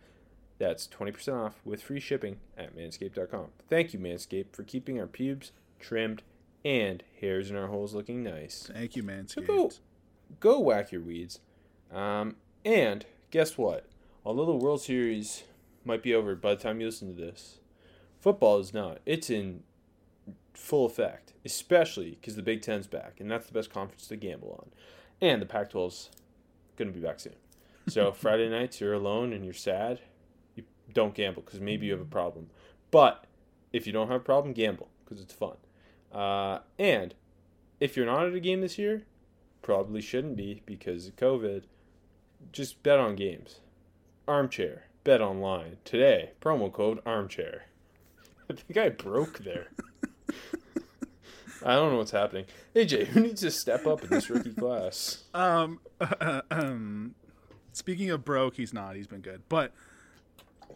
That's 0.58 0.86
20% 0.88 1.34
off 1.34 1.60
with 1.64 1.82
free 1.82 2.00
shipping 2.00 2.38
at 2.56 2.76
manscaped.com. 2.76 3.46
Thank 3.68 3.92
you, 3.92 3.98
Manscaped, 3.98 4.52
for 4.52 4.64
keeping 4.64 5.00
our 5.00 5.06
pubes 5.06 5.52
trimmed 5.78 6.22
and 6.64 7.02
hairs 7.20 7.50
in 7.50 7.56
our 7.56 7.68
holes 7.68 7.94
looking 7.94 8.22
nice. 8.22 8.70
Thank 8.72 8.96
you, 8.96 9.02
Manscaped. 9.02 9.30
So 9.30 9.42
go, 9.42 9.70
go 10.40 10.60
whack 10.60 10.90
your 10.90 11.00
weeds. 11.00 11.40
Um, 11.92 12.36
and 12.64 13.06
guess 13.30 13.56
what? 13.56 13.86
Although 14.24 14.46
the 14.46 14.56
World 14.56 14.82
Series 14.82 15.44
might 15.84 16.02
be 16.02 16.14
over 16.14 16.34
by 16.34 16.54
the 16.54 16.60
time 16.60 16.80
you 16.80 16.86
listen 16.86 17.14
to 17.14 17.20
this, 17.20 17.58
football 18.20 18.58
is 18.58 18.74
not. 18.74 18.98
It's 19.06 19.30
in 19.30 19.62
full 20.54 20.86
effect, 20.86 21.32
especially 21.44 22.18
because 22.20 22.36
the 22.36 22.42
Big 22.42 22.62
Ten's 22.62 22.88
back, 22.88 23.20
and 23.20 23.30
that's 23.30 23.46
the 23.46 23.52
best 23.52 23.72
conference 23.72 24.06
to 24.08 24.16
gamble 24.16 24.58
on. 24.60 24.70
And 25.20 25.40
the 25.40 25.46
Pac 25.46 25.72
12's 25.72 26.10
going 26.78 26.92
to 26.92 26.98
be 26.98 27.04
back 27.04 27.20
soon. 27.20 27.34
So 27.88 28.12
Friday 28.12 28.48
nights, 28.48 28.80
you're 28.80 28.94
alone 28.94 29.32
and 29.32 29.44
you're 29.44 29.54
sad, 29.54 30.00
you 30.54 30.64
don't 30.92 31.14
gamble 31.14 31.42
because 31.42 31.60
maybe 31.60 31.86
you 31.86 31.92
have 31.92 32.00
a 32.00 32.06
problem. 32.06 32.48
But 32.90 33.24
if 33.72 33.86
you 33.86 33.92
don't 33.92 34.08
have 34.08 34.20
a 34.20 34.24
problem, 34.24 34.54
gamble 34.54 34.88
because 35.04 35.20
it's 35.20 35.34
fun. 35.34 35.56
Uh, 36.12 36.60
and 36.78 37.14
if 37.80 37.96
you're 37.96 38.06
not 38.06 38.26
at 38.26 38.34
a 38.34 38.40
game 38.40 38.60
this 38.60 38.78
year, 38.78 39.04
probably 39.62 40.00
shouldn't 40.00 40.36
be 40.36 40.62
because 40.64 41.06
of 41.06 41.16
COVID. 41.16 41.64
Just 42.52 42.82
bet 42.82 42.98
on 42.98 43.16
games. 43.16 43.60
Armchair, 44.26 44.84
bet 45.04 45.20
online 45.20 45.78
today. 45.84 46.30
Promo 46.40 46.72
code 46.72 47.00
armchair. 47.04 47.66
I 48.50 48.54
think 48.54 48.76
I 48.78 48.88
broke 48.88 49.38
there. 49.40 49.68
I 51.68 51.74
don't 51.74 51.92
know 51.92 51.98
what's 51.98 52.12
happening. 52.12 52.46
AJ, 52.74 53.08
who 53.08 53.20
needs 53.20 53.42
to 53.42 53.50
step 53.50 53.86
up 53.86 54.02
in 54.02 54.08
this 54.08 54.30
rookie 54.30 54.54
class? 54.54 55.24
Um, 55.34 55.80
uh, 56.00 56.40
um, 56.50 57.14
speaking 57.72 58.10
of 58.10 58.24
broke, 58.24 58.56
he's 58.56 58.72
not. 58.72 58.96
He's 58.96 59.06
been 59.06 59.20
good, 59.20 59.42
but 59.50 59.72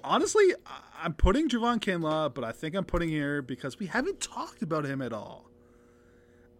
honestly, 0.04 0.54
I'm 1.02 1.14
putting 1.14 1.48
Javon 1.48 1.80
Kinlaw, 1.80 2.34
but 2.34 2.44
I 2.44 2.52
think 2.52 2.74
I'm 2.74 2.84
putting 2.84 3.08
here 3.08 3.40
because 3.40 3.78
we 3.78 3.86
haven't 3.86 4.20
talked 4.20 4.62
about 4.62 4.84
him 4.84 5.00
at 5.00 5.14
all. 5.14 5.48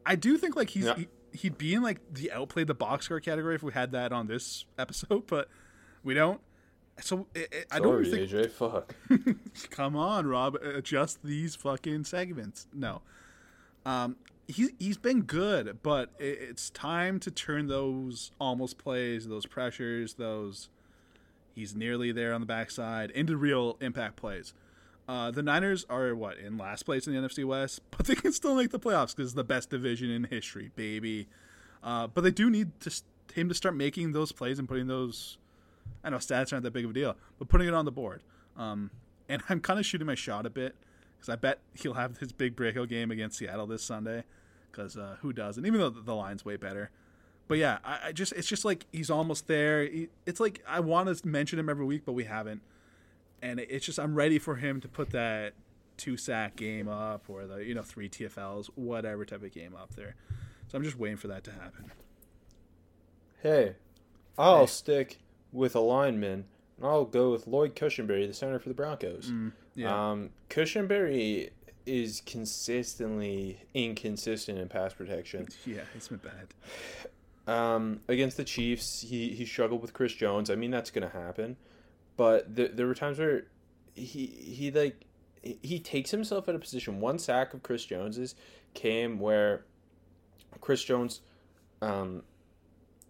I 0.06 0.16
do 0.16 0.38
think 0.38 0.56
like 0.56 0.70
he's 0.70 0.86
yeah. 0.86 0.96
he, 0.96 1.08
he'd 1.32 1.58
be 1.58 1.74
in 1.74 1.82
like 1.82 2.00
the 2.10 2.32
outplayed 2.32 2.68
the 2.68 2.74
box 2.74 3.04
score 3.04 3.20
category 3.20 3.54
if 3.54 3.62
we 3.62 3.72
had 3.72 3.92
that 3.92 4.12
on 4.12 4.28
this 4.28 4.64
episode, 4.78 5.26
but 5.26 5.48
we 6.02 6.14
don't. 6.14 6.40
So 7.00 7.26
it, 7.34 7.52
it, 7.52 7.66
I 7.70 7.80
don't 7.80 8.02
think 8.04 8.30
AJ. 8.30 8.50
Fuck. 8.50 8.94
Come 9.70 9.94
on, 9.94 10.26
Rob. 10.26 10.54
Adjust 10.56 11.22
these 11.22 11.54
fucking 11.54 12.04
segments. 12.04 12.66
No. 12.72 13.02
Um, 13.84 14.16
he 14.46 14.70
he's 14.78 14.98
been 14.98 15.22
good, 15.22 15.78
but 15.82 16.10
it, 16.18 16.38
it's 16.40 16.70
time 16.70 17.18
to 17.20 17.30
turn 17.30 17.66
those 17.66 18.30
almost 18.40 18.78
plays, 18.78 19.28
those 19.28 19.46
pressures, 19.46 20.14
those 20.14 20.68
he's 21.54 21.74
nearly 21.74 22.12
there 22.12 22.32
on 22.32 22.40
the 22.40 22.46
backside 22.46 23.10
into 23.10 23.36
real 23.36 23.76
impact 23.80 24.16
plays. 24.16 24.54
Uh, 25.08 25.30
the 25.30 25.42
Niners 25.42 25.84
are 25.90 26.14
what 26.14 26.38
in 26.38 26.56
last 26.56 26.84
place 26.84 27.06
in 27.06 27.14
the 27.14 27.20
NFC 27.20 27.44
West, 27.44 27.80
but 27.90 28.06
they 28.06 28.14
can 28.14 28.32
still 28.32 28.54
make 28.54 28.70
the 28.70 28.78
playoffs 28.78 29.16
because 29.16 29.30
it's 29.30 29.34
the 29.34 29.44
best 29.44 29.70
division 29.70 30.10
in 30.10 30.24
history, 30.24 30.70
baby. 30.76 31.28
Uh, 31.82 32.06
but 32.06 32.22
they 32.22 32.30
do 32.30 32.48
need 32.48 32.78
to, 32.80 33.02
him 33.34 33.48
to 33.48 33.54
start 33.54 33.74
making 33.74 34.12
those 34.12 34.32
plays 34.32 34.58
and 34.58 34.68
putting 34.68 34.86
those. 34.86 35.38
I 36.04 36.10
know 36.10 36.18
stats 36.18 36.52
aren't 36.52 36.62
that 36.64 36.72
big 36.72 36.84
of 36.84 36.92
a 36.92 36.94
deal, 36.94 37.16
but 37.38 37.48
putting 37.48 37.68
it 37.68 37.74
on 37.74 37.84
the 37.84 37.92
board. 37.92 38.22
Um, 38.56 38.90
and 39.28 39.42
I'm 39.48 39.60
kind 39.60 39.78
of 39.78 39.86
shooting 39.86 40.06
my 40.06 40.14
shot 40.14 40.46
a 40.46 40.50
bit 40.50 40.76
because 41.22 41.32
I 41.32 41.36
bet 41.36 41.60
he'll 41.74 41.94
have 41.94 42.18
his 42.18 42.32
big 42.32 42.56
breakout 42.56 42.88
game 42.88 43.12
against 43.12 43.38
Seattle 43.38 43.68
this 43.68 43.84
Sunday. 43.84 44.24
because 44.72 44.96
uh, 44.96 45.16
who 45.22 45.32
doesn't? 45.32 45.64
Even 45.64 45.78
though 45.78 45.90
the 45.90 46.14
line's 46.14 46.44
way 46.44 46.56
better. 46.56 46.90
But 47.46 47.58
yeah, 47.58 47.78
I, 47.84 48.08
I 48.08 48.12
just 48.12 48.32
it's 48.32 48.48
just 48.48 48.64
like 48.64 48.86
he's 48.90 49.08
almost 49.08 49.46
there. 49.46 49.84
He, 49.84 50.08
it's 50.26 50.40
like 50.40 50.64
I 50.66 50.80
want 50.80 51.16
to 51.16 51.28
mention 51.28 51.60
him 51.60 51.68
every 51.68 51.84
week, 51.84 52.02
but 52.04 52.12
we 52.14 52.24
haven't. 52.24 52.60
And 53.40 53.60
it, 53.60 53.68
it's 53.70 53.86
just 53.86 54.00
I'm 54.00 54.16
ready 54.16 54.40
for 54.40 54.56
him 54.56 54.80
to 54.80 54.88
put 54.88 55.10
that 55.10 55.52
two 55.96 56.16
sack 56.16 56.56
game 56.56 56.88
up 56.88 57.28
or 57.28 57.46
the 57.46 57.64
you 57.64 57.74
know 57.74 57.82
three 57.82 58.08
TFLs, 58.08 58.66
whatever 58.74 59.24
type 59.24 59.44
of 59.44 59.52
game 59.52 59.76
up 59.80 59.94
there. 59.94 60.16
So 60.68 60.76
I'm 60.76 60.82
just 60.82 60.98
waiting 60.98 61.18
for 61.18 61.28
that 61.28 61.44
to 61.44 61.52
happen. 61.52 61.92
Hey, 63.42 63.74
I'll 64.38 64.66
stick 64.66 65.18
with 65.52 65.74
a 65.76 65.80
lineman. 65.80 66.46
and 66.78 66.86
I'll 66.86 67.04
go 67.04 67.30
with 67.32 67.46
Lloyd 67.46 67.74
Cushenberry, 67.76 68.26
the 68.26 68.32
center 68.34 68.58
for 68.58 68.68
the 68.68 68.74
Broncos. 68.74 69.30
Mm, 69.30 69.52
Yeah, 69.74 70.10
Um, 70.12 70.30
Cushenberry 70.50 71.50
is 71.86 72.20
consistently 72.24 73.58
inconsistent 73.74 74.58
in 74.58 74.68
pass 74.68 74.94
protection. 74.94 75.48
yeah, 75.66 75.80
it's 75.94 76.08
been 76.08 76.18
bad. 76.18 77.52
Um, 77.52 78.00
against 78.08 78.36
the 78.36 78.44
Chiefs, 78.44 79.00
he, 79.00 79.30
he 79.30 79.44
struggled 79.46 79.82
with 79.82 79.92
Chris 79.92 80.12
Jones. 80.14 80.48
I 80.50 80.54
mean, 80.54 80.70
that's 80.70 80.90
going 80.90 81.08
to 81.10 81.16
happen. 81.16 81.56
But 82.16 82.54
th- 82.54 82.72
there 82.74 82.86
were 82.86 82.94
times 82.94 83.18
where 83.18 83.44
he, 83.94 84.26
he 84.26 84.70
like, 84.70 85.04
he- 85.42 85.80
takes 85.80 86.10
himself 86.12 86.48
out 86.48 86.54
of 86.54 86.60
position. 86.60 87.00
One 87.00 87.18
sack 87.18 87.52
of 87.52 87.62
Chris 87.64 87.84
Jones's 87.84 88.34
came 88.74 89.18
where 89.18 89.64
Chris 90.60 90.84
Jones 90.84 91.20
um, 91.80 92.22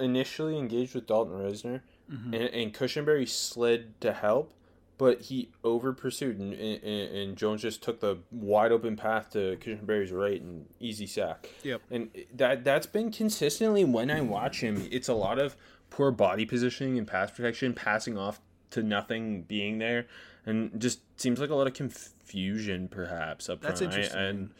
initially 0.01 0.57
engaged 0.57 0.95
with 0.95 1.07
Dalton 1.07 1.35
Risner, 1.35 1.81
and, 2.09 2.35
and 2.35 2.73
Cushenberry 2.75 3.27
slid 3.29 3.99
to 4.03 4.13
help, 4.13 4.53
but 4.99 5.23
he 5.23 5.51
over 5.65 5.93
pursued, 5.93 6.39
and, 6.39 6.53
and, 6.53 6.83
and 6.85 7.37
Jones 7.37 7.63
just 7.63 7.83
took 7.83 8.01
the 8.01 8.19
wide 8.31 8.73
open 8.73 8.97
path 8.97 9.31
to 9.31 9.57
Cushenberry's 9.57 10.13
right 10.13 10.41
and 10.41 10.67
easy 10.79 11.07
sack. 11.07 11.49
Yep. 11.63 11.83
And 11.91 12.11
that 12.35 12.65
that's 12.65 12.87
been 12.87 13.11
consistently 13.11 13.85
when 13.85 14.11
I 14.11 14.21
watch 14.21 14.61
him. 14.61 14.89
It's 14.91 15.09
a 15.09 15.15
lot 15.15 15.39
of 15.39 15.57
poor 15.91 16.11
body 16.11 16.45
positioning 16.45 16.99
and 16.99 17.07
pass 17.07 17.31
protection, 17.31 17.75
passing 17.75 18.17
off 18.17 18.41
to 18.71 18.83
nothing 18.83 19.43
being 19.43 19.79
there, 19.79 20.07
and 20.47 20.81
just 20.81 21.01
seems 21.21 21.41
like 21.41 21.51
a 21.51 21.55
lot 21.55 21.67
of 21.67 21.75
confusion 21.75 22.89
perhaps 22.89 23.49
up 23.49 23.61
That's 23.61 23.81
front. 23.81 23.93
I- 23.93 23.97
interesting. 23.97 24.21
and 24.21 24.51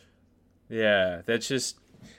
yeah, 0.69 1.23
that's 1.27 1.49
just 1.49 1.79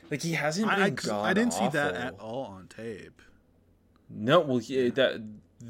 like 0.09 0.21
he 0.21 0.33
hasn't 0.33 0.69
I, 0.69 0.89
been 0.89 1.11
I, 1.11 1.21
I 1.21 1.33
didn't 1.33 1.53
see 1.53 1.67
that 1.69 1.95
at 1.95 2.19
all 2.19 2.45
on 2.45 2.67
tape. 2.67 3.21
No, 4.09 4.41
well, 4.41 4.57
he, 4.59 4.89
that 4.89 5.21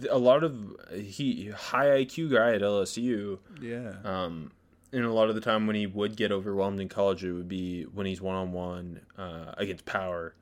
a 0.10 0.18
lot 0.18 0.44
of 0.44 0.76
he 0.94 1.50
high 1.50 2.04
IQ 2.04 2.32
guy 2.32 2.54
at 2.54 2.62
LSU. 2.62 3.40
Yeah. 3.62 3.94
Um, 4.04 4.52
and 4.92 5.04
a 5.06 5.12
lot 5.12 5.30
of 5.30 5.36
the 5.36 5.42
time 5.42 5.66
when 5.66 5.76
he 5.76 5.88
would 5.88 6.16
get 6.16 6.32
overwhelmed 6.32 6.80
in 6.80 6.88
college, 6.88 7.24
it 7.24 7.34
would 7.34 7.48
be 7.48 7.84
when 7.84 8.06
he's 8.06 8.22
one 8.22 8.36
on 8.36 8.52
one 8.52 9.02
against 9.58 9.86
power, 9.86 10.36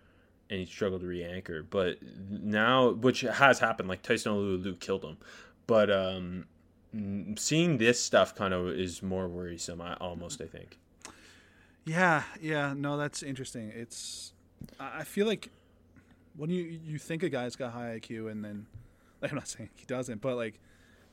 and 0.50 0.60
he 0.60 0.66
struggled 0.66 1.02
to 1.02 1.08
re-anchor. 1.08 1.64
But 1.64 2.00
now, 2.30 2.92
which 2.92 3.22
has 3.22 3.60
happened, 3.60 3.88
like 3.88 4.02
Tyson 4.02 4.34
Luke 4.34 4.82
killed 4.82 5.06
him. 5.06 5.18
But 5.68 5.90
um, 5.90 6.48
seeing 7.38 7.78
this 7.78 8.02
stuff 8.02 8.36
kind 8.36 8.54
of 8.54 8.68
is 8.68 9.02
more 9.02 9.28
worrisome. 9.28 9.82
I 9.82 9.94
almost 9.96 10.42
I 10.42 10.46
think. 10.46 10.78
Yeah, 11.86 12.24
yeah, 12.42 12.74
no, 12.76 12.98
that's 12.98 13.24
interesting. 13.24 13.72
It's 13.74 14.34
I 14.80 15.00
I 15.00 15.04
feel 15.04 15.28
like 15.28 15.50
when 16.36 16.50
you 16.50 16.64
you 16.64 16.98
think 16.98 17.24
a 17.24 17.30
guy's 17.30 17.56
got 17.56 17.72
high 17.72 18.00
IQ 18.00 18.30
and 18.32 18.44
then 18.44 18.66
I'm 19.30 19.36
not 19.36 19.48
saying 19.48 19.70
he 19.76 19.86
doesn't, 19.86 20.22
but 20.22 20.36
like 20.36 20.60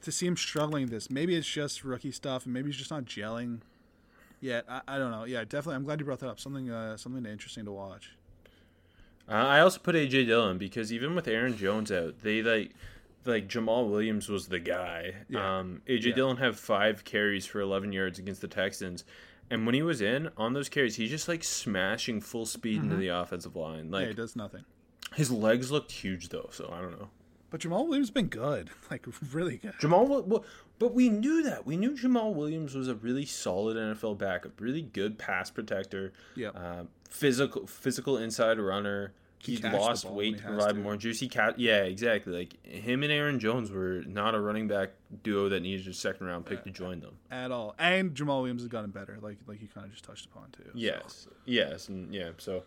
to 0.03 0.13
see 0.13 0.27
him 0.27 0.37
struggling 0.37 0.87
this, 0.87 1.11
maybe 1.11 1.35
it's 1.35 1.47
just 1.49 1.85
rookie 1.85 2.13
stuff 2.13 2.45
and 2.45 2.55
maybe 2.55 2.69
he's 2.69 2.77
just 2.79 2.91
not 2.91 3.05
gelling 3.05 3.61
yet. 4.41 4.65
I, 4.69 4.81
I 4.87 4.99
don't 4.99 5.11
know. 5.11 5.25
Yeah, 5.25 5.41
definitely. 5.45 5.75
I'm 5.77 5.85
glad 5.85 5.99
you 6.01 6.05
brought 6.07 6.21
that 6.21 6.29
up. 6.29 6.39
Something 6.41 6.71
uh, 6.71 6.97
something 6.97 7.27
interesting 7.27 7.65
to 7.65 7.73
watch. 7.73 8.13
Uh, 9.29 9.33
I 9.35 9.61
also 9.61 9.79
put 9.81 9.95
AJ 9.95 10.27
Dillon 10.27 10.57
because 10.57 10.93
even 10.93 11.15
with 11.15 11.29
Aaron 11.29 11.57
Jones 11.57 11.93
out, 11.93 12.23
they 12.23 12.43
like 12.43 12.73
like 13.25 13.49
Jamaal 13.49 13.91
Williams 13.91 14.29
was 14.29 14.49
the 14.49 14.59
guy. 14.59 15.15
Yeah. 15.29 15.59
Um, 15.59 15.83
AJ 15.87 16.05
Yeah. 16.07 16.15
Dillon 16.15 16.37
had 16.39 16.57
five 16.57 17.05
carries 17.05 17.45
for 17.45 17.61
11 17.61 17.93
yards 17.93 18.19
against 18.19 18.41
the 18.41 18.49
Texans, 18.49 19.05
and 19.51 19.67
when 19.67 19.75
he 19.75 19.83
was 19.83 20.01
in 20.01 20.31
on 20.39 20.55
those 20.55 20.69
carries, 20.71 20.97
he's 20.97 21.11
just 21.11 21.29
like 21.29 21.45
smashing 21.45 22.21
full 22.23 22.47
speed 22.47 22.83
into 22.83 22.97
the 22.97 23.09
offensive 23.09 23.55
line. 23.55 23.93
yeah, 23.93 24.07
he 24.07 24.15
does 24.15 24.35
nothing. 24.35 24.65
his 25.15 25.31
legs 25.31 25.71
looked 25.71 25.93
huge 25.93 26.29
though, 26.31 26.49
so 26.53 26.73
I 26.73 26.81
don't 26.81 26.93
know. 26.99 27.09
But 27.51 27.61
Jamaal 27.61 27.87
Williams 27.87 28.09
has 28.09 28.15
been 28.15 28.27
good, 28.27 28.71
like 28.91 29.07
really 29.33 29.57
good. 29.59 29.75
Jamaal, 29.81 30.25
well, 30.27 30.45
but 30.79 30.95
we 30.95 31.09
knew 31.09 31.43
that. 31.45 31.67
We 31.67 31.77
knew 31.77 31.93
Jamaal 31.93 32.35
Williams 32.35 32.75
was 32.75 32.89
a 32.89 32.95
really 32.95 33.25
solid 33.25 33.77
NFL 33.77 34.19
backup, 34.19 34.61
really 34.61 34.83
good 34.83 35.19
pass 35.19 35.51
protector. 35.51 36.13
Yep. 36.37 36.57
Uh, 36.57 36.83
physical, 37.09 37.67
physical 37.67 38.19
inside 38.19 38.59
runner. 38.59 39.13
He 39.41 39.53
He's 39.53 39.63
lost 39.63 40.05
weight 40.05 40.39
to 40.39 40.43
provide 40.43 40.77
more 40.77 40.97
juicy 40.97 41.29
cat. 41.29 41.61
Yeah, 41.61 41.83
exactly. 41.85 42.33
Like 42.33 42.67
him 42.67 43.05
and 43.05 43.13
Aaron 43.13 43.39
Jones 43.39 43.71
were 43.71 44.03
not 44.05 44.35
a 44.35 44.41
running 44.41 44.67
back 44.67 44.91
duo 45.23 45.49
that 45.51 45.61
needed 45.61 45.87
a 45.87 45.95
second 45.95 46.27
round 46.27 46.45
pick 46.45 46.65
to 46.65 46.71
join 46.71 46.99
them. 46.99 47.15
At 47.31 47.53
all, 47.53 47.77
and 47.79 48.15
Jamaal 48.15 48.41
Williams 48.41 48.63
has 48.63 48.69
gotten 48.69 48.91
better, 48.91 49.17
like 49.23 49.39
like 49.47 49.63
you 49.63 49.69
kind 49.69 49.87
of 49.87 49.93
just 49.93 50.05
touched 50.05 50.27
upon 50.27 50.51
too. 50.51 50.65
so. 50.65 50.71
Yes, 50.75 51.29
yes, 51.45 51.89
and 51.89 52.13
yeah. 52.13 52.31
So 52.39 52.65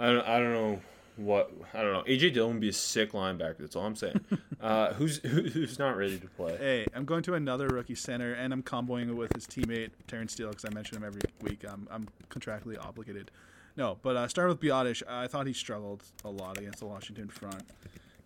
I 0.00 0.06
don't, 0.06 0.26
I 0.26 0.38
don't 0.40 0.52
know 0.52 0.80
what 1.16 1.52
I 1.74 1.82
don't 1.82 1.92
know. 1.92 2.02
AJ 2.02 2.34
Dillon 2.34 2.54
would 2.54 2.60
be 2.60 2.68
a 2.68 2.72
sick 2.72 3.12
linebacker. 3.12 3.58
That's 3.58 3.76
all 3.76 3.84
I'm 3.84 3.96
saying. 3.96 4.20
uh, 4.60 4.94
who's 4.94 5.18
who's 5.18 5.78
not 5.78 5.96
ready 5.96 6.18
to 6.18 6.26
play? 6.28 6.56
Hey, 6.56 6.86
I'm 6.94 7.04
going 7.04 7.22
to 7.24 7.34
another 7.34 7.68
rookie 7.68 7.94
center, 7.94 8.32
and 8.32 8.52
I'm 8.52 8.62
comboing 8.62 9.08
it 9.08 9.14
with 9.14 9.32
his 9.34 9.46
teammate 9.46 9.90
Terrence 10.06 10.32
Steele 10.32 10.48
because 10.50 10.64
I 10.64 10.70
mention 10.70 10.96
him 10.96 11.04
every 11.04 11.22
week. 11.42 11.64
I'm, 11.68 11.86
I'm 11.90 12.08
contractually 12.30 12.78
obligated. 12.78 13.30
No, 13.76 13.98
but 14.02 14.16
uh, 14.16 14.28
starting 14.28 14.56
with 14.56 14.60
Biadasz, 14.60 15.02
I 15.08 15.26
thought 15.26 15.46
he 15.46 15.52
struggled 15.52 16.02
a 16.24 16.30
lot 16.30 16.58
against 16.58 16.80
the 16.80 16.86
Washington 16.86 17.28
front. 17.28 17.62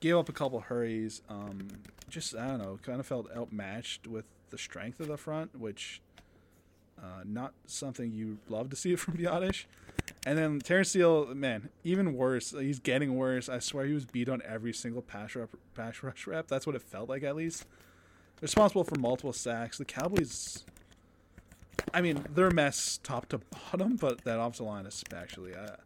Gave 0.00 0.16
up 0.16 0.28
a 0.28 0.32
couple 0.32 0.60
hurries. 0.60 1.22
Um, 1.28 1.68
just 2.08 2.34
I 2.34 2.48
don't 2.48 2.58
know, 2.58 2.78
kind 2.82 3.00
of 3.00 3.06
felt 3.06 3.28
outmatched 3.36 4.06
with 4.06 4.24
the 4.50 4.58
strength 4.58 5.00
of 5.00 5.08
the 5.08 5.16
front, 5.16 5.58
which 5.58 6.00
uh, 6.98 7.22
not 7.24 7.52
something 7.66 8.12
you 8.12 8.38
love 8.48 8.70
to 8.70 8.76
see 8.76 8.96
from 8.96 9.16
Biadasz. 9.16 9.64
And 10.26 10.38
then 10.38 10.58
Terrence 10.60 10.88
Steele, 10.88 11.34
man, 11.34 11.68
even 11.82 12.14
worse. 12.14 12.52
He's 12.52 12.78
getting 12.78 13.14
worse. 13.16 13.48
I 13.48 13.58
swear 13.58 13.84
he 13.84 13.92
was 13.92 14.06
beat 14.06 14.28
on 14.28 14.40
every 14.46 14.72
single 14.72 15.02
pass 15.02 15.34
rep, 15.34 15.50
pass 15.74 16.02
rush 16.02 16.26
rep. 16.26 16.48
That's 16.48 16.66
what 16.66 16.74
it 16.74 16.82
felt 16.82 17.08
like, 17.08 17.22
at 17.22 17.36
least 17.36 17.66
responsible 18.40 18.84
for 18.84 18.98
multiple 18.98 19.32
sacks. 19.32 19.78
The 19.78 19.84
Cowboys, 19.84 20.64
I 21.92 22.00
mean, 22.00 22.24
they're 22.34 22.48
a 22.48 22.54
mess 22.54 23.00
top 23.02 23.28
to 23.30 23.38
bottom, 23.70 23.96
but 23.96 24.24
that 24.24 24.38
offensive 24.38 24.66
line 24.66 24.86
especially. 24.86 25.54
Uh, 25.54 25.76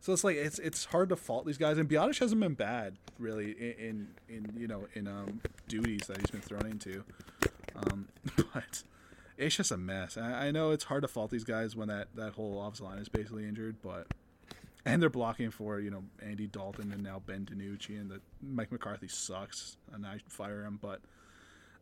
so 0.00 0.12
it's 0.12 0.22
like 0.22 0.36
it's 0.36 0.58
it's 0.58 0.84
hard 0.84 1.08
to 1.08 1.16
fault 1.16 1.46
these 1.46 1.58
guys. 1.58 1.78
And 1.78 1.88
Biadasz 1.88 2.18
hasn't 2.20 2.40
been 2.40 2.54
bad 2.54 2.96
really 3.18 3.52
in 3.52 4.08
in, 4.28 4.36
in 4.36 4.54
you 4.56 4.68
know 4.68 4.86
in 4.94 5.08
um, 5.08 5.40
duties 5.68 6.06
that 6.06 6.18
he's 6.18 6.30
been 6.30 6.42
thrown 6.42 6.66
into, 6.66 7.02
um, 7.74 8.08
but 8.36 8.82
it's 9.36 9.56
just 9.56 9.70
a 9.70 9.76
mess. 9.76 10.16
I, 10.16 10.48
I 10.48 10.50
know 10.50 10.70
it's 10.70 10.84
hard 10.84 11.02
to 11.02 11.08
fault 11.08 11.30
these 11.30 11.44
guys 11.44 11.76
when 11.76 11.88
that 11.88 12.08
that 12.14 12.34
whole 12.34 12.60
offensive 12.62 12.86
line 12.86 12.98
is 12.98 13.08
basically 13.08 13.46
injured, 13.46 13.76
but. 13.82 14.06
And 14.88 15.02
they're 15.02 15.10
blocking 15.10 15.50
for 15.50 15.80
you 15.80 15.90
know 15.90 16.04
Andy 16.24 16.46
Dalton 16.46 16.92
and 16.92 17.02
now 17.02 17.20
Ben 17.26 17.44
DiNucci 17.44 18.00
and 18.00 18.08
the 18.08 18.20
Mike 18.40 18.70
McCarthy 18.70 19.08
sucks 19.08 19.78
and 19.92 20.06
I 20.06 20.20
fire 20.28 20.62
him. 20.62 20.78
But 20.80 21.00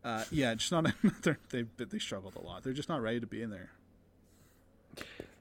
uh, 0.03 0.25
yeah, 0.31 0.55
just 0.55 0.73
not 0.73 0.87
they 1.51 1.67
they 1.77 1.99
struggled 1.99 2.35
a 2.37 2.41
lot. 2.41 2.63
They're 2.63 2.73
just 2.73 2.89
not 2.89 3.03
ready 3.03 3.21
to 3.21 3.27
be 3.27 3.43
in 3.43 3.51
there. 3.51 3.73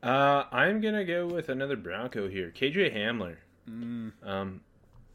Uh, 0.01 0.43
I'm 0.51 0.81
gonna 0.81 1.05
go 1.05 1.25
with 1.25 1.47
another 1.47 1.77
Bronco 1.77 2.27
here, 2.27 2.51
KJ 2.53 2.95
Hamler. 2.95 3.37
Um, 4.23 4.61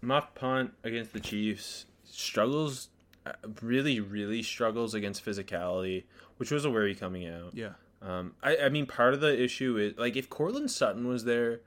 muff 0.01 0.35
punt 0.35 0.73
against 0.85 1.13
the 1.13 1.21
Chiefs 1.21 1.87
struggles, 2.05 2.89
really, 3.63 4.01
really 4.01 4.43
struggles 4.43 4.95
against 4.95 5.25
physicality, 5.25 6.05
which 6.37 6.51
was 6.51 6.65
a 6.65 6.71
worry 6.71 6.95
coming 6.95 7.27
out. 7.27 7.55
Yeah, 7.55 7.73
Um, 8.03 8.35
I, 8.43 8.57
I 8.57 8.69
mean, 8.69 8.87
part 8.87 9.15
of 9.15 9.21
the 9.21 9.43
issue 9.43 9.77
is 9.77 9.99
like 9.99 10.17
if 10.17 10.29
Courtland 10.31 10.71
Sutton 10.71 11.07
was 11.09 11.25
there, 11.25 11.61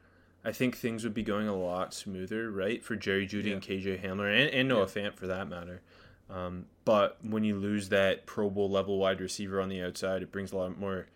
I 0.44 0.52
think 0.52 0.78
things 0.78 1.04
would 1.04 1.14
be 1.14 1.24
going 1.24 1.48
a 1.48 1.56
lot 1.56 1.94
smoother, 1.94 2.50
right, 2.50 2.84
for 2.84 2.96
Jerry 2.96 3.28
Jeudy 3.28 3.54
and 3.54 3.62
KJ 3.62 4.04
Hamler 4.04 4.32
and, 4.32 4.50
and 4.50 4.68
Noah 4.68 4.88
Fant 4.88 5.16
for 5.16 5.28
that 5.28 5.48
matter. 5.48 5.82
Um, 6.30 6.66
but 6.86 7.18
when 7.24 7.44
you 7.44 7.58
lose 7.58 7.90
that 7.90 8.26
Pro 8.26 8.50
Bowl 8.50 8.70
level 8.70 8.98
wide 8.98 9.22
receiver 9.22 9.62
on 9.62 9.70
the 9.70 9.84
outside, 9.84 10.24
it 10.24 10.32
brings 10.32 10.52
a 10.52 10.58
lot 10.58 10.80
more 10.80 11.08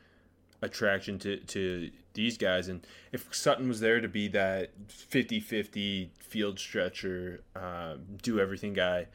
attraction 0.61 1.17
to, 1.19 1.37
to 1.37 1.89
these 2.13 2.37
guys. 2.37 2.67
And 2.67 2.85
if 3.11 3.33
Sutton 3.33 3.67
was 3.67 3.79
there 3.79 4.01
to 4.01 4.07
be 4.07 4.27
that 4.29 4.71
50 4.89 5.39
50 5.39 6.11
field 6.19 6.59
stretcher, 6.59 7.41
uh, 7.55 7.95
do 8.21 8.39
everything 8.39 8.73
guy, 8.73 9.07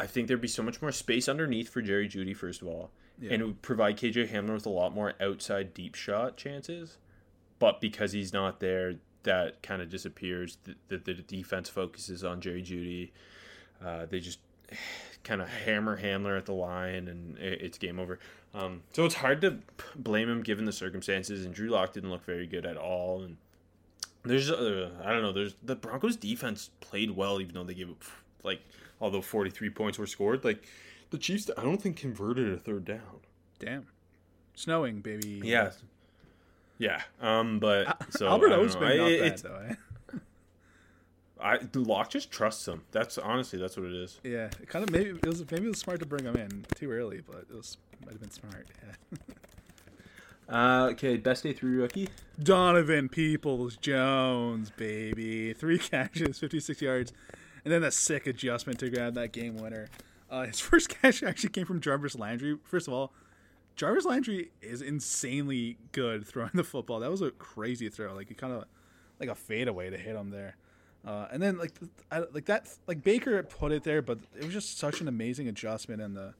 I 0.00 0.06
think 0.06 0.28
there'd 0.28 0.40
be 0.40 0.48
so 0.48 0.62
much 0.62 0.80
more 0.80 0.92
space 0.92 1.28
underneath 1.28 1.68
for 1.68 1.82
Jerry 1.82 2.08
Jeudy, 2.08 2.34
first 2.34 2.62
of 2.62 2.68
all. 2.68 2.90
And 3.32 3.42
it 3.42 3.44
would 3.44 3.60
provide 3.60 3.98
KJ 3.98 4.30
Hamler 4.30 4.54
with 4.54 4.64
a 4.64 4.70
lot 4.70 4.94
more 4.94 5.12
outside 5.20 5.74
deep 5.74 5.94
shot 5.94 6.38
chances. 6.38 6.96
But 7.58 7.82
because 7.82 8.12
he's 8.12 8.32
not 8.32 8.60
there, 8.60 8.94
that 9.24 9.62
kind 9.62 9.82
of 9.82 9.90
disappears. 9.90 10.56
The, 10.64 10.74
the, 10.88 10.96
the 10.96 11.14
defense 11.14 11.68
focuses 11.68 12.24
on 12.24 12.40
Jerry 12.40 12.62
Jeudy. 12.62 13.10
Uh, 13.84 14.06
they 14.06 14.20
just 14.20 14.38
kind 15.24 15.42
of 15.42 15.50
hammer 15.50 16.00
Hamler 16.00 16.38
at 16.38 16.46
the 16.46 16.54
line, 16.54 17.08
and 17.08 17.36
it, 17.36 17.60
it's 17.60 17.76
game 17.76 18.00
over. 18.00 18.18
Um, 18.54 18.82
so 18.94 19.04
it's 19.04 19.16
hard 19.16 19.42
to 19.42 19.58
blame 19.94 20.30
him 20.30 20.42
given 20.42 20.64
the 20.64 20.72
circumstances. 20.72 21.44
And 21.44 21.54
Drew 21.54 21.68
Lock 21.68 21.92
didn't 21.92 22.10
look 22.10 22.24
very 22.24 22.46
good 22.46 22.64
at 22.64 22.78
all. 22.78 23.22
And 23.22 23.36
there's 24.24 24.50
uh, 24.50 24.92
I 25.04 25.12
don't 25.12 25.20
know. 25.20 25.32
There's 25.32 25.56
the 25.62 25.76
Broncos 25.76 26.16
defense 26.16 26.70
played 26.80 27.10
well, 27.10 27.38
even 27.38 27.54
though 27.54 27.64
they 27.64 27.74
gave 27.74 27.90
up 27.90 28.02
like 28.42 28.62
although 29.00 29.22
43 29.22 29.70
points 29.70 29.98
were 29.98 30.06
scored. 30.06 30.44
Like 30.44 30.64
the 31.10 31.18
Chiefs, 31.18 31.50
I 31.56 31.62
don't 31.62 31.80
think 31.80 31.96
converted 31.96 32.52
a 32.52 32.56
third 32.56 32.84
down. 32.84 33.20
Damn. 33.58 33.86
Snowing, 34.54 35.00
baby. 35.00 35.40
Yeah. 35.44 35.70
Yeah. 36.78 37.02
Um. 37.20 37.58
But 37.58 38.12
so 38.12 38.28
Albert 38.28 38.48
I 38.48 38.56
don't 38.56 38.64
O's 38.64 38.74
know. 38.74 38.80
been 38.80 38.90
I, 38.90 38.96
not 38.96 39.20
bad 39.20 39.38
though. 39.38 39.62
Eh? 39.68 39.74
I 41.42 41.58
Lock 41.74 42.10
just 42.10 42.30
trusts 42.30 42.66
him. 42.66 42.82
That's 42.90 43.16
honestly 43.18 43.58
that's 43.58 43.76
what 43.76 43.86
it 43.86 43.94
is. 43.94 44.20
Yeah, 44.24 44.46
it 44.60 44.68
kind 44.68 44.82
of 44.82 44.90
maybe 44.90 45.10
it 45.10 45.26
was 45.26 45.40
maybe 45.50 45.66
it 45.66 45.70
was 45.70 45.78
smart 45.78 46.00
to 46.00 46.06
bring 46.06 46.24
him 46.24 46.36
in 46.36 46.64
too 46.74 46.90
early, 46.90 47.22
but 47.26 47.46
it 47.50 47.54
was 47.54 47.76
might 48.04 48.12
have 48.12 48.20
been 48.20 48.30
smart. 48.30 48.66
Yeah. 48.82 49.18
Uh. 50.48 50.88
Okay. 50.90 51.16
Best 51.16 51.44
day 51.44 51.52
three 51.52 51.76
rookie. 51.76 52.08
Donovan 52.42 53.08
Peoples 53.08 53.76
Jones, 53.76 54.70
baby, 54.70 55.52
three 55.52 55.78
catches, 55.78 56.40
fifty 56.40 56.58
six 56.58 56.82
yards, 56.82 57.12
and 57.64 57.72
then 57.72 57.82
a 57.84 57.90
sick 57.90 58.26
adjustment 58.26 58.78
to 58.80 58.90
grab 58.90 59.14
that 59.14 59.32
game 59.32 59.56
winner. 59.56 59.88
Uh, 60.30 60.46
his 60.46 60.60
first 60.60 60.88
catch 60.88 61.22
actually 61.22 61.50
came 61.50 61.66
from 61.66 61.80
Jarvis 61.80 62.14
Landry. 62.16 62.56
First 62.64 62.88
of 62.88 62.94
all, 62.94 63.12
Jarvis 63.76 64.04
Landry 64.04 64.50
is 64.60 64.82
insanely 64.82 65.78
good 65.92 66.26
throwing 66.26 66.50
the 66.54 66.64
football. 66.64 67.00
That 67.00 67.10
was 67.10 67.22
a 67.22 67.30
crazy 67.30 67.88
throw. 67.88 68.14
Like 68.14 68.28
he 68.28 68.34
kind 68.34 68.52
of 68.52 68.64
like 69.18 69.28
a 69.28 69.34
fadeaway 69.34 69.90
to 69.90 69.96
hit 69.96 70.16
him 70.16 70.30
there. 70.30 70.56
Uh, 71.06 71.28
and 71.32 71.42
then 71.42 71.56
like 71.56 71.72
I, 72.10 72.20
like 72.32 72.44
that 72.46 72.68
like 72.86 73.02
Baker 73.02 73.42
put 73.42 73.72
it 73.72 73.84
there, 73.84 74.02
but 74.02 74.18
it 74.36 74.44
was 74.44 74.52
just 74.52 74.78
such 74.78 75.00
an 75.00 75.08
amazing 75.08 75.48
adjustment 75.48 76.02
in 76.02 76.14
the 76.14 76.34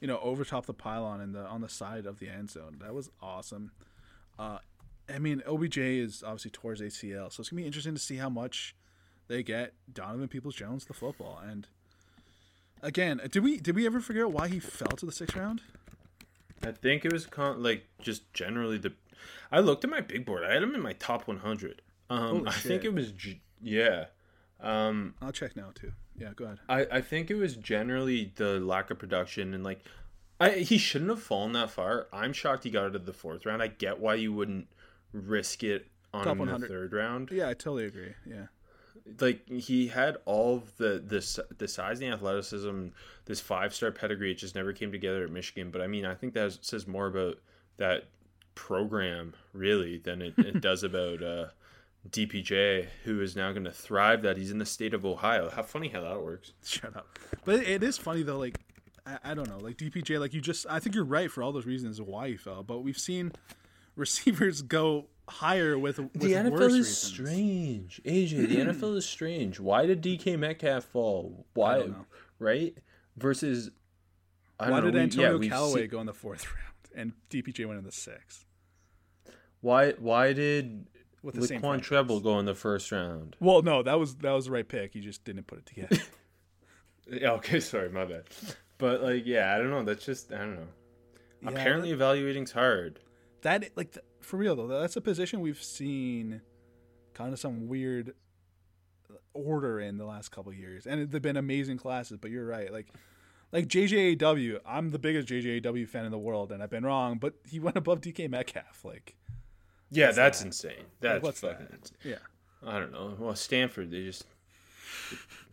you 0.00 0.08
know 0.08 0.18
over 0.20 0.44
top 0.44 0.66
the 0.66 0.74
pylon 0.74 1.20
and 1.20 1.34
the 1.34 1.44
on 1.44 1.60
the 1.60 1.68
side 1.68 2.06
of 2.06 2.18
the 2.18 2.28
end 2.28 2.50
zone. 2.50 2.78
That 2.80 2.94
was 2.94 3.10
awesome. 3.20 3.72
Uh, 4.38 4.58
I 5.08 5.18
mean 5.18 5.42
OBJ 5.46 5.78
is 5.78 6.22
obviously 6.22 6.50
towards 6.50 6.80
ACL, 6.80 7.30
so 7.30 7.40
it's 7.40 7.50
gonna 7.50 7.60
be 7.60 7.66
interesting 7.66 7.94
to 7.94 8.00
see 8.00 8.16
how 8.16 8.30
much 8.30 8.74
they 9.28 9.42
get 9.42 9.72
Donovan 9.92 10.28
Peoples 10.28 10.54
Jones 10.54 10.84
the 10.84 10.94
football. 10.94 11.40
And 11.44 11.66
again, 12.82 13.20
did 13.30 13.42
we 13.42 13.58
did 13.58 13.74
we 13.74 13.86
ever 13.86 14.00
figure 14.00 14.24
out 14.26 14.32
why 14.32 14.48
he 14.48 14.60
fell 14.60 14.88
to 14.88 15.06
the 15.06 15.12
sixth 15.12 15.36
round? 15.36 15.62
I 16.62 16.72
think 16.72 17.04
it 17.04 17.12
was 17.12 17.26
con- 17.26 17.62
like 17.62 17.86
just 18.00 18.32
generally 18.32 18.78
the. 18.78 18.92
I 19.50 19.60
looked 19.60 19.84
at 19.84 19.90
my 19.90 20.00
big 20.00 20.24
board. 20.24 20.44
I 20.44 20.52
had 20.54 20.62
him 20.62 20.74
in 20.74 20.80
my 20.80 20.92
top 20.94 21.26
100. 21.26 21.82
Um, 22.10 22.46
I 22.46 22.52
think 22.52 22.84
it 22.84 22.92
was 22.94 23.12
g- 23.12 23.40
yeah. 23.62 24.06
Um, 24.60 25.14
I'll 25.20 25.32
check 25.32 25.56
now 25.56 25.70
too. 25.74 25.92
Yeah, 26.18 26.30
go 26.34 26.44
ahead. 26.46 26.58
I, 26.68 26.86
I 26.98 27.00
think 27.00 27.30
it 27.30 27.34
was 27.34 27.56
generally 27.56 28.32
the 28.36 28.58
lack 28.60 28.90
of 28.90 28.98
production 28.98 29.52
and 29.52 29.62
like 29.62 29.80
I 30.40 30.50
he 30.50 30.78
shouldn't 30.78 31.10
have 31.10 31.22
fallen 31.22 31.52
that 31.52 31.70
far. 31.70 32.06
I'm 32.12 32.32
shocked 32.32 32.64
he 32.64 32.70
got 32.70 32.84
out 32.86 32.96
of 32.96 33.06
the 33.06 33.12
fourth 33.12 33.44
round. 33.44 33.62
I 33.62 33.68
get 33.68 33.98
why 34.00 34.14
you 34.14 34.32
wouldn't 34.32 34.68
risk 35.12 35.62
it 35.62 35.88
on 36.14 36.24
Top 36.24 36.36
him 36.38 36.48
in 36.48 36.60
the 36.60 36.66
third 36.68 36.92
round. 36.92 37.30
Yeah, 37.30 37.48
I 37.48 37.54
totally 37.54 37.84
agree. 37.86 38.14
Yeah. 38.24 38.46
Like 39.20 39.48
he 39.48 39.88
had 39.88 40.16
all 40.24 40.62
the 40.78 41.02
this 41.04 41.38
the 41.56 41.68
size 41.68 42.00
and 42.00 42.12
the 42.12 42.16
athleticism, 42.16 42.88
this 43.26 43.40
five 43.40 43.74
star 43.74 43.90
pedigree. 43.90 44.32
It 44.32 44.36
just 44.36 44.54
never 44.54 44.72
came 44.72 44.90
together 44.90 45.24
at 45.24 45.30
Michigan. 45.30 45.70
But 45.70 45.80
I 45.80 45.86
mean, 45.86 46.04
I 46.04 46.14
think 46.14 46.34
that 46.34 46.58
says 46.62 46.86
more 46.86 47.06
about 47.06 47.38
that 47.76 48.08
program 48.54 49.34
really 49.52 49.98
than 49.98 50.22
it, 50.22 50.34
it 50.38 50.60
does 50.60 50.82
about 50.82 51.22
uh, 51.22 51.46
DPJ, 52.08 52.86
who 53.04 53.20
is 53.20 53.36
now 53.36 53.52
going 53.52 53.64
to 53.64 53.72
thrive. 53.72 54.22
That 54.22 54.36
he's 54.36 54.50
in 54.50 54.58
the 54.58 54.66
state 54.66 54.94
of 54.94 55.06
Ohio. 55.06 55.50
How 55.50 55.62
funny 55.62 55.88
how 55.88 56.00
that 56.02 56.20
works. 56.20 56.52
Shut 56.64 56.96
up. 56.96 57.18
But 57.44 57.56
it, 57.56 57.68
it 57.68 57.82
is 57.82 57.96
funny 57.98 58.22
though. 58.22 58.38
Like 58.38 58.58
I, 59.06 59.18
I 59.24 59.34
don't 59.34 59.48
know. 59.48 59.58
Like 59.58 59.76
DPJ. 59.76 60.18
Like 60.18 60.34
you 60.34 60.40
just. 60.40 60.66
I 60.68 60.80
think 60.80 60.94
you're 60.94 61.04
right 61.04 61.30
for 61.30 61.42
all 61.42 61.52
those 61.52 61.66
reasons 61.66 62.00
why 62.02 62.28
he 62.28 62.36
fell. 62.36 62.62
But 62.62 62.80
we've 62.80 62.98
seen 62.98 63.32
receivers 63.96 64.62
go 64.62 65.06
higher 65.28 65.78
with 65.78 65.98
with 65.98 66.12
the 66.14 66.32
NFL 66.32 66.50
worse 66.52 66.72
is 66.72 66.76
reasons. 66.78 66.96
strange. 66.98 68.00
AJ, 68.04 68.48
the 68.48 68.56
NFL 68.56 68.96
is 68.96 69.06
strange. 69.08 69.58
Why 69.60 69.86
did 69.86 70.02
DK 70.02 70.38
Metcalf 70.38 70.84
fall? 70.84 71.46
Why, 71.54 71.78
know. 71.78 72.06
right? 72.38 72.76
Versus, 73.16 73.70
I 74.60 74.64
don't 74.66 74.72
Why 74.72 74.80
know, 74.80 74.84
did 74.86 74.94
we- 74.94 75.00
Antonio 75.00 75.30
yeah, 75.32 75.36
we've 75.38 75.50
Callaway 75.50 75.80
seen- 75.82 75.90
go 75.90 76.00
in 76.00 76.06
the 76.06 76.12
fourth 76.14 76.44
round 76.94 76.94
and 76.94 77.12
DPJ 77.30 77.66
went 77.66 77.78
in 77.78 77.84
the 77.84 77.92
sixth 77.92 78.44
why? 79.62 79.92
Why 79.92 80.32
did 80.32 80.86
with 81.22 81.34
the 81.34 81.40
Laquon? 81.40 81.80
Treble 81.82 82.20
go 82.20 82.38
in 82.38 82.44
the 82.46 82.54
first 82.54 82.92
round? 82.92 83.34
Well, 83.40 83.62
no, 83.62 83.82
that 83.82 83.98
was 83.98 84.14
that 84.16 84.30
was 84.32 84.44
the 84.44 84.52
right 84.52 84.68
pick. 84.68 84.92
He 84.92 85.00
just 85.00 85.24
didn't 85.24 85.46
put 85.46 85.58
it 85.58 85.66
together. 85.66 85.96
Yeah, 87.08 87.30
okay, 87.34 87.60
sorry, 87.60 87.88
my 87.88 88.04
bad. 88.04 88.24
But 88.78 89.00
like, 89.00 89.26
yeah, 89.26 89.54
I 89.54 89.58
don't 89.58 89.70
know. 89.70 89.84
That's 89.84 90.04
just 90.04 90.32
I 90.32 90.38
don't 90.38 90.56
know. 90.56 90.66
Yeah, 91.40 91.50
Apparently, 91.50 91.92
evaluating's 91.92 92.50
hard. 92.50 92.98
that 93.42 93.62
like 93.76 93.92
th- 93.92 94.04
for 94.26 94.36
real 94.36 94.54
though 94.56 94.66
that's 94.66 94.96
a 94.96 95.00
position 95.00 95.40
we've 95.40 95.62
seen 95.62 96.40
kind 97.14 97.32
of 97.32 97.38
some 97.38 97.68
weird 97.68 98.14
order 99.34 99.78
in 99.80 99.98
the 99.98 100.04
last 100.04 100.30
couple 100.30 100.50
of 100.50 100.58
years 100.58 100.86
and 100.86 101.10
they've 101.10 101.22
been 101.22 101.36
amazing 101.36 101.76
classes 101.76 102.18
but 102.20 102.30
you're 102.30 102.46
right 102.46 102.72
like 102.72 102.88
like 103.52 103.66
JJAW 103.68 104.58
I'm 104.66 104.90
the 104.90 104.98
biggest 104.98 105.28
JJAW 105.28 105.88
fan 105.88 106.04
in 106.04 106.10
the 106.10 106.18
world 106.18 106.50
and 106.52 106.62
I've 106.62 106.70
been 106.70 106.84
wrong 106.84 107.18
but 107.18 107.34
he 107.48 107.60
went 107.60 107.76
above 107.76 108.00
DK 108.00 108.28
Metcalf 108.30 108.84
like 108.84 109.14
Yeah, 109.90 110.10
that's 110.10 110.40
that? 110.40 110.46
insane. 110.46 110.84
That's 111.00 111.22
what's 111.22 111.40
fucking 111.40 111.66
that? 111.70 111.78
insane. 111.78 111.96
yeah 112.04 112.68
I 112.68 112.80
don't 112.80 112.90
know. 112.92 113.14
Well, 113.18 113.36
Stanford, 113.36 113.90
they 113.90 114.02
just 114.04 114.24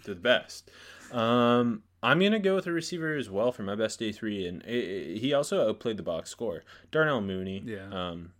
they're 0.03 0.15
the 0.15 0.21
best. 0.21 0.71
Um, 1.11 1.83
I'm 2.01 2.19
gonna 2.19 2.39
go 2.39 2.55
with 2.55 2.65
a 2.65 2.71
receiver 2.71 3.15
as 3.15 3.29
well 3.29 3.51
for 3.51 3.61
my 3.61 3.75
best 3.75 3.99
day 3.99 4.11
three, 4.11 4.47
and 4.47 4.63
i 4.65 4.69
i 4.71 5.17
he 5.19 5.33
also 5.33 5.69
outplayed 5.69 5.97
the 5.97 6.03
box 6.03 6.29
score. 6.31 6.63
Darnell 6.91 7.21
Mooney, 7.21 7.61
Yeah. 7.65 7.87
um, 7.91 8.31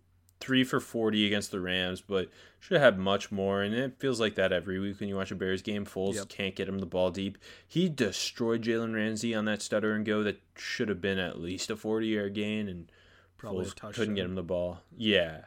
three 0.44 0.64
for 0.64 0.80
forty 0.80 1.26
against 1.26 1.50
the 1.50 1.60
Rams, 1.60 2.00
but 2.00 2.28
should 2.60 2.74
have 2.80 2.94
had 2.94 2.98
much 2.98 3.32
more. 3.32 3.62
And 3.62 3.74
it 3.74 3.98
feels 3.98 4.20
like 4.20 4.34
that 4.36 4.52
every 4.52 4.78
week 4.78 5.00
when 5.00 5.08
you 5.08 5.16
watch 5.16 5.30
a 5.30 5.34
Bears 5.34 5.62
game. 5.62 5.84
Foles 5.84 6.14
Yep. 6.16 6.28
can't 6.28 6.54
get 6.56 6.68
him 6.68 6.78
the 6.78 6.86
ball 6.86 7.10
deep. 7.10 7.38
He 7.66 7.88
destroyed 7.88 8.62
Jalen 8.62 8.94
Ramsey 8.94 9.34
on 9.34 9.44
that 9.46 9.62
stutter 9.62 9.92
and 9.94 10.04
go 10.04 10.22
that 10.22 10.40
should 10.56 10.88
have 10.88 11.00
been 11.00 11.18
at 11.18 11.40
least 11.40 11.70
a 11.70 11.76
forty 11.76 12.08
yard 12.08 12.34
gain, 12.34 12.68
and 12.68 12.90
Probably 13.38 13.64
Foles 13.66 13.94
couldn't 13.94 14.14
get 14.14 14.24
him 14.26 14.34
the 14.34 14.42
ball. 14.42 14.80
Yeah 14.96 15.42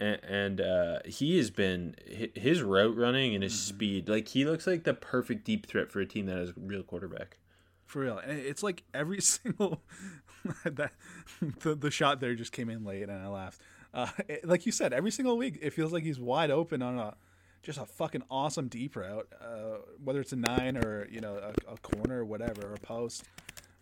and, 0.00 0.20
and 0.24 0.60
uh, 0.60 0.98
he 1.06 1.36
has 1.36 1.50
been 1.52 1.94
his 2.34 2.62
route 2.62 2.96
running 2.96 3.32
and 3.34 3.44
his 3.44 3.52
Mm-hmm. 3.54 3.74
speed. 3.76 4.08
Like 4.08 4.26
he 4.28 4.44
looks 4.44 4.66
like 4.66 4.82
the 4.82 4.92
perfect 4.92 5.44
deep 5.44 5.66
threat 5.66 5.92
for 5.92 6.00
a 6.00 6.06
team 6.06 6.26
that 6.26 6.36
has 6.36 6.48
a 6.50 6.54
real 6.56 6.82
quarterback. 6.82 7.38
for 7.86 8.00
real 8.00 8.18
and 8.18 8.38
it's 8.38 8.62
like 8.64 8.82
every 8.92 9.20
single 9.22 9.82
that 10.64 10.90
the, 11.60 11.74
the 11.76 11.90
shot 11.92 12.18
there 12.20 12.34
just 12.34 12.50
came 12.52 12.68
in 12.68 12.84
late 12.84 13.02
and 13.04 13.12
I 13.12 13.28
laughed 13.28 13.60
uh, 13.94 14.08
it- 14.28 14.46
like 14.46 14.66
you 14.66 14.72
said 14.72 14.92
every 14.92 15.10
single 15.10 15.36
week 15.38 15.58
it 15.62 15.70
feels 15.72 15.92
like 15.92 16.02
he's 16.02 16.18
wide 16.20 16.50
open 16.50 16.82
on 16.82 16.98
a 16.98 17.14
just 17.62 17.78
a 17.78 17.86
fucking 17.86 18.22
awesome 18.30 18.68
deep 18.68 18.94
route 18.96 19.26
uh, 19.40 19.78
whether 20.04 20.20
it's 20.20 20.32
a 20.32 20.36
nine 20.36 20.76
or 20.76 21.08
you 21.10 21.20
know 21.20 21.36
a, 21.36 21.72
a 21.72 21.76
corner 21.78 22.20
or 22.20 22.24
whatever 22.26 22.62
or 22.68 22.74
a 22.74 22.78
post 22.80 23.24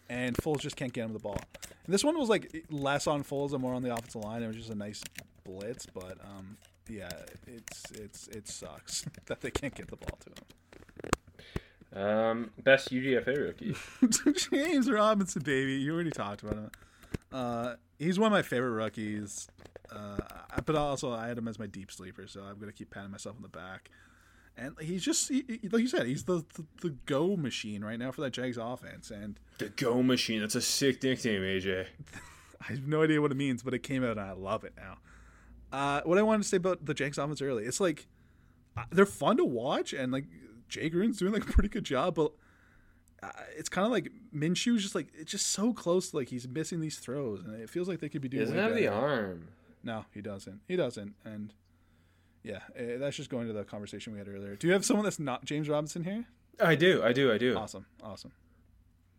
and 0.09 0.37
Foles 0.37 0.61
just 0.61 0.77
can't 0.77 0.93
get 0.93 1.05
him 1.05 1.13
the 1.13 1.19
ball 1.19 1.41
and 1.85 1.93
this 1.93 2.05
one 2.05 2.17
was 2.19 2.29
like 2.29 2.65
less 2.71 3.07
on 3.09 3.25
Foles 3.25 3.53
and 3.53 3.61
more 3.61 3.75
on 3.75 3.83
the 3.83 3.93
offensive 3.93 4.23
line 4.23 4.43
it 4.43 4.47
was 4.47 4.57
just 4.57 4.71
a 4.71 4.75
nice 4.77 5.03
blitz 5.45 5.87
but 5.87 6.19
um 6.25 6.57
yeah 6.89 7.11
it's 7.49 7.91
it's 7.93 8.29
it 8.29 8.47
sucks 8.47 9.05
that 9.27 9.41
they 9.41 9.51
can't 9.51 9.75
get 9.75 9.89
the 9.89 9.97
ball 9.97 10.19
to 10.21 10.31
him 10.31 10.37
Um, 11.95 12.51
best 12.63 12.91
UDFA 12.91 13.37
rookie. 13.37 13.75
James 14.51 14.91
Robinson, 14.91 15.43
baby. 15.43 15.75
You 15.75 15.93
already 15.93 16.11
talked 16.11 16.43
about 16.43 16.55
him. 16.57 16.71
Uh, 17.31 17.75
he's 18.03 18.19
one 18.19 18.29
of 18.29 18.33
my 18.33 18.43
favorite 18.43 18.71
rookies. 18.71 19.49
Uh, 19.91 20.17
but 20.65 20.75
also, 20.75 21.13
I 21.13 21.29
had 21.29 21.39
him 21.39 21.49
as 21.49 21.59
my 21.59 21.67
deep 21.67 21.91
sleeper, 21.93 22.27
so 22.27 22.43
I'm 22.43 22.59
gonna 22.59 22.73
keep 22.73 22.91
patting 22.91 23.11
myself 23.11 23.37
on 23.37 23.43
the 23.43 23.49
back. 23.49 23.91
And 24.57 24.75
he's 24.81 25.03
just, 25.03 25.31
he, 25.31 25.45
like 25.71 25.81
you 25.81 25.89
said, 25.89 26.07
he's 26.07 26.25
the, 26.25 26.45
the 26.55 26.65
the 26.83 26.91
go 27.07 27.37
machine 27.37 27.83
right 27.83 27.99
now 27.99 28.11
for 28.13 28.21
that 28.23 28.33
Jags 28.33 28.59
offense. 28.59 29.11
And 29.11 29.41
the 29.59 29.71
Go 29.71 30.03
Machine. 30.03 30.41
That's 30.41 30.55
a 30.55 30.61
sick 30.61 31.03
nickname, 31.03 31.41
AJ. 31.41 31.87
I 32.61 32.73
have 32.73 32.87
no 32.87 33.03
idea 33.03 33.21
what 33.21 33.33
it 33.33 33.37
means, 33.37 33.63
but 33.63 33.75
it 33.75 33.83
came 33.83 34.05
out 34.05 34.13
and 34.13 34.21
I 34.21 34.33
love 34.33 34.65
it 34.65 34.75
now. 34.77 34.99
Uh, 35.73 36.03
what 36.05 36.19
I 36.19 36.23
wanted 36.23 36.43
to 36.43 36.49
say 36.49 36.59
about 36.59 36.85
the 36.85 36.95
Jags 36.95 37.17
offense 37.19 37.41
early, 37.41 37.65
it's 37.65 37.81
like 37.81 38.07
uh, 38.77 38.85
they're 38.91 39.07
fun 39.07 39.39
to 39.39 39.45
watch, 39.45 39.93
and 39.95 40.13
like 40.13 40.27
Jay 40.69 40.91
Gruden's 40.91 41.19
doing 41.19 41.33
like 41.33 41.49
a 41.49 41.53
pretty 41.53 41.71
good 41.71 41.85
job, 41.85 42.15
but 42.15 42.33
it's 43.57 43.68
kind 43.68 43.85
of 43.85 43.93
like 43.93 44.11
Minshew's 44.35 44.83
just 44.83 44.95
like 44.95 45.09
it's 45.14 45.31
just 45.31 45.49
so 45.49 45.73
close. 45.73 46.12
Like 46.14 46.29
he's 46.29 46.49
missing 46.49 46.81
these 46.81 46.99
throws, 46.99 47.41
and 47.41 47.61
it 47.61 47.70
feels 47.70 47.89
like 47.89 48.01
they 48.01 48.09
could 48.09 48.20
be 48.23 48.29
He 48.29 48.37
doing. 48.37 48.45
doesn't 48.47 48.57
way 48.57 48.62
have 48.62 48.75
the 48.75 48.89
arm. 48.89 49.49
No, 49.85 50.05
he 50.12 50.20
doesn't. 50.20 50.61
He 50.68 50.77
doesn't, 50.77 51.14
and 51.25 51.53
yeah, 52.43 52.61
eh, 52.77 52.97
that's 52.99 53.16
just 53.16 53.31
going 53.31 53.47
to 53.49 53.53
the 53.53 53.64
conversation 53.64 54.12
we 54.12 54.18
had 54.18 54.29
earlier. 54.29 54.57
Do 54.57 54.66
you 54.66 54.73
have 54.73 54.85
someone 54.85 55.05
that's 55.05 55.18
not 55.18 55.45
James 55.45 55.68
Robinson 55.68 56.05
here? 56.05 56.25
I 56.61 56.75
do. 56.75 57.03
I 57.03 57.12
do. 57.12 57.33
I 57.33 57.39
do. 57.39 57.57
Awesome, 57.57 57.87
awesome. 58.03 58.33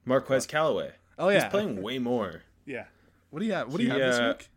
Marquez 0.06 0.46
Callaway. 0.46 0.92
Oh 1.18 1.30
yeah, 1.30 1.44
He's 1.44 1.52
playing 1.52 1.82
way 1.82 2.00
more. 2.00 2.44
yeah. 2.66 2.86
What 3.30 3.40
do 3.40 3.46
you 3.46 3.54
have? 3.54 3.70
What 3.70 3.78
do 3.78 3.84
you 3.84 3.94
He, 3.94 4.00
have 4.00 4.12
this 4.12 4.20
uh, 4.20 4.34
week? 4.38 4.50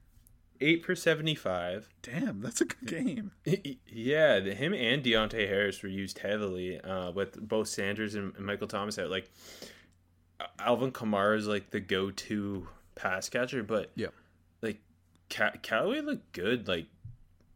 Eight 0.60 0.84
for 0.84 0.94
seventy-five. 0.94 1.88
Damn, 2.02 2.40
that's 2.40 2.60
a 2.60 2.64
good 2.64 2.86
game. 2.86 3.32
Yeah, 3.88 4.40
the, 4.40 4.54
him 4.54 4.72
and 4.74 5.02
Deonte 5.02 5.32
Harris 5.48 5.82
were 5.82 5.88
used 5.88 6.18
heavily 6.18 6.80
uh, 6.80 7.10
with 7.12 7.40
both 7.48 7.68
Sanders 7.68 8.14
and, 8.14 8.38
Michael 8.38 8.68
Thomas 8.68 8.98
out. 8.98 9.10
Like 9.10 9.30
Alvin 10.58 10.92
Kamara 10.92 11.36
is 11.38 11.46
like 11.46 11.70
the 11.70 11.80
go-to 11.80 12.68
pass 12.94 13.28
catcher, 13.28 13.62
but 13.62 13.90
Yeah. 13.94 14.08
like 14.62 14.80
Ca- 15.30 15.54
Callaway 15.62 16.00
looked 16.02 16.32
good. 16.32 16.68
Like 16.68 16.86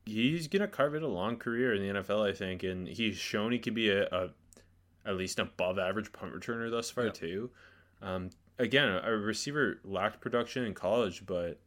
he's 0.07 0.49
gonna 0.49 0.69
carve 0.69 0.95
it 0.95 1.03
a 1.03 1.09
long 1.09 1.37
career 1.37 1.75
in 1.75 1.83
the 1.95 2.01
NFL, 2.01 2.29
I 2.29 2.33
think, 2.33 2.63
and 2.63 2.89
he's 2.89 3.17
shown 3.17 3.53
he 3.53 3.59
can 3.59 3.75
be 3.75 3.91
a, 3.91 4.07
a 4.07 4.31
at 5.05 5.17
least 5.17 5.39
above 5.39 5.79
average 5.79 6.13
punt 6.13 6.33
returner 6.35 6.71
thus 6.71 6.91
far 6.91 7.07
Yeah. 7.07 7.11
too. 7.13 7.51
Um, 8.03 8.31
again, 8.59 8.89
a 9.05 9.11
receiver 9.13 9.79
lacked 9.85 10.21
production 10.21 10.65
in 10.65 10.75
college, 10.75 11.25
but 11.27 11.59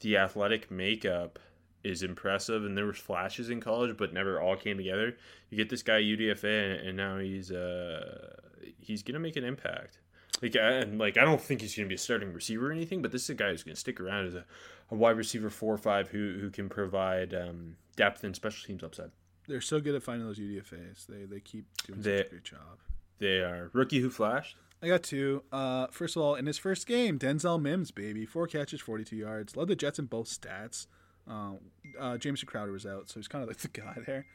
the 0.00 0.16
athletic 0.16 0.70
makeup 0.70 1.38
is 1.82 2.02
impressive, 2.02 2.64
and 2.64 2.76
there 2.76 2.84
was 2.86 2.98
flashes 2.98 3.48
in 3.50 3.60
college, 3.60 3.96
but 3.96 4.12
never 4.12 4.40
all 4.40 4.56
came 4.56 4.76
together. 4.76 5.16
You 5.48 5.56
get 5.56 5.70
this 5.70 5.82
guy 5.82 6.00
UDFA, 6.00 6.78
and, 6.78 6.88
and 6.88 6.96
now 6.96 7.18
he's 7.18 7.50
uh 7.50 8.36
he's 8.78 9.02
gonna 9.02 9.18
make 9.20 9.36
an 9.36 9.44
impact. 9.44 9.98
Like 10.42 10.54
and 10.56 10.98
like 10.98 11.16
I 11.16 11.24
don't 11.24 11.40
think 11.40 11.60
he's 11.60 11.74
gonna 11.74 11.88
be 11.88 11.94
a 11.94 11.98
starting 11.98 12.32
receiver 12.32 12.68
or 12.68 12.72
anything, 12.72 13.02
but 13.02 13.12
this 13.12 13.24
is 13.24 13.30
a 13.30 13.34
guy 13.34 13.50
who's 13.50 13.62
gonna 13.62 13.76
stick 13.76 14.00
around 14.00 14.26
as 14.26 14.34
a, 14.34 14.44
a 14.90 14.94
wide 14.94 15.16
receiver 15.16 15.50
four 15.50 15.74
or 15.74 15.78
five 15.78 16.08
who 16.08 16.38
who 16.40 16.50
can 16.50 16.68
provide 16.68 17.34
um, 17.34 17.76
depth 17.96 18.24
and 18.24 18.34
special 18.36 18.66
teams 18.66 18.82
upside. 18.82 19.10
They're 19.48 19.60
so 19.60 19.80
good 19.80 19.94
at 19.94 20.02
finding 20.02 20.26
those 20.26 20.38
UDFA's. 20.38 21.06
They 21.08 21.24
they 21.24 21.40
keep 21.40 21.64
doing 21.86 22.00
They- 22.02 22.18
such 22.18 22.26
a 22.26 22.30
great 22.30 22.44
job. 22.44 22.78
They 23.18 23.40
are 23.40 23.70
rookie 23.74 24.00
who 24.00 24.08
flashed. 24.10 24.56
I 24.82 24.88
got 24.88 25.02
two. 25.02 25.42
Uh, 25.52 25.88
first 25.88 26.16
of 26.16 26.22
all, 26.22 26.34
in 26.34 26.46
his 26.46 26.58
first 26.58 26.86
game, 26.86 27.18
Denzel 27.18 27.60
Mims, 27.60 27.90
baby, 27.90 28.24
four 28.24 28.46
catches, 28.46 28.80
forty-two 28.80 29.16
yards, 29.16 29.56
led 29.56 29.68
the 29.68 29.76
Jets 29.76 29.98
in 29.98 30.06
both 30.06 30.26
stats. 30.26 30.86
Uh, 31.28 31.52
uh, 31.98 32.16
Jamison 32.16 32.46
Crowder 32.46 32.72
was 32.72 32.86
out, 32.86 33.08
so 33.08 33.20
he's 33.20 33.28
kind 33.28 33.42
of 33.42 33.48
like 33.48 33.58
the 33.58 33.68
guy 33.68 33.98
there. 34.06 34.26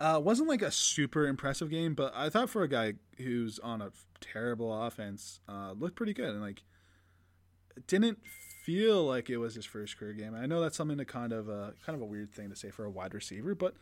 Uh, 0.00 0.18
wasn't 0.22 0.48
like 0.48 0.62
a 0.62 0.70
super 0.70 1.26
impressive 1.26 1.70
game, 1.70 1.94
but 1.94 2.12
I 2.16 2.30
thought 2.30 2.48
for 2.48 2.62
a 2.62 2.68
guy 2.68 2.94
who's 3.18 3.58
on 3.58 3.82
a 3.82 3.92
terrible 4.20 4.84
offense, 4.84 5.40
uh, 5.48 5.72
looked 5.78 5.94
pretty 5.94 6.14
good 6.14 6.30
and 6.30 6.40
like 6.40 6.62
didn't 7.86 8.18
feel 8.64 9.04
like 9.04 9.28
it 9.30 9.36
was 9.36 9.54
his 9.54 9.66
first 9.66 9.98
career 9.98 10.14
game. 10.14 10.34
I 10.34 10.46
know 10.46 10.60
that's 10.60 10.76
something 10.76 10.98
to 10.98 11.04
kind 11.04 11.32
of 11.32 11.48
uh, 11.48 11.72
kind 11.84 11.96
of 11.96 12.00
a 12.00 12.06
weird 12.06 12.32
thing 12.32 12.48
to 12.50 12.56
say 12.56 12.70
for 12.70 12.84
a 12.84 12.90
wide 12.90 13.14
receiver, 13.14 13.54
but 13.54 13.74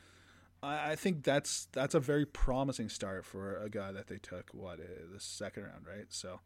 I, 0.62 0.92
I 0.92 0.96
think 0.96 1.24
that's 1.24 1.68
that's 1.72 1.94
a 1.94 2.00
very 2.00 2.26
promising 2.26 2.88
start 2.88 3.24
for 3.24 3.56
a 3.56 3.68
guy 3.68 3.92
that 3.92 4.08
they 4.08 4.18
took 4.18 4.50
what 4.52 4.80
uh, 4.80 4.84
the 5.12 5.20
second 5.20 5.64
round, 5.64 5.86
right? 5.86 6.06
So 6.08 6.40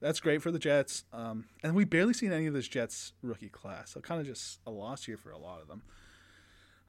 that's 0.00 0.20
great 0.20 0.42
for 0.42 0.50
the 0.50 0.58
Jets. 0.58 1.04
Um, 1.12 1.46
and 1.62 1.74
we 1.74 1.84
barely 1.84 2.14
seen 2.14 2.32
any 2.32 2.46
of 2.46 2.54
this 2.54 2.68
Jets 2.68 3.12
rookie 3.22 3.48
class, 3.48 3.90
so 3.90 4.00
kind 4.00 4.20
of 4.20 4.26
just 4.26 4.60
a 4.66 4.70
loss 4.70 5.04
here 5.04 5.16
for 5.16 5.30
a 5.30 5.38
lot 5.38 5.60
of 5.60 5.68
them. 5.68 5.82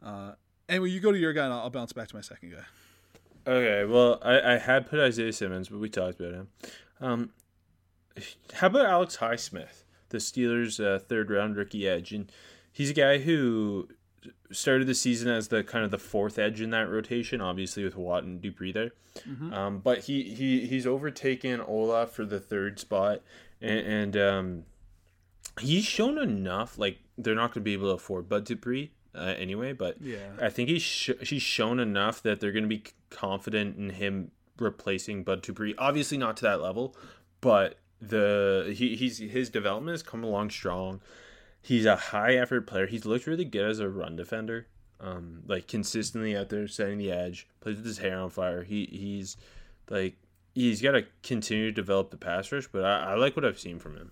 Uh, 0.03 0.31
anyway, 0.69 0.89
you 0.89 0.99
go 0.99 1.11
to 1.11 1.17
your 1.17 1.33
guy, 1.33 1.45
and 1.45 1.53
I'll, 1.53 1.61
I'll 1.61 1.69
bounce 1.69 1.93
back 1.93 2.07
to 2.09 2.15
my 2.15 2.21
second 2.21 2.51
guy. 2.51 2.65
Okay, 3.47 3.85
well, 3.85 4.19
I, 4.23 4.53
I 4.53 4.57
had 4.57 4.89
put 4.89 4.99
Isaiah 4.99 5.31
Simmons, 5.31 5.69
but 5.69 5.79
we 5.79 5.89
talked 5.89 6.19
about 6.19 6.33
him. 6.33 6.47
Um, 6.99 7.29
how 8.53 8.67
about 8.67 8.85
Alex 8.85 9.17
Highsmith, 9.17 9.83
the 10.09 10.17
Steelers' 10.17 10.83
uh, 10.83 10.99
third 10.99 11.29
round 11.29 11.55
rookie 11.55 11.87
edge? 11.87 12.11
And 12.11 12.31
he's 12.71 12.89
a 12.89 12.93
guy 12.93 13.19
who 13.19 13.87
started 14.51 14.87
the 14.87 14.95
season 14.95 15.29
as 15.29 15.47
the 15.49 15.63
kind 15.63 15.83
of 15.85 15.91
the 15.91 15.97
fourth 15.97 16.37
edge 16.39 16.61
in 16.61 16.69
that 16.71 16.89
rotation, 16.89 17.41
obviously 17.41 17.83
with 17.83 17.95
Watt 17.95 18.23
and 18.23 18.41
Dupree 18.41 18.71
there. 18.71 18.91
Um, 19.53 19.79
but 19.79 19.99
he, 19.99 20.23
he 20.23 20.65
he's 20.67 20.85
overtaken 20.85 21.61
Olaf 21.61 22.11
for 22.11 22.25
the 22.25 22.39
third 22.39 22.79
spot, 22.79 23.21
and, 23.61 23.79
and 23.87 24.17
um, 24.17 24.63
he's 25.59 25.85
shown 25.85 26.17
enough. 26.17 26.77
Like 26.77 26.99
they're 27.17 27.35
not 27.35 27.49
going 27.53 27.61
to 27.61 27.61
be 27.61 27.73
able 27.73 27.87
to 27.89 27.95
afford 27.95 28.27
Bud 28.27 28.43
Dupree 28.45 28.91
uh, 29.15 29.33
anyway, 29.37 29.71
but 29.73 30.01
Yeah. 30.01 30.17
I 30.41 30.49
think 30.49 30.69
he's 30.69 30.81
sh- 30.81 31.11
he's 31.21 31.41
shown 31.41 31.79
enough 31.79 32.21
that 32.23 32.39
they're 32.39 32.51
going 32.51 32.65
to 32.65 32.69
be 32.69 32.83
confident 33.09 33.77
in 33.77 33.91
him 33.91 34.31
replacing 34.59 35.23
Bud 35.23 35.41
Dupree. 35.41 35.75
Obviously 35.77 36.17
not 36.17 36.35
to 36.37 36.43
that 36.43 36.61
level, 36.61 36.95
but 37.41 37.77
the 38.01 38.73
he, 38.75 38.95
he's 38.95 39.19
his 39.19 39.49
development 39.49 39.93
has 39.93 40.03
come 40.03 40.23
along 40.23 40.49
strong. 40.49 40.99
He's 41.65 41.85
a 41.85 41.95
high 41.95 42.35
effort 42.35 42.67
player. 42.67 42.85
He's 42.85 43.05
looked 43.05 43.25
really 43.25 43.43
good 43.45 43.67
as 43.69 43.79
a 43.79 43.89
run 43.89 44.15
defender. 44.15 44.67
Um, 44.99 45.41
like 45.47 45.67
consistently 45.67 46.37
out 46.37 46.49
there 46.49 46.67
setting 46.67 46.97
the 46.99 47.11
edge, 47.11 47.47
plays 47.59 47.75
with 47.77 47.85
his 47.85 47.97
hair 47.97 48.17
on 48.19 48.29
fire. 48.29 48.63
He 48.63 48.85
he's 48.85 49.35
like 49.89 50.15
he's 50.53 50.81
got 50.81 50.91
to 50.91 51.05
continue 51.23 51.65
to 51.65 51.71
develop 51.71 52.11
the 52.11 52.17
pass 52.17 52.51
rush, 52.51 52.67
but 52.71 52.85
I, 52.85 53.11
I 53.11 53.15
like 53.15 53.35
what 53.35 53.43
I've 53.43 53.59
seen 53.59 53.77
from 53.79 53.97
him. 53.97 54.11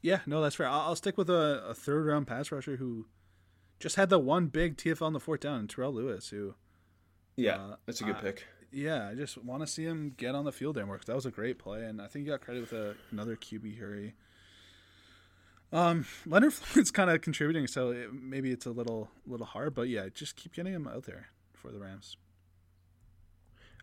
Yeah, 0.00 0.20
no, 0.26 0.40
that's 0.42 0.56
fair. 0.56 0.66
I'll, 0.66 0.80
I'll 0.80 0.96
stick 0.96 1.16
with 1.16 1.30
a, 1.30 1.62
a 1.68 1.74
third 1.74 2.04
round 2.06 2.26
pass 2.26 2.50
rusher 2.50 2.76
who 2.76 3.06
just 3.78 3.94
had 3.96 4.08
the 4.10 4.18
one 4.18 4.46
big 4.46 4.76
TFL 4.76 5.02
on 5.02 5.12
the 5.12 5.20
fourth 5.20 5.40
down, 5.40 5.68
Terrell 5.68 5.92
Lewis, 5.92 6.30
who 6.30 6.54
Yeah, 7.36 7.56
Uh, 7.58 7.76
that's 7.86 8.00
a 8.00 8.04
good 8.04 8.16
I- 8.16 8.20
pick. 8.22 8.46
yeah, 8.72 9.08
I 9.08 9.14
just 9.14 9.38
want 9.38 9.62
to 9.62 9.66
see 9.68 9.84
him 9.84 10.14
get 10.16 10.34
on 10.34 10.44
the 10.44 10.52
field 10.52 10.74
there 10.74 10.86
more 10.86 10.96
'cause 10.98 11.06
that 11.06 11.14
was 11.16 11.26
a 11.26 11.30
great 11.30 11.58
play, 11.60 11.84
and 11.84 12.02
I 12.02 12.08
think 12.08 12.24
he 12.24 12.30
got 12.30 12.40
credit 12.40 12.60
with 12.62 12.72
a, 12.72 12.96
another 13.12 13.36
QB 13.36 13.78
hurry. 13.78 14.14
Um, 15.72 16.06
Leonard 16.26 16.52
Floyd's 16.52 16.90
kind 16.90 17.10
of 17.10 17.20
contributing, 17.22 17.66
so 17.66 17.90
it, 17.90 18.12
maybe 18.12 18.50
it's 18.50 18.66
a 18.66 18.70
little 18.70 19.08
little 19.26 19.46
hard, 19.46 19.74
but 19.74 19.88
yeah, 19.88 20.08
just 20.14 20.36
keep 20.36 20.54
getting 20.54 20.74
him 20.74 20.86
out 20.86 21.04
there 21.04 21.28
for 21.54 21.70
the 21.70 21.78
Rams. 21.78 22.16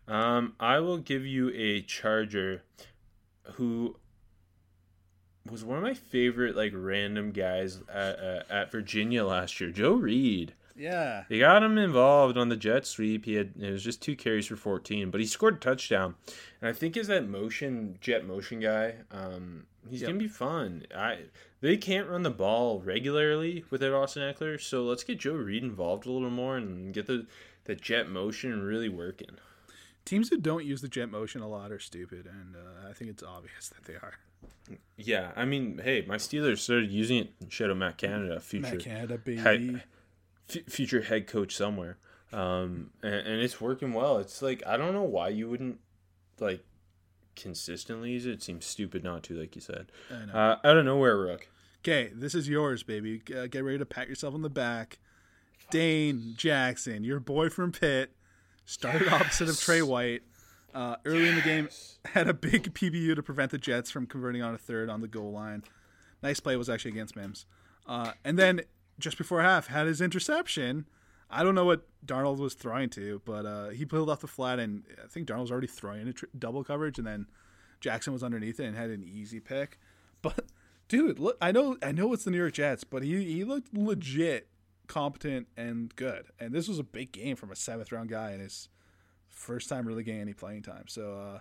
Um, 0.08 0.56
I 0.60 0.80
will 0.80 0.98
give 0.98 1.26
you 1.26 1.52
a 1.54 1.82
Charger 1.82 2.64
who 3.54 3.96
was 5.50 5.64
one 5.64 5.78
of 5.78 5.84
my 5.84 5.94
favorite 5.94 6.56
like 6.56 6.74
random 6.76 7.32
guys 7.32 7.80
at, 7.92 8.20
uh, 8.20 8.44
at 8.50 8.72
Virginia 8.72 9.26
last 9.26 9.60
year. 9.60 9.72
Joe 9.72 9.94
Reed. 9.94 10.54
Yeah, 10.80 11.26
They 11.30 11.40
got 11.40 11.62
him 11.62 11.78
involved 11.78 12.38
on 12.38 12.48
the 12.50 12.56
jet 12.56 12.86
sweep. 12.86 13.26
He 13.26 13.34
had 13.34 13.52
it 13.60 13.72
was 13.72 13.84
just 13.84 14.02
two 14.02 14.16
carries 14.16 14.48
for 14.48 14.56
14, 14.56 15.12
but 15.12 15.20
he 15.20 15.28
scored 15.28 15.56
a 15.56 15.58
touchdown. 15.60 16.16
And 16.62 16.70
I 16.70 16.74
think 16.74 16.96
as 16.96 17.08
that 17.08 17.28
motion 17.28 17.98
jet 18.00 18.26
motion 18.26 18.60
guy, 18.62 18.96
um, 19.12 19.66
he's 19.90 20.02
Yep. 20.02 20.08
gonna 20.10 20.20
be 20.20 20.28
fun. 20.30 20.86
I 20.96 21.24
they 21.62 21.76
can't 21.76 22.08
run 22.08 22.24
the 22.24 22.30
ball 22.32 22.80
regularly 22.80 23.66
without 23.70 23.92
Austin 23.94 24.24
Ekeler, 24.34 24.60
so 24.60 24.84
let's 24.84 25.04
get 25.04 25.20
Joe 25.20 25.34
Reed 25.34 25.64
involved 25.64 26.06
a 26.06 26.12
little 26.12 26.30
more 26.30 26.56
and 26.56 26.94
get 26.94 27.08
the 27.08 27.26
the 27.66 27.76
jet 27.76 28.10
motion 28.10 28.62
really 28.64 28.90
working. 28.90 29.38
teams 30.06 30.30
that 30.30 30.42
don't 30.42 30.66
use 30.66 30.82
the 30.82 30.88
jet 30.88 31.12
motion 31.12 31.42
a 31.42 31.48
lot 31.48 31.72
are 31.72 31.78
stupid, 31.80 32.26
and 32.26 32.56
uh, 32.56 32.90
I 32.90 32.94
think 32.94 33.12
it's 33.12 33.22
obvious 33.22 33.68
that 33.70 33.84
they 33.84 33.94
are. 33.96 34.14
Yeah, 34.98 35.32
I 35.36 35.46
mean, 35.46 35.80
hey, 35.84 36.04
my 36.08 36.16
Steelers 36.18 36.60
started 36.60 36.90
using 36.90 37.18
it. 37.18 37.30
Shout 37.50 37.70
out 37.70 37.78
Matt 37.78 37.98
Canada, 37.98 38.40
future 38.40 38.76
Matt 38.76 38.80
Canada, 38.80 39.18
baby. 39.18 39.38
head, 39.42 39.84
f- 40.50 40.66
future 40.68 41.02
head 41.02 41.28
coach 41.28 41.56
somewhere, 41.56 41.98
um, 42.34 42.92
and, 43.02 43.14
and 43.16 43.42
it's 43.42 43.60
working 43.62 43.94
well. 43.94 44.18
It's 44.18 44.42
like 44.42 44.64
I 44.66 44.78
don't 44.78 44.94
know 44.94 45.04
why 45.04 45.30
you 45.30 45.50
wouldn't 45.50 45.80
like 46.40 46.64
consistently 47.36 48.12
use 48.12 48.26
it. 48.26 48.32
It 48.34 48.44
seems 48.44 48.66
stupid 48.66 49.04
not 49.04 49.24
to, 49.24 49.40
like 49.40 49.56
you 49.56 49.62
said. 49.62 49.92
I 50.12 50.26
know. 50.26 50.34
Uh, 50.34 50.58
out 50.64 50.78
of 50.78 50.86
nowhere, 50.86 51.18
Rook. 51.18 51.48
Okay, 51.82 52.12
this 52.14 52.36
is 52.36 52.50
yours, 52.50 52.84
baby. 52.84 53.22
Uh, 53.36 53.48
Get 53.48 53.64
ready 53.64 53.78
to 53.78 53.86
pat 53.86 54.10
yourself 54.10 54.34
on 54.34 54.42
the 54.42 54.50
back. 54.50 55.00
Dane 55.72 56.34
Jackson, 56.36 57.04
your 57.04 57.20
boy 57.20 57.50
from 57.50 57.72
Pitt, 57.72 58.12
started 58.66 59.08
opposite 59.08 59.50
of 59.50 59.60
Trey 59.60 59.82
White. 59.82 60.24
Uh, 60.74 60.98
early 61.06 61.28
in 61.28 61.36
the 61.36 61.42
game, 61.42 61.68
had 62.06 62.28
a 62.28 62.34
big 62.34 62.74
PBU 62.74 63.16
to 63.16 63.24
prevent 63.24 63.52
the 63.52 63.58
Jets 63.58 63.90
from 63.90 64.06
converting 64.06 64.42
on 64.44 64.54
a 64.54 64.58
third 64.58 64.90
on 64.90 65.02
the 65.02 65.08
goal 65.08 65.32
line. 65.32 65.64
Nice 66.22 66.40
play 66.40 66.56
was 66.58 66.70
actually 66.70 66.92
against 66.92 67.16
Mims. 67.16 67.46
Uh, 67.88 68.12
and 68.24 68.38
then 68.38 68.62
just 69.00 69.18
before 69.18 69.42
half, 69.42 69.68
had 69.68 69.88
his 69.88 70.02
interception. 70.02 70.86
I 71.30 71.44
don't 71.44 71.56
know 71.56 71.66
what 71.66 71.88
Darnold 72.06 72.38
was 72.38 72.54
throwing 72.54 72.90
to, 72.92 73.22
but 73.26 73.46
uh, 73.46 73.70
he 73.70 73.86
pulled 73.86 74.10
off 74.10 74.20
the 74.20 74.28
flat, 74.28 74.60
and 74.60 74.84
I 75.04 75.08
think 75.08 75.28
Darnold 75.28 75.42
was 75.42 75.52
already 75.52 75.68
throwing 75.68 76.02
into 76.02 76.14
tr- 76.14 76.26
double 76.38 76.64
coverage, 76.64 76.98
and 76.98 77.08
then 77.08 77.28
Jackson 77.80 78.14
was 78.14 78.24
underneath 78.24 78.60
it 78.60 78.66
and 78.66 78.76
had 78.76 78.90
an 78.90 79.04
easy 79.04 79.40
pick. 79.40 79.80
But 80.22 80.48
dude, 80.90 81.18
look, 81.18 81.38
I 81.42 81.54
know, 81.54 81.78
I 81.82 81.94
know 81.94 82.12
it's 82.12 82.26
the 82.26 82.32
New 82.32 82.40
York 82.40 82.52
Jets, 82.52 82.84
but 82.84 83.04
he 83.04 83.24
he 83.24 83.46
looked 83.46 83.74
legit 83.74 84.50
competent 84.90 85.48
and 85.56 85.96
good. 85.96 86.26
And 86.38 86.52
this 86.54 86.68
was 86.68 86.78
a 86.78 86.84
big 86.84 87.14
game 87.14 87.38
from 87.38 87.52
a 87.52 87.56
seventh 87.56 87.94
round 87.94 88.10
guy 88.10 88.32
and 88.32 88.42
his 88.42 88.68
first 89.30 89.70
time 89.70 89.88
really 89.88 90.04
getting 90.04 90.20
any 90.20 90.34
playing 90.34 90.64
time. 90.64 90.90
So 90.90 91.14
uh, 91.14 91.40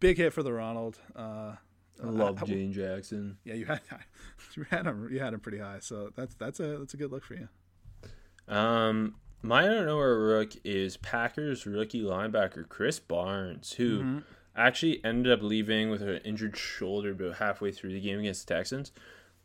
big 0.00 0.16
hit 0.16 0.32
for 0.32 0.42
the 0.42 0.52
Ronald. 0.52 0.98
Uh, 1.14 1.54
I 2.02 2.06
love 2.06 2.42
I- 2.42 2.46
Jane 2.46 2.72
Jackson. 2.72 3.38
yeah, 3.44 3.54
you 3.54 3.66
had 3.66 3.80
you 4.56 4.64
had 4.70 4.86
him 4.86 5.08
you 5.10 5.20
had 5.20 5.34
him 5.34 5.40
pretty 5.40 5.58
high. 5.58 5.78
So 5.80 6.10
that's 6.16 6.34
that's 6.34 6.60
a 6.60 6.78
that's 6.78 6.94
a 6.94 6.96
good 6.96 7.12
look 7.12 7.24
for 7.24 7.34
you. 7.34 7.48
Um, 8.46 9.16
my 9.42 9.62
I 9.62 9.66
don't 9.66 9.86
know 9.86 9.96
where 9.96 10.18
Rook 10.18 10.52
is 10.64 10.96
Packers 10.96 11.66
rookie 11.66 12.02
linebacker 12.02 12.66
Krys 12.66 13.00
Barnes, 13.06 13.72
who 13.74 14.22
actually 14.56 15.02
ended 15.04 15.32
up 15.32 15.42
leaving 15.42 15.90
with 15.90 16.02
an 16.02 16.18
injured 16.24 16.56
shoulder 16.56 17.12
about 17.12 17.36
halfway 17.36 17.70
through 17.70 17.92
the 17.92 18.00
game 18.00 18.20
against 18.20 18.46
the 18.46 18.54
Texans. 18.54 18.92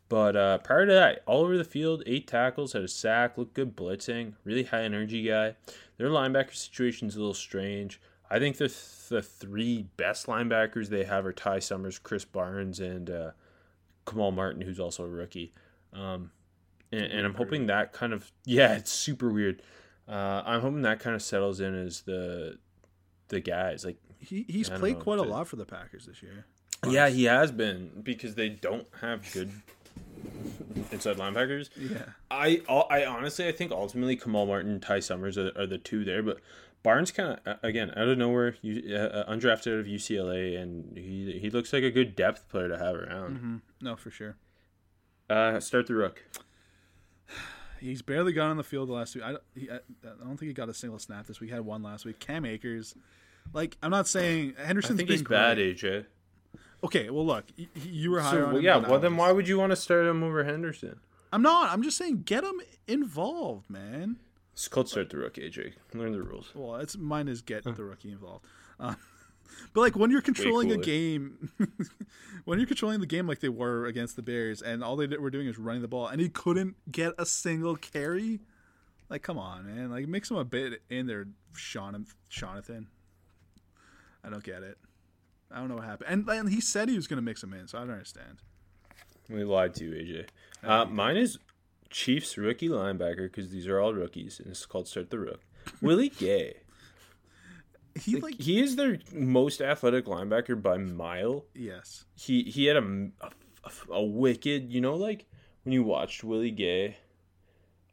But 0.08 0.36
uh, 0.36 0.58
prior 0.58 0.86
to 0.86 0.92
that, 0.92 1.22
all 1.26 1.42
over 1.42 1.56
the 1.56 1.64
field, 1.64 2.02
eight 2.06 2.26
tackles, 2.26 2.72
had 2.72 2.82
a 2.82 2.88
sack, 2.88 3.38
looked 3.38 3.54
good 3.54 3.74
blitzing, 3.74 4.34
really 4.44 4.64
high 4.64 4.82
energy 4.82 5.22
guy. 5.22 5.54
Their 5.96 6.08
linebacker 6.08 6.54
situation's 6.54 7.16
a 7.16 7.18
little 7.18 7.34
strange. 7.34 8.00
I 8.30 8.38
think 8.38 8.56
the 8.56 8.74
the 9.08 9.22
three 9.22 9.86
best 9.96 10.26
linebackers 10.26 10.88
they 10.88 11.04
have 11.04 11.26
are 11.26 11.32
Ty 11.32 11.58
Summers, 11.60 11.98
Krys 11.98 12.24
Barnes, 12.30 12.80
and 12.80 13.10
uh, 13.10 13.30
Kamal 14.06 14.32
Martin, 14.32 14.62
who's 14.62 14.80
also 14.80 15.04
a 15.04 15.08
rookie. 15.08 15.52
Um, 15.92 16.30
and, 16.90 17.04
and 17.04 17.26
I'm 17.26 17.34
hoping 17.34 17.66
that 17.66 17.92
kind 17.92 18.12
of 18.12 18.30
yeah, 18.44 18.74
it's 18.74 18.92
super 18.92 19.30
weird. 19.30 19.62
Uh, 20.08 20.42
I'm 20.44 20.60
hoping 20.60 20.82
that 20.82 21.00
kind 21.00 21.16
of 21.16 21.22
settles 21.22 21.60
in 21.60 21.74
as 21.74 22.02
the 22.02 22.58
the 23.28 23.40
guys. 23.40 23.84
Like 23.84 23.96
He 24.18 24.44
he's 24.48 24.68
played 24.68 24.98
know, 24.98 25.02
quite 25.02 25.18
a 25.18 25.22
lot 25.22 25.48
for 25.48 25.56
the 25.56 25.64
Packers 25.64 26.06
this 26.06 26.22
year. 26.22 26.46
yeah, 26.88 27.08
he 27.08 27.24
has 27.24 27.52
been 27.52 27.90
because 28.02 28.34
they 28.34 28.48
don't 28.48 28.86
have 29.00 29.30
good 29.32 29.50
inside 30.90 31.16
linebackers. 31.16 31.70
Yeah. 31.76 32.04
I 32.30 32.62
I 32.68 33.04
honestly 33.04 33.48
I 33.48 33.52
think 33.52 33.72
ultimately 33.72 34.16
Kamal 34.16 34.46
Martin, 34.46 34.80
Ty 34.80 35.00
Summers 35.00 35.38
are, 35.38 35.52
are 35.56 35.66
the 35.66 35.78
two 35.78 36.04
there, 36.04 36.22
but 36.22 36.40
Barnes 36.84 37.10
kind 37.10 37.40
of 37.44 37.58
again 37.64 37.90
out 37.96 38.06
of 38.06 38.16
nowhere, 38.18 38.56
you, 38.62 38.94
uh, 38.94 39.28
undrafted 39.28 39.72
out 39.72 39.80
of 39.80 39.86
UCLA, 39.86 40.60
and 40.60 40.96
he 40.96 41.38
he 41.40 41.50
looks 41.50 41.72
like 41.72 41.82
a 41.82 41.90
good 41.90 42.14
depth 42.14 42.48
player 42.48 42.68
to 42.68 42.78
have 42.78 42.94
around. 42.94 43.36
Mm-hmm. 43.36 43.56
No, 43.80 43.96
for 43.96 44.10
sure. 44.10 44.36
Uh, 45.28 45.58
start 45.58 45.86
the 45.88 45.94
rook. 45.94 46.22
He's 47.80 48.02
barely 48.02 48.32
got 48.32 48.50
on 48.50 48.56
the 48.56 48.62
field 48.62 48.88
the 48.88 48.92
last 48.92 49.14
week. 49.14 49.24
I 49.24 49.32
don't, 49.32 49.42
he, 49.54 49.70
I, 49.70 49.78
don't 50.22 50.36
think 50.36 50.48
he 50.48 50.52
got 50.52 50.68
a 50.68 50.74
single 50.74 50.98
snap 50.98 51.26
this 51.26 51.40
week. 51.40 51.50
He 51.50 51.54
had 51.54 51.64
one 51.64 51.82
last 51.82 52.04
week. 52.04 52.18
Cam 52.18 52.44
Akers, 52.44 52.94
like 53.52 53.76
I'm 53.82 53.90
not 53.90 54.06
saying 54.06 54.54
I 54.58 54.66
Henderson's 54.66 54.98
think 54.98 55.08
been 55.08 55.18
he's 55.18 55.26
bad. 55.26 55.58
AJ. 55.58 56.04
Okay, 56.84 57.08
well 57.08 57.24
look, 57.24 57.46
you 57.82 58.10
were 58.10 58.20
higher 58.20 58.40
So 58.40 58.44
on 58.44 58.48
well, 58.48 58.56
him. 58.58 58.62
yeah, 58.64 58.76
well 58.76 59.00
then 59.00 59.16
why 59.16 59.32
would 59.32 59.48
you 59.48 59.58
want 59.58 59.70
to 59.70 59.76
start 59.76 60.06
him 60.06 60.22
over 60.22 60.44
Henderson? 60.44 61.00
I'm 61.32 61.42
not. 61.42 61.72
I'm 61.72 61.82
just 61.82 61.96
saying, 61.96 62.22
get 62.26 62.44
him 62.44 62.60
involved, 62.86 63.68
man. 63.70 64.16
It's 64.54 64.68
called 64.68 64.88
start 64.88 65.10
the 65.10 65.18
rookie, 65.18 65.50
AJ. 65.50 65.72
Learn 65.94 66.12
the 66.12 66.22
rules. 66.22 66.52
Well, 66.54 66.76
it's 66.76 66.96
mine 66.96 67.26
is 67.26 67.42
get 67.42 67.64
the 67.64 67.84
rookie 67.84 68.12
involved. 68.12 68.46
Uh, 68.78 68.94
but 69.74 69.80
like 69.80 69.96
when 69.96 70.12
you're 70.12 70.22
controlling 70.22 70.70
a 70.70 70.76
game, 70.76 71.50
when 72.44 72.60
you're 72.60 72.68
controlling 72.68 73.00
the 73.00 73.06
game 73.06 73.26
like 73.26 73.40
they 73.40 73.48
were 73.48 73.86
against 73.86 74.14
the 74.14 74.22
Bears, 74.22 74.62
and 74.62 74.84
all 74.84 74.94
they 74.94 75.08
did, 75.08 75.20
were 75.20 75.30
doing 75.30 75.48
is 75.48 75.58
running 75.58 75.82
the 75.82 75.88
ball, 75.88 76.06
and 76.06 76.20
he 76.20 76.28
couldn't 76.28 76.76
get 76.90 77.14
a 77.18 77.26
single 77.26 77.74
carry. 77.74 78.40
Like, 79.10 79.22
come 79.22 79.38
on, 79.38 79.66
man! 79.66 79.90
Like, 79.90 80.06
mix 80.06 80.30
him 80.30 80.36
a 80.36 80.44
bit 80.44 80.82
in 80.88 81.08
there, 81.08 81.26
Sean 81.52 82.06
Jonathan. 82.30 82.86
I 84.24 84.30
don't 84.30 84.42
get 84.42 84.62
it. 84.62 84.78
I 85.50 85.58
don't 85.58 85.68
know 85.68 85.76
what 85.76 85.84
happened. 85.84 86.10
And, 86.10 86.28
and 86.28 86.48
he 86.48 86.60
said 86.60 86.88
he 86.88 86.96
was 86.96 87.06
going 87.06 87.18
to 87.18 87.22
mix 87.22 87.42
him 87.42 87.52
in, 87.52 87.68
so 87.68 87.78
I 87.78 87.82
don't 87.82 87.90
understand. 87.90 88.38
We 89.28 89.44
lied 89.44 89.74
to 89.74 89.84
you, 89.84 89.92
AJ. 89.92 90.28
Uh, 90.68 90.84
mine 90.86 91.16
is 91.16 91.38
Chiefs 91.90 92.36
rookie 92.36 92.68
linebacker 92.68 93.30
because 93.30 93.50
these 93.50 93.66
are 93.66 93.78
all 93.80 93.94
rookies, 93.94 94.38
and 94.40 94.48
it's 94.48 94.66
called 94.66 94.88
start 94.88 95.10
the 95.10 95.18
rook. 95.18 95.40
Willie 95.80 96.08
Gay. 96.18 96.56
He 98.00 98.16
like, 98.20 98.40
He 98.40 98.60
is 98.60 98.74
their 98.76 98.98
most 99.12 99.60
athletic 99.60 100.06
linebacker 100.06 100.60
by 100.60 100.76
mile. 100.78 101.44
yes, 101.54 102.04
He 102.16 102.42
he 102.44 102.64
had 102.66 102.76
a, 102.76 103.08
a, 103.20 103.30
a 103.92 104.02
wicked, 104.04 104.72
you 104.72 104.80
know, 104.80 104.94
like 104.96 105.26
when 105.62 105.72
you 105.72 105.82
watched 105.84 106.24
Willie 106.24 106.50
Gay 106.50 106.96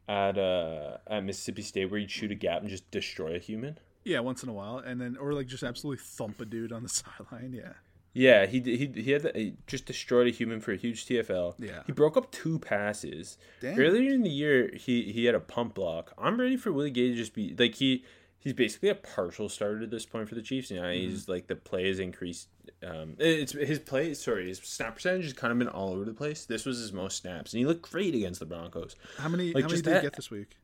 at 0.08 0.36
uh 0.36 0.96
at 1.06 1.22
Mississippi 1.24 1.62
State 1.62 1.90
where 1.90 2.00
he'd 2.00 2.10
shoot 2.10 2.32
a 2.32 2.34
gap 2.34 2.60
and 2.62 2.68
just 2.68 2.90
destroy 2.90 3.36
a 3.36 3.38
human. 3.38 3.78
yeah, 4.04 4.18
once 4.18 4.42
in 4.42 4.48
a 4.48 4.52
while, 4.52 4.78
and 4.78 5.00
then 5.00 5.16
or 5.16 5.32
like 5.32 5.46
just 5.46 5.62
absolutely 5.62 6.02
thump 6.04 6.40
a 6.40 6.44
dude 6.44 6.72
on 6.72 6.82
the 6.82 6.88
sideline. 7.28 7.52
Yeah, 7.52 7.74
Yeah, 8.14 8.44
he 8.46 8.60
he 8.60 8.92
he 9.02 9.10
had 9.12 9.22
the, 9.22 9.32
he 9.34 9.54
just 9.66 9.86
destroyed 9.86 10.26
a 10.26 10.30
human 10.30 10.60
for 10.60 10.72
a 10.72 10.76
huge 10.76 11.06
TFL. 11.06 11.54
Yeah. 11.58 11.82
he 11.86 11.92
broke 11.92 12.16
up 12.16 12.30
two 12.30 12.58
passes. 12.58 13.38
Damn. 13.60 13.78
Earlier 13.78 14.12
in 14.12 14.22
the 14.22 14.30
year, 14.30 14.70
he 14.74 15.10
he 15.12 15.24
had 15.24 15.34
a 15.34 15.40
pump 15.40 15.74
block. 15.74 16.12
I'm 16.18 16.38
ready 16.38 16.56
for 16.58 16.72
Willie 16.72 16.90
Gay 16.90 17.08
to 17.08 17.14
just 17.14 17.32
be 17.34 17.54
like 17.58 17.76
he 17.76 18.04
he's 18.38 18.52
basically 18.52 18.90
a 18.90 18.94
partial 18.94 19.48
starter 19.48 19.84
at 19.84 19.90
this 19.90 20.04
point 20.04 20.28
for 20.28 20.34
the 20.34 20.42
Chiefs. 20.42 20.70
You 20.70 20.80
Mm-hmm. 20.80 20.92
he's 21.10 21.26
like 21.26 21.46
the 21.46 21.56
play 21.56 21.88
has 21.88 21.98
increased. 21.98 22.48
Um, 22.86 23.14
it's 23.18 23.52
his 23.52 23.78
play. 23.78 24.12
Sorry, 24.12 24.46
his 24.48 24.58
snap 24.58 24.96
percentage 24.96 25.24
has 25.24 25.32
kind 25.32 25.50
of 25.52 25.58
been 25.58 25.68
all 25.68 25.94
over 25.94 26.04
the 26.04 26.12
place. 26.12 26.44
This 26.44 26.66
was 26.66 26.78
his 26.80 26.92
most 26.92 27.16
snaps, 27.16 27.54
and 27.54 27.60
he 27.60 27.64
looked 27.66 27.90
great 27.90 28.14
against 28.14 28.40
the 28.40 28.46
Broncos. 28.46 28.94
how 29.16 29.28
many? 29.30 29.54
Like, 29.54 29.62
how 29.64 29.68
many 29.68 29.72
just 29.80 29.84
did 29.84 29.96
he 29.96 30.02
get 30.02 30.16
this 30.16 30.30
week? 30.30 30.56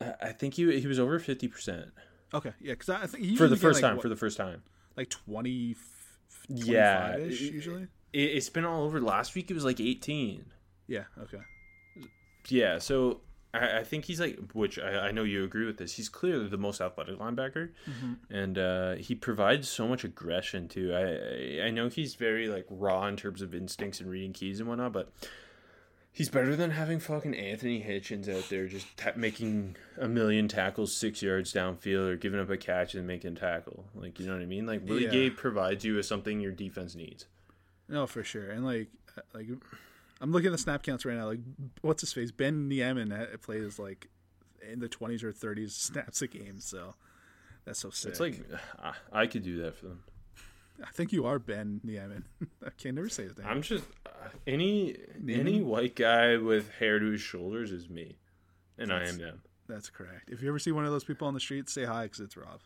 I- 0.00 0.32
think 0.32 0.54
he 0.54 0.80
he 0.80 0.86
was 0.86 0.98
over 0.98 1.18
fifty 1.18 1.48
percent 1.48 1.90
Okay, 2.34 2.52
yeah, 2.60 2.72
because 2.72 2.88
I 2.88 3.06
think 3.06 3.24
he 3.24 3.36
for 3.36 3.46
the 3.48 3.56
first 3.56 3.82
like, 3.82 3.88
time. 3.90 3.96
what, 3.96 4.02
For 4.02 4.08
the 4.08 4.16
first 4.16 4.36
time. 4.36 4.62
like 4.96 5.08
20 5.10 5.74
Yeah, 6.48 7.16
it- 7.16 7.40
usually. 7.40 7.88
It, 8.12 8.18
it's 8.36 8.48
been 8.48 8.64
all 8.64 8.84
over. 8.84 9.00
Last 9.00 9.34
week 9.34 9.50
it 9.50 9.54
was 9.54 9.64
like 9.64 9.80
eighteen. 9.80 10.46
Yeah, 10.86 11.04
okay. 11.22 11.38
Yeah, 12.48 12.78
so 12.78 13.20
I, 13.52 13.78
I 13.78 13.84
think 13.84 14.04
he's 14.04 14.20
like, 14.20 14.38
which 14.52 14.78
I, 14.78 15.08
I 15.08 15.10
know 15.10 15.24
you 15.24 15.42
agree 15.42 15.66
with 15.66 15.78
this. 15.78 15.94
He's 15.94 16.08
clearly 16.08 16.46
the 16.48 16.56
most 16.58 16.80
athletic 16.80 17.18
linebacker, 17.18 17.70
and 18.30 18.56
uh, 18.58 18.94
he 18.94 19.14
provides 19.16 19.68
so 19.68 19.88
much 19.88 20.04
aggression 20.04 20.68
too. 20.68 20.92
I 20.94 21.62
I- 21.62 21.66
I 21.66 21.70
know 21.70 21.88
he's 21.88 22.14
very 22.14 22.46
like 22.48 22.66
raw 22.70 23.06
in 23.06 23.16
terms 23.16 23.42
of 23.42 23.54
instincts 23.54 24.00
and 24.00 24.08
reading 24.08 24.32
keys 24.32 24.60
and 24.60 24.68
whatnot, 24.68 24.92
but 24.92 25.12
he's 26.16 26.30
better 26.30 26.56
than 26.56 26.70
having 26.70 26.98
fucking 26.98 27.34
Anthony 27.34 27.82
Hitchens 27.82 28.26
out 28.26 28.48
there 28.48 28.66
just 28.66 28.96
ta- 28.96 29.12
making 29.16 29.76
a 29.98 30.08
million 30.08 30.48
tackles 30.48 30.96
six 30.96 31.20
yards 31.20 31.52
downfield 31.52 32.08
or 32.08 32.16
giving 32.16 32.40
up 32.40 32.48
a 32.48 32.56
catch 32.56 32.94
and 32.94 33.06
making 33.06 33.34
a 33.34 33.36
tackle. 33.36 33.84
Like 33.94 34.18
you 34.18 34.26
know 34.26 34.32
what 34.32 34.40
I 34.40 34.46
mean? 34.46 34.64
Like 34.66 34.80
Willie 34.88 35.04
Yeah. 35.04 35.10
Gay 35.10 35.30
provides 35.30 35.84
you 35.84 35.96
with 35.96 36.06
something 36.06 36.40
your 36.40 36.52
defense 36.52 36.94
needs. 36.94 37.26
No, 37.86 38.06
for 38.06 38.24
sure. 38.24 38.48
And 38.50 38.64
like 38.64 38.88
uh, 39.18 39.20
like 39.34 39.46
I'm 40.22 40.32
looking 40.32 40.46
at 40.46 40.52
the 40.52 40.58
snap 40.58 40.82
counts 40.82 41.04
right 41.04 41.16
now. 41.18 41.26
Like 41.26 41.40
what's 41.82 42.00
his 42.00 42.14
face? 42.14 42.30
Ben 42.32 42.66
Niemann 42.66 43.10
ha- 43.10 43.36
plays 43.42 43.78
like 43.78 44.08
in 44.72 44.80
the 44.80 44.88
20s 44.88 45.22
or 45.22 45.32
30s 45.34 45.70
snaps 45.72 46.22
a 46.22 46.26
game, 46.28 46.60
so 46.60 46.94
that's 47.66 47.78
so 47.78 47.90
sick. 47.90 48.12
It's 48.12 48.20
like 48.20 48.40
I, 49.12 49.26
could 49.26 49.42
do 49.42 49.62
that 49.62 49.76
for 49.76 49.88
them. 49.88 50.02
I 50.82 50.90
think 50.92 51.12
you 51.12 51.26
are 51.26 51.38
Ben 51.38 51.80
Niemann. 51.84 52.24
I 52.64 52.70
can 52.78 52.94
never 52.94 53.10
say 53.10 53.24
his 53.24 53.36
name. 53.36 53.46
I'm 53.46 53.60
just 53.60 53.84
any 54.46 54.96
any 55.28 55.62
white 55.62 55.96
guy 55.96 56.36
with 56.36 56.70
hair 56.72 56.98
to 56.98 57.06
his 57.06 57.20
shoulders 57.20 57.72
is 57.72 57.88
me, 57.88 58.18
and 58.78 58.92
I 58.92 59.06
am 59.06 59.18
them. 59.18 59.42
That's 59.68 59.90
correct. 59.90 60.30
If 60.30 60.42
you 60.42 60.48
ever 60.48 60.58
see 60.58 60.72
one 60.72 60.84
of 60.84 60.92
those 60.92 61.04
people 61.04 61.26
on 61.26 61.34
the 61.34 61.40
street, 61.40 61.68
say 61.68 61.84
hi 61.84 62.04
because 62.04 62.20
it's 62.20 62.36
Rob. 62.36 62.60